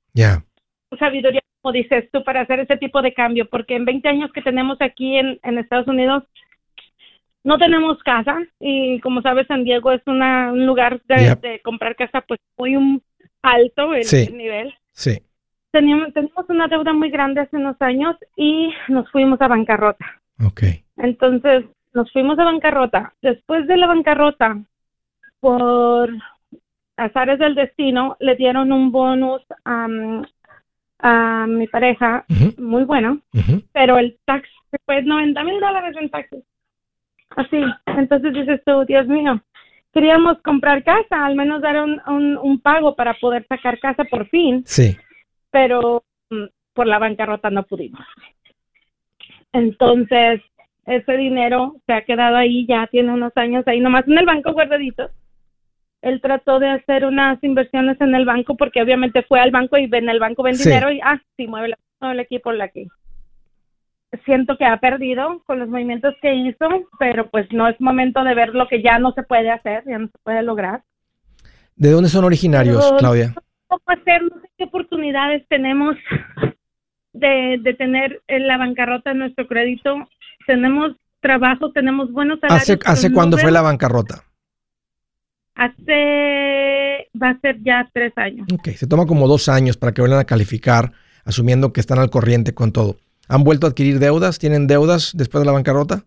sabiduría, 0.98 1.42
como 1.62 1.74
dices 1.74 2.10
tú, 2.14 2.24
para 2.24 2.40
hacer 2.42 2.62
ese 2.62 2.78
tipo 2.78 3.02
de 3.02 3.14
cambio, 3.14 3.50
porque 3.50 3.76
en 3.76 3.84
20 3.84 4.08
años 4.08 4.32
que 4.32 4.42
tenemos 4.42 4.78
aquí 4.80 5.18
en, 5.18 5.38
en 5.44 5.58
Estados 5.58 5.88
Unidos, 5.90 6.24
no 7.44 7.58
tenemos 7.58 7.98
casa 8.04 8.38
y 8.60 9.00
como 9.02 9.22
sabes, 9.22 9.48
San 9.48 9.64
Diego 9.64 9.92
es 9.92 10.02
una, 10.08 10.52
un 10.52 10.66
lugar 10.66 11.02
de, 11.08 11.16
Yep. 11.16 11.42
de 11.42 11.60
comprar 11.62 11.96
casa 11.96 12.22
pues 12.28 12.40
muy 12.58 12.76
um, 12.76 13.00
alto 13.42 13.94
el, 13.94 14.04
Sí. 14.04 14.26
el 14.30 14.38
nivel 14.38 14.74
Sí. 14.92 15.22
teníamos, 15.72 16.14
teníamos 16.14 16.46
una 16.50 16.68
deuda 16.68 16.94
muy 16.94 17.10
grande 17.10 17.42
hace 17.42 17.56
unos 17.58 17.82
años 17.82 18.16
y 18.36 18.72
nos 18.90 19.10
fuimos 19.12 19.40
a 19.42 19.48
bancarrota. 19.48 20.06
Ok. 20.46 20.64
Entonces, 20.98 21.66
nos 21.94 22.12
fuimos 22.12 22.38
a 22.40 22.44
bancarrota. 22.44 23.14
Después 23.22 23.66
de 23.68 23.78
la 23.78 23.88
bancarrota, 23.88 24.58
por 25.40 26.10
azares 26.98 27.40
del 27.40 27.56
destino, 27.56 28.18
le 28.20 28.36
dieron 28.36 28.72
un 28.74 28.92
bonus 28.92 29.42
am, 29.64 30.24
a 31.00 31.46
mi 31.48 31.68
pareja 31.68 32.26
muy 32.58 32.84
bueno, 32.84 33.22
pero 33.72 33.98
el 33.98 34.18
tax 34.26 34.50
fue 34.86 35.02
90 35.02 35.44
mil 35.44 35.60
dólares 35.62 35.96
en 36.00 36.10
taxes. 36.10 36.44
Así. 37.36 37.62
Entonces 37.86 38.34
dices 38.34 38.62
tú, 38.66 38.86
Dios 38.86 39.08
mío, 39.08 39.42
queríamos 39.94 40.42
comprar 40.42 40.84
casa, 40.84 41.26
al 41.26 41.36
menos 41.36 41.62
dar 41.62 41.82
un, 41.84 42.02
un, 42.08 42.38
un 42.38 42.60
pago 42.60 42.96
para 42.96 43.14
poder 43.16 43.46
sacar 43.48 43.80
casa 43.80 44.04
por 44.06 44.28
fin 44.30 44.64
Sí. 44.66 44.98
pero 45.52 46.04
mm, 46.30 46.46
por 46.74 46.88
la 46.88 47.00
bancarrota 47.00 47.50
no 47.50 47.64
pudimos. 47.64 48.02
Entonces, 49.54 50.42
ese 50.86 51.18
dinero 51.18 51.76
se 51.86 51.94
ha 51.94 52.02
quedado 52.04 52.36
ahí, 52.36 52.66
ya 52.68 52.88
tiene 52.88 53.12
unos 53.14 53.36
años 53.36 53.64
ahí, 53.68 53.80
nomás 53.80 54.08
en 54.08 54.18
el 54.18 54.26
banco 54.26 54.54
guardadito. 54.54 55.10
Él 56.02 56.22
trató 56.22 56.60
de 56.60 56.70
hacer 56.70 57.06
unas 57.06 57.44
inversiones 57.44 58.00
en 58.00 58.16
el 58.16 58.26
banco 58.26 58.56
porque 58.56 58.82
obviamente 58.82 59.22
fue 59.24 59.40
al 59.42 59.52
banco 59.52 59.78
y 59.78 59.90
en 59.92 60.10
el 60.10 60.20
banco 60.20 60.44
ven 60.44 60.56
Sí. 60.56 60.70
dinero 60.70 60.92
y, 60.92 61.02
ah, 61.04 61.20
sí, 61.36 61.48
mueve, 61.48 61.76
mueve 62.00 62.22
aquí 62.22 62.40
por 62.40 62.56
la 62.56 62.66
aquí. 62.66 62.88
Siento 64.26 64.58
que 64.58 64.66
ha 64.66 64.78
perdido 64.78 65.44
con 65.46 65.60
los 65.60 65.70
movimientos 65.70 66.16
que 66.22 66.34
hizo, 66.34 66.68
pero 66.98 67.30
pues 67.30 67.48
no 67.52 67.68
es 67.68 67.80
momento 67.80 68.24
de 68.24 68.34
ver 68.34 68.50
lo 68.56 68.68
que 68.68 68.82
ya 68.82 68.98
no 68.98 69.12
se 69.14 69.22
puede 69.24 69.52
hacer, 69.52 69.84
ya 69.86 70.00
no 70.00 70.08
se 70.08 70.18
puede 70.24 70.42
lograr. 70.42 70.84
¿De 71.76 71.92
dónde 71.92 72.10
son 72.10 72.26
originarios, 72.26 72.84
Pero- 72.86 72.98
Claudia? 72.98 73.34
cómo 73.68 73.84
hacer, 73.86 74.24
no 74.24 74.42
sé 74.42 74.50
qué 74.58 74.64
oportunidades 74.64 75.48
tenemos 75.48 75.96
de, 77.14 77.60
de 77.62 77.74
tener 77.76 78.22
en 78.28 78.48
la 78.48 78.58
bancarrota 78.58 79.12
en 79.12 79.20
nuestro 79.20 79.48
crédito. 79.48 79.96
Tenemos 80.48 80.94
trabajo, 81.22 81.72
tenemos 81.72 82.12
buenos 82.12 82.40
salarios. 82.40 82.64
¿Hace, 82.64 82.80
hace 82.86 83.12
cuándo 83.14 83.38
fue 83.38 83.52
la 83.52 83.62
bancarrota? 83.62 84.24
Hace, 85.56 87.10
va 87.22 87.30
a 87.30 87.40
ser 87.42 87.62
ya 87.62 87.88
tres 87.94 88.14
años. 88.16 88.48
Ok, 88.54 88.70
se 88.70 88.88
toma 88.88 89.06
como 89.06 89.28
dos 89.28 89.50
años 89.50 89.78
para 89.78 89.92
que 89.94 90.02
vuelvan 90.02 90.20
a 90.20 90.26
calificar, 90.26 90.94
asumiendo 91.26 91.74
que 91.74 91.82
están 91.82 92.00
al 92.00 92.10
corriente 92.10 92.54
con 92.54 92.72
todo. 92.72 92.98
¿Han 93.30 93.44
vuelto 93.44 93.66
a 93.68 93.70
adquirir 93.70 94.00
deudas? 94.00 94.40
¿Tienen 94.40 94.68
deudas 94.68 95.12
después 95.16 95.42
de 95.42 95.46
la 95.46 95.52
bancarrota? 95.54 96.04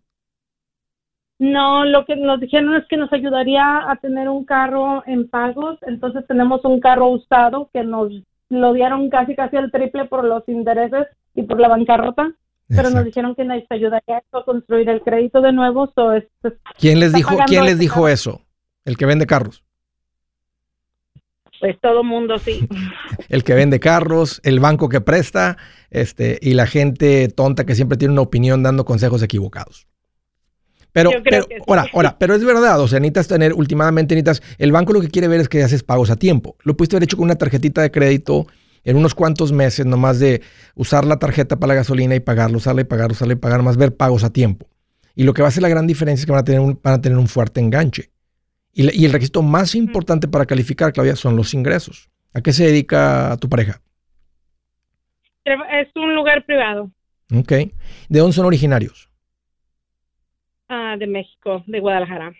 No, 1.39 1.85
lo 1.85 2.05
que 2.05 2.15
nos 2.17 2.39
dijeron 2.41 2.75
es 2.77 2.85
que 2.89 2.97
nos 2.97 3.13
ayudaría 3.13 3.91
a 3.91 3.97
tener 3.97 4.29
un 4.29 4.45
carro 4.45 5.03
en 5.07 5.29
pagos, 5.29 5.79
entonces 5.83 6.25
tenemos 6.29 6.65
un 6.65 6.79
carro 6.81 7.09
usado 7.09 7.69
que 7.73 7.83
nos 7.83 8.13
lo 8.49 8.73
dieron 8.73 9.09
casi 9.11 9.35
casi 9.35 9.57
el 9.57 9.73
triple 9.73 10.05
por 10.05 10.25
los 10.25 10.47
intereses 10.49 11.07
y 11.35 11.43
por 11.43 11.59
la 11.59 11.69
bancarrota, 11.69 12.31
pero 12.69 12.91
nos 12.91 13.05
dijeron 13.05 13.35
que 13.35 13.45
nos 13.45 13.63
ayudaría 13.71 14.23
a 14.33 14.43
construir 14.45 14.89
el 14.89 15.01
crédito 15.03 15.41
de 15.41 15.53
nuevo, 15.53 15.91
so 15.95 16.13
es, 16.13 16.25
es- 16.45 16.53
¿Quién 16.79 17.01
les 17.01 17.13
dijo, 17.13 17.37
quién 17.47 17.65
les 17.65 17.79
dijo 17.79 18.03
carro. 18.03 18.09
eso? 18.09 18.43
El 18.85 18.97
que 18.97 19.07
vende 19.07 19.27
carros. 19.27 19.65
pues 21.61 21.79
todo 21.81 22.03
mundo 22.05 22.39
sí. 22.39 22.69
El 23.29 23.43
que 23.45 23.55
vende 23.55 23.81
carros, 23.81 24.41
el 24.45 24.59
banco 24.61 24.89
que 24.89 25.01
presta, 25.01 25.57
este, 25.93 26.39
y 26.41 26.55
la 26.55 26.67
gente 26.67 27.29
tonta 27.29 27.65
que 27.65 27.75
siempre 27.75 27.99
tiene 27.99 28.13
una 28.13 28.23
opinión 28.23 28.63
dando 28.63 28.85
consejos 28.85 29.23
equivocados. 29.23 29.87
Pero, 30.93 31.11
pero, 31.23 31.43
sí. 31.43 31.57
ahora, 31.67 31.87
ahora, 31.93 32.17
pero 32.21 32.35
es 32.35 32.45
verdad, 32.45 32.81
o 32.81 32.89
sea, 32.89 32.99
necesitas 32.99 33.29
tener, 33.29 33.53
últimamente 33.53 34.15
necesitas, 34.15 34.43
el 34.59 34.73
banco 34.73 34.93
lo 34.95 35.01
que 35.01 35.09
quiere 35.09 35.29
ver 35.29 35.41
es 35.41 35.49
que 35.49 35.63
haces 35.63 35.83
pagos 35.83 36.11
a 36.11 36.17
tiempo. 36.17 36.57
Lo 36.63 36.77
pudiste 36.77 36.97
haber 36.97 37.05
hecho 37.05 37.17
con 37.17 37.25
una 37.25 37.37
tarjetita 37.37 37.83
de 37.83 37.91
crédito 37.91 38.47
en 38.85 38.97
unos 38.97 39.15
cuantos 39.15 39.53
meses, 39.53 39.87
nomás 39.87 40.19
de 40.19 40.43
usar 40.75 41.05
la 41.05 41.19
tarjeta 41.19 41.59
para 41.59 41.69
la 41.69 41.75
gasolina 41.77 42.15
y 42.15 42.21
pagarla, 42.21 42.57
usarla 42.57 42.81
y 42.81 42.85
pagar, 42.85 43.13
usarla 43.13 43.35
y 43.35 43.37
pagar, 43.37 43.63
más 43.63 43.77
ver 43.77 43.95
pagos 43.95 44.25
a 44.25 44.31
tiempo. 44.31 44.67
Y 45.15 45.25
lo 45.25 45.35
que 45.35 45.43
va 45.43 45.49
a 45.49 45.51
hacer 45.51 45.63
la 45.63 45.69
gran 45.69 45.87
diferencia 45.87 46.23
es 46.23 46.27
que 46.27 46.33
van 46.33 46.41
a 46.41 46.45
tener 46.45 46.61
un, 46.61 46.79
van 46.83 46.95
a 46.95 47.01
tener 47.01 47.19
un 47.19 47.29
fuerte 47.29 47.61
enganche. 47.61 48.11
Y, 48.73 48.99
y 48.99 49.05
el 49.05 49.13
requisito 49.13 49.43
más 49.43 49.75
importante 49.75 50.27
para 50.27 50.47
calificar, 50.47 50.93
Claudia, 50.93 51.17
son 51.17 51.37
los 51.37 51.53
ingresos. 51.53 52.09
¿A 52.33 52.41
qué 52.41 52.55
se 52.55 52.65
dedica 52.65 53.37
tu 53.39 53.51
pareja? 53.51 53.83
Es 55.45 55.89
un 55.97 56.15
lugar 56.15 56.45
privado 56.45 56.91
Ok. 57.35 57.49
¿De 58.09 58.19
dónde 58.21 58.35
son 58.35 58.47
originarios? 58.47 59.09
ah, 60.69 60.97
de 60.99 61.07
México, 61.07 61.63
de 61.67 61.81
Guadalajara. 61.81 62.33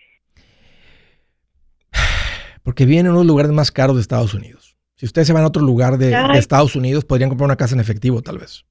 Porque 2.63 2.85
viven 2.85 3.05
en 3.05 3.11
uno 3.11 3.19
de 3.19 3.25
los 3.25 3.31
lugares 3.31 3.51
más 3.51 3.71
caros 3.71 3.95
de 3.95 4.01
Estados 4.01 4.33
Unidos. 4.33 4.77
Si 4.95 5.05
ustedes 5.05 5.27
se 5.27 5.33
van 5.33 5.43
a 5.43 5.47
otro 5.47 5.61
lugar 5.61 5.97
de. 5.97 6.13
Estados 6.37 6.75
Unidos, 6.75 7.03
podrían 7.05 7.29
comprar 7.29 7.45
una 7.47 7.57
casa 7.57 7.75
en 7.75 7.81
efectivo, 7.81 8.21
tal 8.21 8.37
vez. 8.37 8.65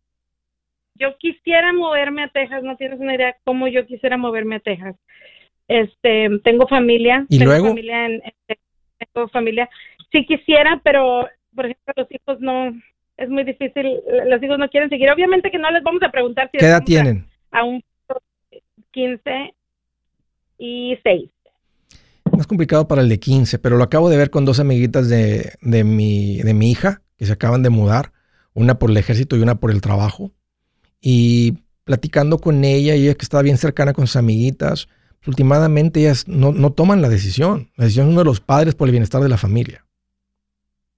Yo 0.94 1.16
quisiera 1.18 1.72
moverme 1.72 2.24
a 2.24 2.28
Texas, 2.28 2.62
no 2.62 2.76
tienes 2.76 3.00
una 3.00 3.14
idea 3.14 3.36
cómo 3.44 3.68
yo 3.68 3.84
quisiera 3.86 4.16
moverme 4.16 4.56
a 4.56 4.60
Texas. 4.60 4.96
Este, 5.68 6.28
tengo 6.44 6.66
familia. 6.68 7.26
¿Y 7.28 7.38
tengo 7.38 7.50
luego? 7.50 7.68
Familia 7.68 8.06
en, 8.06 8.12
en- 8.48 8.56
tengo 9.12 9.28
familia. 9.28 9.68
Sí 10.10 10.24
quisiera, 10.26 10.80
pero 10.84 11.28
por 11.54 11.66
ejemplo 11.66 11.92
los 11.96 12.10
hijos 12.12 12.40
no, 12.40 12.72
es 13.22 13.28
muy 13.28 13.44
difícil. 13.44 14.00
Los 14.28 14.42
hijos 14.42 14.58
no 14.58 14.68
quieren 14.68 14.88
seguir. 14.90 15.10
Obviamente 15.10 15.50
que 15.50 15.58
no 15.58 15.70
les 15.70 15.82
vamos 15.82 16.02
a 16.02 16.10
preguntar 16.10 16.48
si 16.52 16.58
¿Qué 16.58 16.66
edad 16.66 16.78
a- 16.78 16.84
tienen? 16.84 17.26
A, 17.50 17.64
un 17.64 17.82
15 18.92 19.54
y 20.58 20.96
6. 21.02 21.30
Más 22.36 22.46
complicado 22.46 22.88
para 22.88 23.02
el 23.02 23.08
de 23.08 23.18
15, 23.20 23.58
pero 23.58 23.76
lo 23.76 23.84
acabo 23.84 24.08
de 24.08 24.16
ver 24.16 24.30
con 24.30 24.44
dos 24.44 24.58
amiguitas 24.60 25.08
de, 25.08 25.52
de 25.60 25.84
mi, 25.84 26.38
de 26.42 26.54
mi 26.54 26.70
hija 26.70 27.02
que 27.16 27.26
se 27.26 27.32
acaban 27.32 27.62
de 27.62 27.70
mudar, 27.70 28.12
una 28.54 28.78
por 28.78 28.90
el 28.90 28.96
ejército 28.96 29.36
y 29.36 29.40
una 29.42 29.56
por 29.56 29.70
el 29.70 29.80
trabajo. 29.80 30.30
Y 31.00 31.58
platicando 31.84 32.38
con 32.38 32.64
ella, 32.64 32.94
y 32.96 33.04
ella 33.04 33.14
que 33.14 33.22
estaba 33.24 33.42
bien 33.42 33.58
cercana 33.58 33.92
con 33.92 34.06
sus 34.06 34.16
amiguitas, 34.16 34.88
pues, 35.18 35.28
últimamente 35.28 36.00
ellas 36.00 36.26
no, 36.26 36.52
no 36.52 36.72
toman 36.72 37.02
la 37.02 37.08
decisión. 37.08 37.70
La 37.76 37.84
decisión 37.84 38.06
es 38.06 38.12
uno 38.12 38.20
de 38.20 38.24
los 38.26 38.40
padres 38.40 38.74
por 38.74 38.88
el 38.88 38.92
bienestar 38.92 39.22
de 39.22 39.28
la 39.28 39.36
familia. 39.36 39.84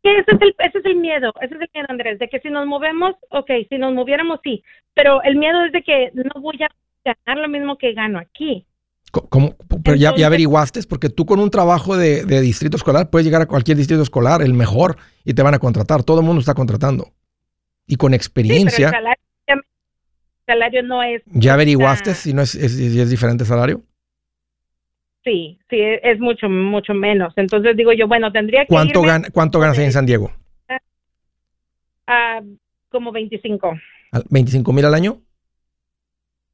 Ese 0.05 0.21
es, 0.33 0.41
el, 0.41 0.55
ese 0.59 0.79
es 0.79 0.85
el 0.85 0.97
miedo, 0.97 1.33
ese 1.41 1.55
es 1.55 1.61
el 1.63 1.69
miedo, 1.75 1.87
Andrés, 1.89 2.19
de 2.19 2.29
que 2.29 2.39
si 2.41 2.51
nos 2.51 2.67
movemos, 2.67 3.15
ok, 3.31 3.51
si 3.71 3.79
nos 3.79 3.93
moviéramos, 3.95 4.39
sí, 4.45 4.63
pero 4.93 5.23
el 5.23 5.37
miedo 5.37 5.65
es 5.65 5.73
de 5.73 5.83
que 5.83 6.11
no 6.15 6.41
voy 6.43 6.59
a 6.63 6.69
ganar 7.25 7.43
lo 7.43 7.49
mismo 7.49 7.79
que 7.79 7.95
gano 7.95 8.19
aquí. 8.19 8.67
¿Cómo? 9.11 9.55
Pero 9.85 9.97
ya, 9.97 10.15
ya 10.17 10.27
averiguaste, 10.27 10.81
porque 10.89 11.09
tú 11.09 11.25
con 11.25 11.39
un 11.41 11.49
trabajo 11.49 11.97
de, 11.97 12.25
de 12.25 12.41
distrito 12.41 12.77
escolar 12.77 13.11
puedes 13.11 13.25
llegar 13.25 13.41
a 13.43 13.47
cualquier 13.47 13.77
distrito 13.77 14.03
escolar, 14.03 14.43
el 14.43 14.53
mejor, 14.55 14.97
y 15.25 15.35
te 15.35 15.43
van 15.43 15.55
a 15.55 15.59
contratar. 15.61 16.03
Todo 16.03 16.19
el 16.21 16.27
mundo 16.27 16.41
está 16.41 16.53
contratando. 16.55 17.13
Y 17.87 17.95
con 17.97 18.09
Sí, 18.09 18.09
pero 18.09 18.17
experiencia, 18.17 18.87
el 18.89 18.93
salario, 18.93 19.23
el 19.47 19.61
salario 20.47 20.83
no 20.83 21.03
es... 21.03 21.23
¿ya 21.27 21.55
averiguaste 21.55 22.15
si 22.15 22.33
no 22.35 22.43
es, 22.43 22.55
es- 22.57 22.77
si 22.77 22.99
es 23.01 23.09
diferente 23.09 23.45
salario? 23.45 23.83
Sí, 25.25 25.59
sí, 25.71 25.79
es 25.81 26.21
mucho, 26.21 26.49
mucho 26.51 26.93
menos. 26.93 27.33
Entonces 27.37 27.75
digo 27.77 27.93
yo, 27.95 28.07
bueno, 28.07 28.31
tendría 28.31 28.63
que 28.63 28.69
¿Cuánto, 28.69 29.01
irme 29.01 29.13
gan- 29.13 29.33
¿Cuánto 29.33 29.59
ganas 29.59 29.79
ahí 29.79 29.87
en 29.87 29.93
San 29.93 30.07
Diego? 30.07 30.31
como 32.91 33.11
25. 33.11 33.73
¿Al- 34.13 34.25
¿25 34.25 34.73
mil 34.73 34.85
al 34.85 34.95
año? 34.95 35.21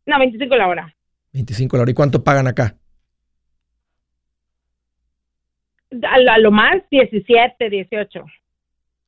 No, 0.06 0.18
25 0.18 0.56
la 0.56 0.68
hora. 0.68 0.96
25 1.32 1.76
la 1.76 1.82
hora. 1.82 1.90
¿Y 1.90 1.94
cuánto 1.94 2.24
pagan 2.24 2.46
acá? 2.46 2.76
A, 6.08 6.38
lo- 6.38 6.50
más 6.52 6.76
17, 6.90 7.68
18. 7.68 8.24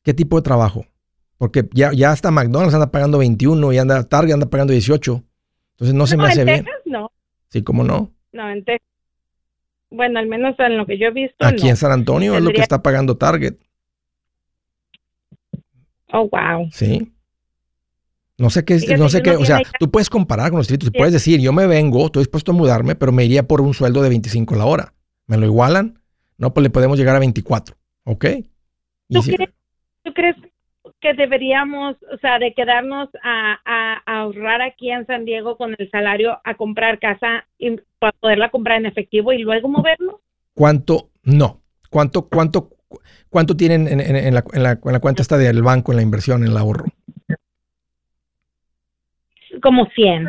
¿Qué 0.03 0.13
tipo 0.13 0.37
de 0.37 0.43
trabajo? 0.43 0.85
Porque 1.39 1.69
ya, 1.73 1.93
ya 1.95 2.11
hasta 2.11 2.31
McDonald's 2.31 2.75
anda 2.75 2.91
pagando 2.91 3.19
21 3.19 3.73
y 3.73 3.79
anda 3.79 4.07
Target 4.09 4.35
anda 4.35 4.47
pagando 4.51 4.73
18. 4.73 5.23
Entonces 5.73 5.95
no 5.95 6.07
se 6.07 6.17
me 6.17 6.25
hace 6.25 6.41
en 6.41 6.47
bien. 6.47 6.65
Texas 6.65 6.83
no. 6.87 7.11
Sí, 7.49 7.63
¿cómo 7.63 7.85
no? 7.85 8.13
No, 8.33 8.51
en 8.51 8.65
Texas. 8.65 8.89
Bueno, 9.93 10.19
al 10.19 10.27
menos 10.27 10.55
en 10.59 10.77
lo 10.79 10.87
que 10.87 10.99
yo 10.99 11.07
he 11.09 11.11
visto, 11.13 11.37
Aquí 11.45 11.65
no. 11.65 11.71
en 11.71 11.77
San 11.77 11.93
Antonio 11.93 12.35
es 12.37 12.43
lo 12.43 12.51
que 12.51 12.61
está 12.61 12.83
pagando 12.83 13.17
Target. 13.17 13.55
Oh, 16.13 16.29
wow. 16.29 16.69
Sí. 16.73 17.13
No 18.39 18.51
sé 18.51 18.65
qué, 18.65 18.79
Fíjate 18.79 18.99
no 18.99 19.09
sé 19.09 19.23
qué, 19.23 19.31
o 19.33 19.45
sea, 19.45 19.61
tú 19.79 19.91
puedes 19.91 20.11
comparar 20.11 20.51
con 20.51 20.59
los 20.59 20.67
distritos 20.67 20.91
Sí. 20.93 20.99
puedes 20.99 21.13
decir, 21.13 21.41
yo 21.41 21.53
me 21.53 21.67
vengo, 21.67 22.07
estoy 22.07 22.23
dispuesto 22.23 22.53
a 22.53 22.55
mudarme, 22.55 22.95
pero 22.95 23.13
me 23.13 23.25
iría 23.25 23.47
por 23.47 23.61
un 23.61 23.73
sueldo 23.73 24.03
de 24.03 24.09
25 24.09 24.55
la 24.57 24.65
hora. 24.67 24.95
¿Me 25.27 25.37
lo 25.37 25.47
igualan? 25.47 26.01
No, 26.39 26.53
pues 26.53 26.63
le 26.63 26.71
podemos 26.71 26.99
llegar 26.99 27.15
a 27.15 27.21
24, 27.21 27.77
¿ok? 28.05 28.25
Y 29.09 29.15
¿Tú 29.15 29.23
si- 29.23 29.37
crees, 29.37 29.51
tú 30.03 30.13
crees 30.13 30.37
que 30.37 30.52
deberíamos, 31.15 31.97
o 32.13 32.17
sea, 32.19 32.39
de 32.39 32.55
quedarnos 32.55 33.09
a, 33.23 33.59
a- 33.65 34.03
a 34.07 34.21
ahorrar 34.21 34.63
aquí 34.63 34.91
en 34.91 35.05
San 35.07 35.25
Diego 35.25 35.57
con 35.57 35.75
el 35.79 35.91
salario 35.91 36.39
a 36.45 36.55
comprar 36.55 36.99
casa 36.99 37.45
y 37.59 37.77
para 37.99 38.13
poderla 38.13 38.51
comprar 38.51 38.79
en 38.79 38.87
efectivo 38.87 39.33
y 39.33 39.39
luego 39.39 39.69
movernos? 39.69 40.17
¿Cuánto? 40.55 41.11
No. 41.25 41.61
¿Cuánto, 41.91 42.29
cuánto, 42.29 42.69
cu- 42.89 43.01
cuánto 43.29 43.57
tienen 43.57 43.89
en, 43.89 44.01
en- 44.01 44.17
en 44.17 44.35
la, 44.35 44.45
en 44.53 44.63
la- 44.63 44.79
en 44.85 44.93
la 44.93 45.01
cuenta 45.01 45.23
esta 45.23 45.37
del 45.37 45.63
banco, 45.63 45.93
en 45.93 45.97
la 45.97 46.03
inversión, 46.03 46.43
en 46.45 46.51
el 46.53 46.57
ahorro? 46.57 46.85
Como 49.63 49.87
100. 49.95 50.29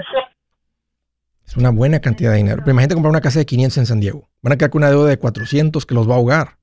Es 1.46 1.58
una 1.58 1.70
buena 1.70 2.00
cantidad 2.00 2.32
de 2.32 2.38
dinero. 2.38 2.58
Pero 2.60 2.72
imagínate 2.72 2.96
comprar 2.96 3.12
una 3.12 3.22
casa 3.22 3.40
de 3.40 3.46
500 3.46 3.78
en 3.78 3.86
San 3.86 4.00
Diego. 4.00 4.28
Van 4.42 4.54
a 4.54 4.58
quedar 4.58 4.70
con 4.72 4.80
una 4.82 4.90
deuda 4.90 5.10
de 5.10 5.18
400 5.20 5.86
que 5.86 5.94
los 5.96 6.10
va 6.10 6.14
a 6.14 6.18
ahogar. 6.18 6.58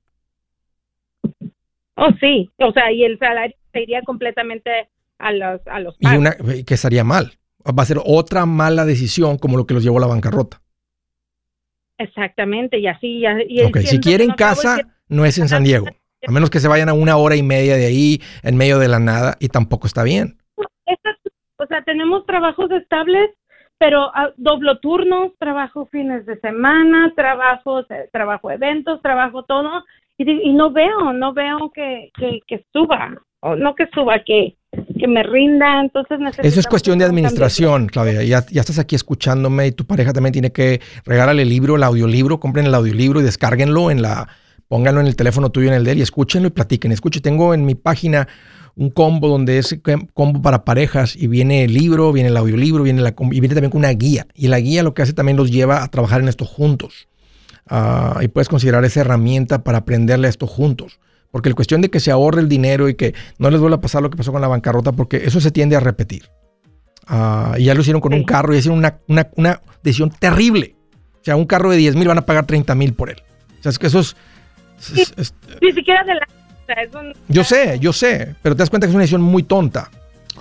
Oh, 1.95 2.09
sí. 2.19 2.49
O 2.57 2.71
sea, 2.71 2.91
y 2.91 3.03
el 3.03 3.17
salario 3.19 3.55
se 3.73 3.81
iría 3.81 4.01
completamente 4.03 4.89
a 5.19 5.31
los, 5.31 5.61
a 5.67 5.79
los 5.79 5.95
Y 5.99 6.07
una 6.15 6.35
que 6.65 6.73
estaría 6.73 7.03
mal. 7.03 7.33
Va 7.65 7.83
a 7.83 7.85
ser 7.85 7.97
otra 8.03 8.45
mala 8.45 8.85
decisión 8.85 9.37
como 9.37 9.57
lo 9.57 9.65
que 9.65 9.73
los 9.73 9.83
llevó 9.83 9.97
a 9.97 10.01
la 10.01 10.07
bancarrota. 10.07 10.61
Exactamente, 11.97 12.79
y 12.79 12.87
así. 12.87 13.19
ya- 13.21 13.37
Y 13.47 13.61
Ok, 13.63 13.77
si 13.79 13.99
quieren 13.99 14.29
no 14.29 14.35
casa, 14.35 14.79
no 15.07 15.25
es 15.25 15.37
en 15.37 15.47
San 15.47 15.63
Diego. 15.63 15.85
A 16.27 16.31
menos 16.31 16.49
que 16.49 16.59
se 16.59 16.67
vayan 16.67 16.89
a 16.89 16.93
una 16.93 17.17
hora 17.17 17.35
y 17.35 17.43
media 17.43 17.75
de 17.75 17.85
ahí, 17.85 18.21
en 18.43 18.55
medio 18.57 18.79
de 18.79 18.87
la 18.87 18.99
nada, 18.99 19.35
y 19.39 19.49
tampoco 19.49 19.87
está 19.87 20.03
bien. 20.03 20.37
O 21.57 21.65
sea, 21.67 21.83
tenemos 21.83 22.25
trabajos 22.25 22.71
estables, 22.71 23.29
pero 23.77 24.09
ah, 24.15 24.31
doblo 24.37 24.79
turnos, 24.79 25.31
trabajo 25.37 25.87
fines 25.91 26.25
de 26.25 26.39
semana, 26.39 27.13
trabajo, 27.15 27.81
eh, 27.81 28.09
trabajo 28.11 28.49
eventos, 28.49 29.01
trabajo 29.03 29.43
todo, 29.43 29.83
y, 30.27 30.53
no 30.53 30.71
veo, 30.71 31.13
no 31.13 31.33
veo 31.33 31.71
que, 31.73 32.09
que, 32.17 32.39
que 32.47 32.65
suba, 32.73 33.15
o 33.41 33.55
no 33.55 33.75
que 33.75 33.87
suba, 33.93 34.23
que, 34.25 34.55
que 34.99 35.07
me 35.07 35.23
rinda, 35.23 35.81
entonces 35.81 36.19
Eso 36.43 36.59
es 36.59 36.67
cuestión 36.67 36.99
de 36.99 37.05
administración, 37.05 37.87
Claudia. 37.87 38.23
Ya, 38.23 38.45
ya 38.45 38.61
estás 38.61 38.79
aquí 38.79 38.95
escuchándome 38.95 39.67
y 39.67 39.71
tu 39.71 39.85
pareja 39.85 40.13
también 40.13 40.33
tiene 40.33 40.51
que 40.51 40.81
regálale 41.05 41.41
el 41.41 41.49
libro, 41.49 41.75
el 41.75 41.83
audiolibro, 41.83 42.39
compren 42.39 42.65
el 42.65 42.75
audiolibro 42.75 43.19
y 43.19 43.23
descárguenlo 43.23 43.91
en 43.91 44.01
la, 44.01 44.29
pónganlo 44.67 45.01
en 45.01 45.07
el 45.07 45.15
teléfono 45.15 45.49
tuyo 45.49 45.67
en 45.69 45.73
el 45.73 45.83
de 45.83 45.93
él 45.93 45.97
y 45.97 46.01
escúchenlo 46.01 46.47
y 46.47 46.51
platiquen. 46.51 46.91
Escuche, 46.91 47.19
tengo 47.19 47.53
en 47.53 47.65
mi 47.65 47.75
página 47.75 48.27
un 48.75 48.89
combo 48.89 49.27
donde 49.27 49.57
es 49.57 49.77
com- 49.83 50.07
combo 50.13 50.41
para 50.41 50.63
parejas 50.63 51.15
y 51.15 51.27
viene 51.27 51.65
el 51.65 51.73
libro, 51.73 52.13
viene 52.13 52.29
el 52.29 52.37
audiolibro, 52.37 52.83
viene 52.83 53.01
la, 53.01 53.13
y 53.19 53.39
viene 53.41 53.55
también 53.55 53.71
con 53.71 53.79
una 53.79 53.91
guía. 53.91 54.27
Y 54.33 54.47
la 54.47 54.59
guía 54.59 54.83
lo 54.83 54.93
que 54.93 55.01
hace 55.01 55.13
también 55.13 55.37
los 55.37 55.51
lleva 55.51 55.83
a 55.83 55.87
trabajar 55.89 56.21
en 56.21 56.29
esto 56.29 56.45
juntos. 56.45 57.09
Ah, 57.73 58.19
y 58.21 58.27
puedes 58.27 58.49
considerar 58.49 58.83
esa 58.83 58.99
herramienta 58.99 59.63
para 59.63 59.77
aprenderle 59.79 60.27
a 60.27 60.29
esto 60.29 60.45
juntos. 60.45 60.99
Porque 61.31 61.47
la 61.47 61.55
cuestión 61.55 61.79
de 61.79 61.89
que 61.89 62.01
se 62.01 62.11
ahorre 62.11 62.41
el 62.41 62.49
dinero 62.49 62.89
y 62.89 62.95
que 62.95 63.15
no 63.39 63.49
les 63.49 63.61
vuelva 63.61 63.77
a 63.77 63.81
pasar 63.81 64.01
lo 64.03 64.09
que 64.09 64.17
pasó 64.17 64.33
con 64.33 64.41
la 64.41 64.49
bancarrota, 64.49 64.91
porque 64.91 65.21
eso 65.25 65.39
se 65.39 65.51
tiende 65.51 65.77
a 65.77 65.79
repetir. 65.79 66.25
Ah, 67.07 67.55
y 67.57 67.63
ya 67.65 67.73
lo 67.73 67.79
hicieron 67.81 68.01
con 68.01 68.13
un 68.13 68.23
carro 68.25 68.53
y 68.53 68.57
hicieron 68.57 68.77
una, 68.79 68.99
una, 69.07 69.29
una 69.37 69.61
decisión 69.83 70.09
terrible. 70.11 70.75
O 71.21 71.23
sea, 71.23 71.37
un 71.37 71.45
carro 71.45 71.69
de 71.71 71.77
10 71.77 71.95
mil 71.95 72.07
van 72.09 72.17
a 72.17 72.25
pagar 72.25 72.45
30 72.45 72.75
mil 72.75 72.93
por 72.93 73.09
él. 73.09 73.21
O 73.59 73.63
sea, 73.63 73.69
es 73.69 73.79
que 73.79 73.87
eso 73.87 73.99
es... 74.01 74.15
es- 74.97 75.13
es- 75.15 75.33
Ni 75.61 75.71
siquiera 75.71 76.03
de 76.03 76.15
la... 76.15 76.99
un- 76.99 77.13
yo 77.29 77.43
sé, 77.45 77.79
yo 77.79 77.93
sé, 77.93 78.35
pero 78.41 78.55
te 78.55 78.59
das 78.63 78.69
cuenta 78.69 78.87
que 78.87 78.89
es 78.89 78.95
una 78.95 79.03
decisión 79.03 79.21
muy 79.21 79.43
tonta. 79.43 79.89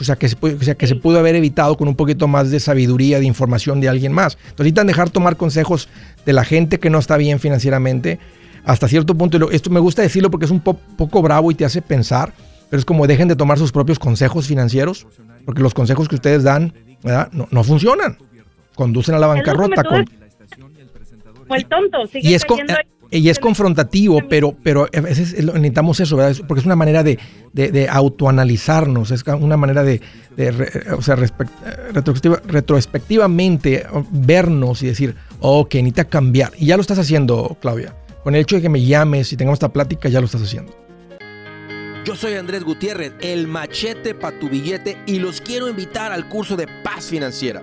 O 0.01 0.05
sea, 0.05 0.16
que 0.16 0.28
se, 0.28 0.36
puede- 0.36 0.55
o 0.55 0.62
sea, 0.62 0.74
que 0.74 0.86
se 0.86 0.96
pudo 0.96 1.18
haber 1.18 1.34
evitado 1.36 1.76
con 1.76 1.86
un 1.86 1.94
poquito 1.94 2.26
más 2.26 2.51
de 2.51 2.59
sabiduría, 2.59 3.18
de 3.18 3.26
información 3.26 3.80
de 3.80 3.88
alguien 3.88 4.12
más. 4.12 4.34
Entonces 4.36 4.59
necesitan 4.61 4.86
dejar 4.86 5.11
tomar 5.11 5.36
consejos 5.36 5.88
de 6.24 6.32
la 6.32 6.44
gente 6.44 6.78
que 6.80 6.88
no 6.90 6.98
está 6.98 7.16
bien 7.18 7.38
financieramente 7.38 8.18
hasta 8.64 8.88
cierto 8.88 9.14
punto. 9.14 9.51
Esto 9.51 9.70
me 9.70 9.80
gusta 9.80 10.03
decirlo 10.03 10.30
porque 10.30 10.46
es 10.46 10.51
un 10.51 10.61
po- 10.61 10.78
poco 10.96 11.20
bravo 11.22 11.51
y 11.51 11.55
te 11.55 11.64
hace 11.64 11.82
pensar, 11.82 12.32
pero 12.70 12.78
es 12.80 12.84
como 12.86 13.07
dejen 13.07 13.28
de 13.28 13.36
tomar 13.36 13.59
sus 13.59 13.72
propios 13.72 13.98
consejos 13.98 14.46
financieros, 14.46 15.07
porque 15.44 15.61
los 15.62 15.74
consejos 15.74 16.09
que 16.09 16.14
ustedes 16.14 16.42
dan 16.44 16.72
¿verdad? 17.03 17.28
No, 17.32 17.46
no 17.51 17.64
funcionan. 17.64 18.16
Conducen 18.74 19.14
a 19.14 19.18
la 19.18 19.26
bancarrota. 19.26 19.82
con- 19.84 20.05
como 21.42 21.55
el 21.57 21.66
tonto, 21.66 22.07
sigue 22.07 22.30
y 22.30 22.34
es. 22.34 22.44
Y 23.11 23.28
es 23.28 23.38
confrontativo, 23.38 24.20
pero, 24.28 24.54
pero 24.62 24.86
a 24.96 25.00
veces 25.00 25.34
necesitamos 25.44 25.98
eso, 26.00 26.16
¿verdad? 26.16 26.30
Es- 26.32 26.40
Porque 26.40 26.61
es 26.61 26.66
una 26.66 26.76
manera 26.76 27.02
de, 27.02 27.18
de, 27.52 27.70
de 27.72 27.88
autoanalizarnos, 27.88 29.11
es 29.11 29.24
una 29.26 29.56
manera 29.56 29.82
de, 29.82 30.00
de 30.36 30.50
re- 30.52 30.92
o 30.96 31.02
sea, 31.02 31.16
respect- 31.16 31.50
eh, 31.66 31.92
retrospectiva- 31.92 32.40
retrospectivamente 32.46 33.86
vernos 34.11 34.82
y 34.82 34.86
decir, 34.86 35.14
oh, 35.40 35.66
que 35.68 35.78
necesita 35.82 36.04
cambiar. 36.04 36.52
Y 36.58 36.66
ya 36.66 36.76
lo 36.76 36.82
estás 36.82 36.98
haciendo, 36.98 37.56
Claudia. 37.61 37.94
Con 38.22 38.34
el 38.34 38.42
hecho 38.42 38.56
de 38.56 38.62
que 38.62 38.68
me 38.68 38.84
llames 38.84 39.32
y 39.32 39.36
tengamos 39.36 39.56
esta 39.56 39.72
plática, 39.72 40.08
ya 40.08 40.20
lo 40.20 40.26
estás 40.26 40.42
haciendo. 40.42 40.72
Yo 42.04 42.14
soy 42.16 42.34
Andrés 42.34 42.64
Gutiérrez, 42.64 43.12
el 43.20 43.46
machete 43.46 44.14
para 44.14 44.38
tu 44.38 44.48
billete 44.48 44.96
y 45.06 45.18
los 45.18 45.40
quiero 45.40 45.68
invitar 45.68 46.12
al 46.12 46.28
curso 46.28 46.56
de 46.56 46.66
paz 46.82 47.06
financiera. 47.06 47.62